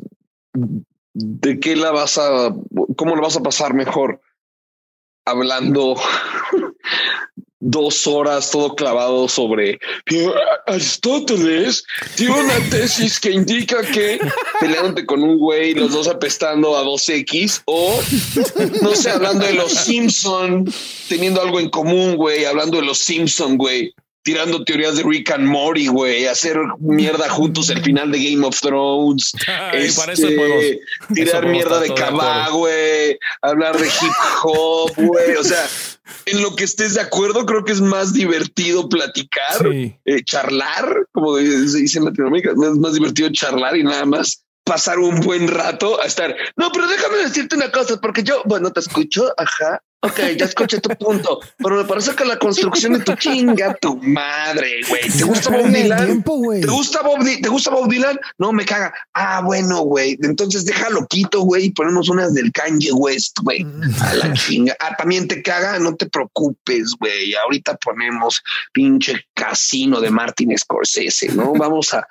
[1.15, 2.55] ¿de qué la vas a,
[2.97, 4.21] cómo la vas a pasar mejor?
[5.25, 5.97] Hablando
[7.61, 9.79] dos horas todo clavado sobre
[10.67, 14.21] Aristóteles tiene una tesis que indica que
[14.61, 17.99] peleándote con un güey, los dos apestando a 2X o
[18.83, 20.71] no sé, hablando de los Simpson,
[21.09, 23.95] teniendo algo en común, güey, hablando de los Simpson, güey
[24.25, 28.59] tirando teorías de Rick and Morty, güey, hacer mierda juntos el final de Game of
[28.61, 29.33] Thrones.
[29.75, 30.81] Este,
[31.15, 35.35] tirar mierda de cabá, güey, hablar de hip hop, güey.
[35.37, 35.67] O sea,
[36.27, 41.37] en lo que estés de acuerdo, creo que es más divertido platicar, eh, charlar, como
[41.37, 41.43] se
[41.81, 46.07] dice en Latinoamérica, es más divertido charlar y nada más pasar un buen rato a
[46.07, 46.35] estar.
[46.57, 50.81] No, pero déjame decirte una cosa, porque yo, bueno, te escucho, ajá, Ok, ya escuché
[50.81, 55.03] tu punto, pero me parece que la construcción de tu chinga, tu madre, güey.
[55.09, 56.23] ¿Te gusta Bob Dylan?
[56.23, 58.21] ¿Te gusta Bob, ¿Te gusta Bob Dylan?
[58.39, 58.93] No me caga.
[59.15, 60.19] Ah, bueno, güey.
[60.23, 63.67] Entonces déjalo quito, güey, y ponemos unas del Kanye West, güey.
[64.03, 64.77] A la chinga.
[64.79, 67.35] Ah, también te caga, no te preocupes, güey.
[67.35, 71.53] Ahorita ponemos pinche casino de Martin Scorsese, ¿no?
[71.55, 72.07] Vamos a,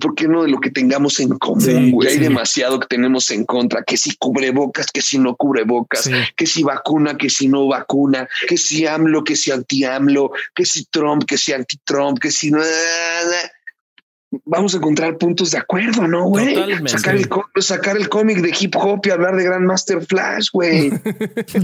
[0.00, 2.08] ¿por qué no de lo que tengamos en común, güey?
[2.08, 6.62] Hay demasiado que tenemos en contra, que si cubrebocas, que si no cubrebocas, que si
[6.62, 11.36] vacuna, que si no vacuna, que si AMLO, que si anti-AMLO, que si Trump, que
[11.36, 12.60] si anti-Trump, que si no...
[14.46, 16.56] Vamos a encontrar puntos de acuerdo, ¿no, güey?
[16.88, 17.28] Sacar el,
[17.58, 20.90] sacar el cómic de hip hop y hablar de Grandmaster Flash, güey.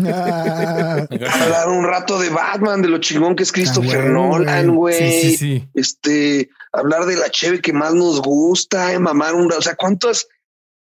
[1.31, 5.71] hablar un rato de Batman, de lo chingón que es Christopher Nolan, güey.
[5.73, 9.51] Este, hablar de la cheve que más nos gusta, eh, mamar un...
[9.51, 10.29] O sea, ¿cuántos...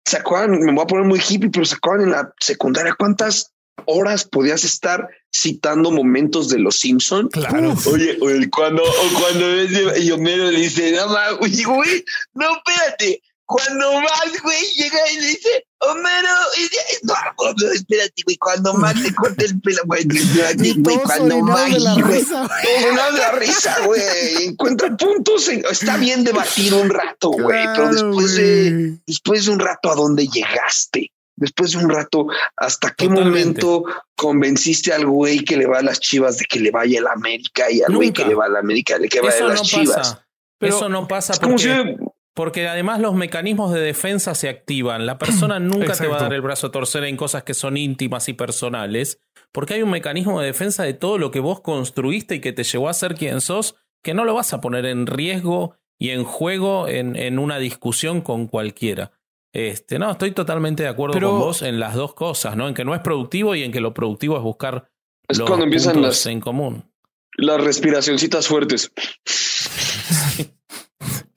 [0.05, 0.59] ¿Se acuerdan?
[0.59, 3.53] Me voy a poner muy hippie, pero ¿se acuerdan en la secundaria cuántas
[3.85, 7.29] horas podías estar citando momentos de los Simpson.
[7.29, 7.75] Claro.
[7.91, 11.07] Oye, oye, cuando, o cuando y Homero le dice, no,
[11.39, 13.21] oye, güey, no, espérate.
[13.45, 18.97] Cuando más, güey, llega y le dice, Homero, y no, no, espérate, güey, cuando más
[18.97, 24.01] le corte el pelo, güey, espérate, güey, cuando más, güey, no de la risa, güey,
[24.45, 29.91] encuentra puntos, está bien debatir un rato, güey, pero después de, después de un rato,
[29.91, 31.11] ¿a dónde llegaste?
[31.41, 33.83] Después de un rato, ¿hasta qué momento
[34.15, 37.11] convenciste al güey que le va a las chivas de que le vaya a la
[37.13, 39.63] América y al güey que le va a la América de que vaya a las
[39.63, 40.21] chivas?
[40.59, 41.97] Eso no pasa porque,
[42.35, 45.07] porque, además los mecanismos de defensa se activan.
[45.07, 47.75] La persona nunca te va a dar el brazo a torcer en cosas que son
[47.75, 49.19] íntimas y personales,
[49.51, 52.63] porque hay un mecanismo de defensa de todo lo que vos construiste y que te
[52.63, 56.23] llevó a ser quien sos, que no lo vas a poner en riesgo y en
[56.23, 59.11] juego en, en una discusión con cualquiera.
[59.53, 62.67] Este, no, estoy totalmente de acuerdo con vos en las dos cosas, ¿no?
[62.69, 64.89] En que no es productivo y en que lo productivo es buscar
[65.27, 66.89] es los cuando empiezan las en común.
[67.37, 68.91] Las respiracioncitas fuertes.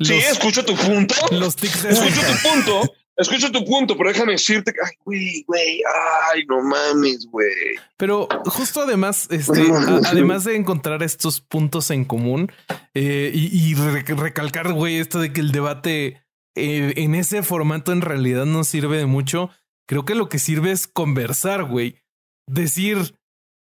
[0.01, 1.15] sí, escucho tu punto.
[1.33, 2.83] Los tics Escucho tu punto.
[3.17, 5.81] Escucho tu punto, pero déjame decirte que, ay, güey, güey,
[6.33, 7.77] ay, no mames, güey.
[7.97, 9.69] Pero justo además, este,
[10.05, 12.51] además de encontrar estos puntos en común
[12.93, 16.24] eh, y, y recalcar, güey, esto de que el debate
[16.55, 19.51] eh, en ese formato en realidad no sirve de mucho.
[19.87, 21.97] Creo que lo que sirve es conversar, güey.
[22.47, 23.17] Decir,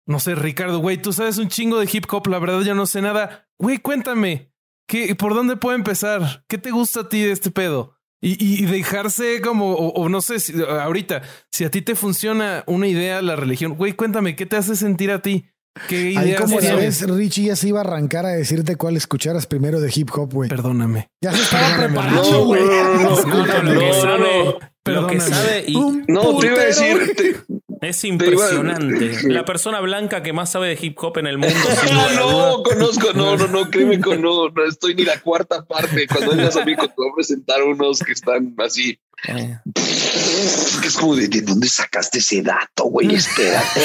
[0.06, 2.86] no sé, Ricardo, güey, tú sabes un chingo de hip hop, la verdad yo no
[2.86, 3.48] sé nada.
[3.58, 4.52] Güey, cuéntame,
[4.88, 6.44] ¿qué, ¿por dónde puedo empezar?
[6.48, 7.96] ¿Qué te gusta a ti de este pedo?
[8.24, 13.20] Y, dejarse como, o, no sé, si, ahorita, si a ti te funciona una idea
[13.20, 15.46] la religión, güey, cuéntame, ¿qué te hace sentir a ti?
[15.88, 19.46] ¿Qué idea como ya ves, Richie ya se iba a arrancar a decirte cuál escucharas
[19.46, 20.50] primero de hip hop, güey.
[20.50, 21.08] Perdóname.
[21.22, 22.62] Ya se estaba preparando, güey.
[22.62, 25.74] No, no, no, Lo que sabe y...
[26.08, 27.44] No, te iba a decir...
[27.82, 29.10] Es impresionante.
[29.28, 31.58] La persona blanca que más sabe de hip hop en el mundo.
[31.92, 36.06] no, no, conozco, no, no, no, créeme que no, no estoy ni la cuarta parte.
[36.06, 39.00] Cuando vengas a mí, te voy a presentar unos que están así.
[39.26, 39.58] Eh.
[39.74, 43.14] Es como de, ¿de dónde sacaste ese dato, güey?
[43.14, 43.80] Espérate.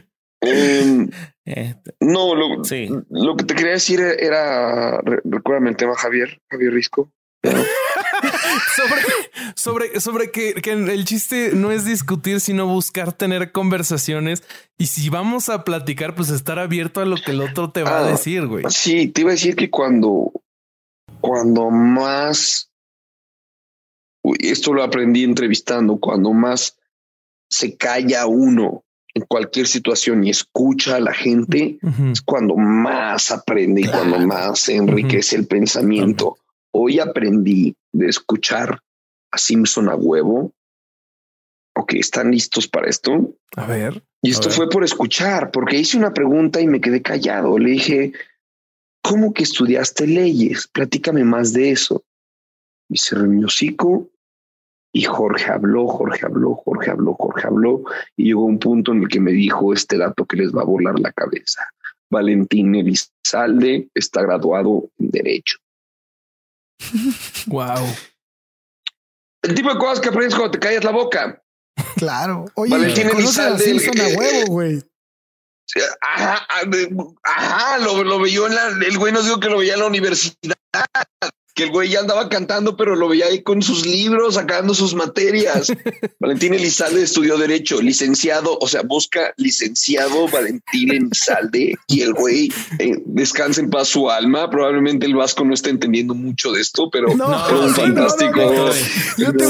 [1.46, 1.80] Este.
[2.00, 2.90] no, lo, sí.
[3.08, 7.10] lo que te quería decir era, recuérdame el tema Javier, Javier Risco.
[8.76, 9.02] Sobre,
[9.56, 14.42] sobre, sobre que, que, el chiste no es discutir, sino buscar tener conversaciones.
[14.78, 17.98] Y si vamos a platicar, pues estar abierto a lo que el otro te va
[17.98, 18.64] a ah, decir, güey.
[18.70, 20.32] Sí, te iba a decir que cuando,
[21.20, 22.70] cuando más,
[24.38, 26.76] esto lo aprendí entrevistando, cuando más
[27.48, 31.78] se calla uno en cualquier situación y escucha a la gente,
[32.10, 36.36] es cuando más aprende y cuando más se enriquece el pensamiento.
[36.72, 38.80] Hoy aprendí de escuchar
[39.30, 40.52] a Simpson a huevo.
[41.76, 43.34] Ok, ¿están listos para esto?
[43.56, 44.04] A ver.
[44.22, 47.58] Y esto fue por escuchar, porque hice una pregunta y me quedé callado.
[47.58, 48.12] Le dije,
[49.02, 50.68] ¿cómo que estudiaste leyes?
[50.68, 52.04] Platícame más de eso.
[52.88, 53.48] Y se reunió
[54.96, 57.82] y Jorge habló, Jorge habló, Jorge habló, Jorge habló.
[58.16, 60.66] Y llegó un punto en el que me dijo este dato que les va a
[60.66, 61.68] volar la cabeza.
[62.08, 65.58] Valentín Elizalde está graduado en Derecho.
[67.46, 67.86] wow.
[69.42, 71.42] El tipo de cosas que aprendes cuando te callas la boca.
[71.96, 72.46] Claro.
[72.54, 73.64] Oye, Valentín Elizalde.
[73.64, 74.82] A huevo, güey.
[76.00, 76.46] Ajá,
[77.22, 79.86] ajá, lo, lo vio en la, el güey nos dijo que lo veía en la
[79.86, 80.54] universidad
[81.54, 84.94] que el güey ya andaba cantando, pero lo veía ahí con sus libros, sacando sus
[84.94, 85.72] materias.
[86.20, 92.96] Valentín Elizalde estudió Derecho, licenciado, o sea, busca licenciado Valentín Elizalde y el güey eh,
[93.06, 94.50] descansa en paz su alma.
[94.50, 98.70] Probablemente el Vasco no está entendiendo mucho de esto, pero no, un fantástico.
[99.16, 99.46] yo, te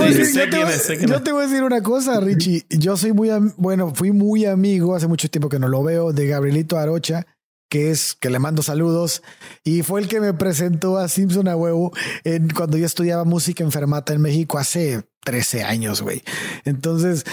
[1.32, 2.64] voy a decir una cosa, Richie.
[2.68, 6.26] Yo soy muy, bueno, fui muy amigo hace mucho tiempo que no lo veo de
[6.26, 7.26] Gabrielito Arocha
[7.74, 9.20] que es que le mando saludos
[9.64, 11.92] y fue el que me presentó a Simpson a huevo
[12.22, 16.22] en, cuando yo estudiaba música enfermata en México hace 13 años, güey.
[16.64, 17.24] Entonces,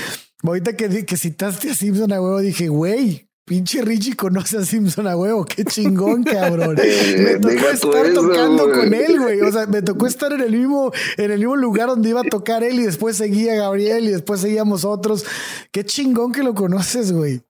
[0.41, 5.05] ahorita que, que citaste a Simpson a huevo, dije, güey, Pinche Richie conoce a Simpson
[5.05, 6.75] a huevo, qué chingón, cabrón.
[7.19, 9.41] Me tocó estar tocando con él, güey.
[9.41, 12.23] O sea, me tocó estar en el mismo, en el mismo lugar donde iba a
[12.23, 15.23] tocar él y después seguía Gabriel y después seguíamos otros.
[15.71, 17.43] Qué chingón que lo conoces, güey.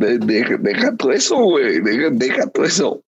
[0.00, 1.80] Deja, todo eso, güey.
[1.80, 3.02] Deja, todo eso.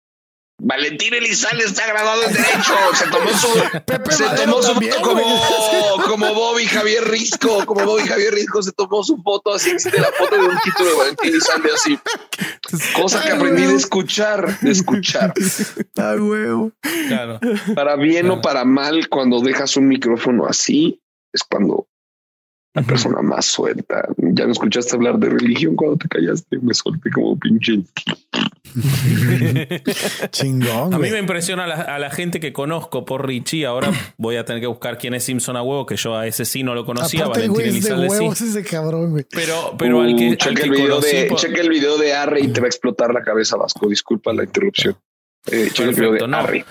[0.64, 2.74] Valentín Elizalde está graduado en Derecho.
[2.94, 3.48] Se tomó su.
[4.12, 7.66] se tomó su foto como, como Bobby Javier Risco.
[7.66, 9.72] Como Bobby Javier Risco se tomó su foto así.
[9.72, 12.00] de la foto de un título de Valentín Elizalde así.
[13.02, 14.60] Cosa que aprendí de escuchar.
[14.60, 15.34] De escuchar.
[15.98, 16.74] Ah, huevo.
[17.08, 17.40] Claro.
[17.74, 21.02] Para bien o para mal, cuando dejas un micrófono así,
[21.34, 21.81] es cuando
[22.74, 24.08] la persona más suelta.
[24.18, 26.58] Ya no escuchaste hablar de religión cuando te callaste.
[26.62, 27.82] Me solté como pinche.
[30.32, 30.94] Chingón.
[30.94, 33.66] A mí me impresiona a la, gente que conozco por Richie.
[33.66, 36.46] Ahora voy a tener que buscar quién es Simpson a huevo, que yo a ese
[36.46, 37.28] sí no lo conocía.
[37.28, 39.26] Valentín ese cabrón, güey.
[39.30, 40.38] Pero, pero al que.
[40.38, 43.58] Checa, el, video de, el video de Arre y te va a explotar la cabeza,
[43.58, 43.88] Vasco.
[43.90, 44.96] Disculpa la interrupción.
[45.48, 46.66] Eh, video de Arre.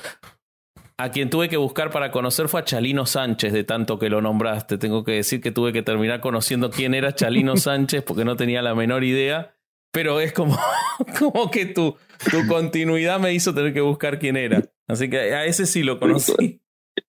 [1.01, 4.21] A quien tuve que buscar para conocer fue a Chalino Sánchez, de tanto que lo
[4.21, 4.77] nombraste.
[4.77, 8.61] Tengo que decir que tuve que terminar conociendo quién era Chalino Sánchez porque no tenía
[8.61, 9.57] la menor idea.
[9.93, 10.59] Pero es como,
[11.19, 11.97] como que tu,
[12.31, 14.63] tu continuidad me hizo tener que buscar quién era.
[14.89, 16.61] Así que a ese sí lo conocí.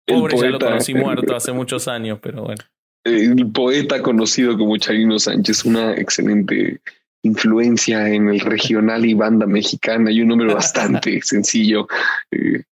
[0.07, 2.63] Pobre, ya lo conocí muerto hace muchos años, pero bueno.
[3.03, 6.81] El poeta conocido como Chalino Sánchez, una excelente
[7.23, 11.89] influencia en el regional y banda mexicana y un número bastante sencillo.
[12.31, 12.63] Eh,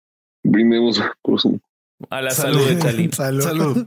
[0.50, 1.60] brindemos por su
[2.10, 3.12] a la salud, de Chalín.
[3.12, 3.86] Salud.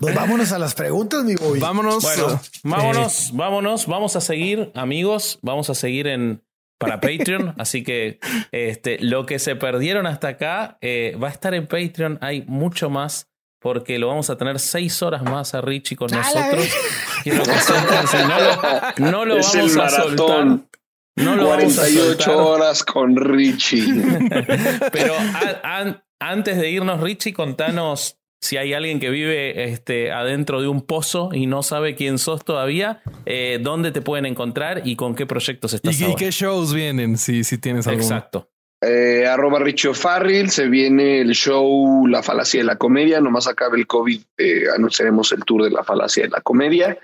[0.00, 1.60] pues vámonos a las preguntas, mi boy.
[1.60, 2.02] Vámonos.
[2.02, 3.86] Bueno, vámonos, vámonos.
[3.86, 5.38] Vamos a seguir, amigos.
[5.42, 6.42] Vamos a seguir en
[6.78, 7.54] para Patreon.
[7.58, 8.18] así que
[8.52, 12.18] este, lo que se perdieron hasta acá eh, va a estar en Patreon.
[12.20, 13.28] Hay mucho más
[13.60, 16.68] porque lo vamos a tener seis horas más a Richie con nosotros.
[17.22, 17.50] Quiero que
[18.28, 20.58] no lo, no lo vamos a soltar.
[21.16, 23.86] No 48 horas con Richie.
[24.92, 25.14] Pero
[26.20, 31.30] antes de irnos, Richie, contanos si hay alguien que vive este, adentro de un pozo
[31.32, 35.72] y no sabe quién sos todavía, eh, dónde te pueden encontrar y con qué proyectos
[35.72, 37.18] estás ¿Y, qué shows vienen?
[37.18, 38.02] Si, si tienes algo.
[38.02, 38.50] Exacto.
[38.82, 43.78] eh, arroba Richo Farril, se viene el show La Falacia de la Comedia, nomás acabe
[43.78, 46.98] el COVID, eh, anunciaremos el tour de La Falacia de la Comedia.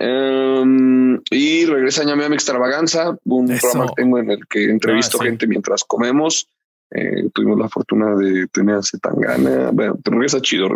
[0.00, 5.24] Um, y regresa a mi Extravaganza, un programa que tengo en el que entrevisto ah,
[5.24, 6.48] gente mientras comemos.
[6.90, 9.70] Eh, tuvimos la fortuna de tener a Zetangana.
[9.72, 10.68] Bueno, te regresa chido,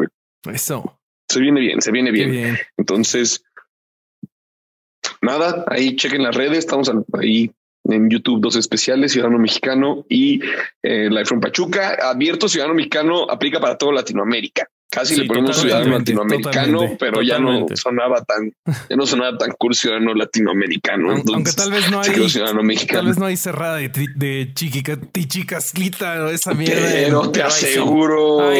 [0.50, 0.98] Eso.
[1.28, 2.56] Se viene bien, se viene bien.
[2.76, 3.42] Entonces,
[5.20, 7.50] nada, ahí chequen las redes, estamos ahí
[7.84, 10.40] en YouTube dos especiales, Ciudadano Mexicano y
[10.82, 11.96] eh, Life from Pachuca.
[12.10, 14.68] Abierto Ciudadano Mexicano aplica para toda Latinoamérica.
[14.96, 18.50] Casi le ponemos ciudadano latinoamericano, pero ya no sonaba tan,
[18.88, 21.10] ya no sonaba tan cool ciudadano latinoamericano.
[21.10, 23.00] Aunque, tal vez no hay ciudadano mexicano.
[23.00, 24.98] Tal vez no hay cerrada de, de chiquica,
[26.24, 26.88] o esa mierda.
[26.90, 28.50] Pero te aseguro.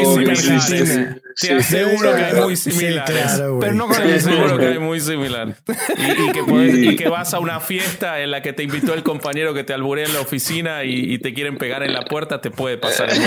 [1.38, 3.42] Te aseguro que hay muy similares.
[3.60, 5.54] pero no con el seguro que hay muy similar.
[5.96, 6.40] Y, que
[6.92, 9.74] y, que vas a una fiesta en la que te invitó el compañero que te
[9.74, 13.22] alburea en la oficina y, te quieren pegar en la puerta, te puede pasar en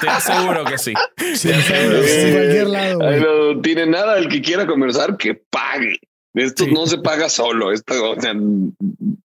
[0.00, 0.94] Te aseguro que sí.
[1.34, 2.98] Sí, en cualquier lado.
[2.98, 5.98] No tiene nada el que quiera conversar que pague.
[6.34, 7.72] Esto no se paga solo.
[7.72, 7.94] Esto,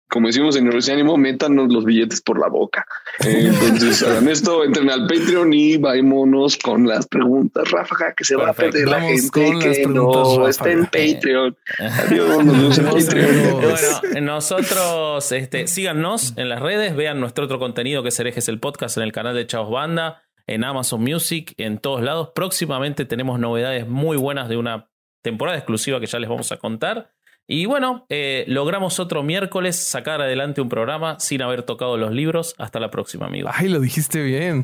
[0.09, 2.85] como decimos en Universidad Ánimo, métanos los billetes por la boca.
[3.19, 8.49] Entonces, hagan esto, entren al Patreon y vámonos con las preguntas, Rafa, que se va
[8.49, 9.29] a perder la gente
[9.59, 11.55] que no está en Patreon.
[11.79, 13.61] Adiós, nos en Patreon.
[13.61, 18.59] Bueno, nosotros, este, síganos en las redes, vean nuestro otro contenido que es Herejes el
[18.59, 22.29] Podcast en el canal de Chavos Banda en Amazon Music, en todos lados.
[22.35, 24.87] Próximamente tenemos novedades muy buenas de una
[25.25, 27.11] temporada exclusiva que ya les vamos a contar.
[27.47, 32.55] Y bueno, eh, logramos otro miércoles sacar adelante un programa sin haber tocado los libros.
[32.57, 33.51] Hasta la próxima, amigos.
[33.55, 34.63] Ay, lo dijiste bien.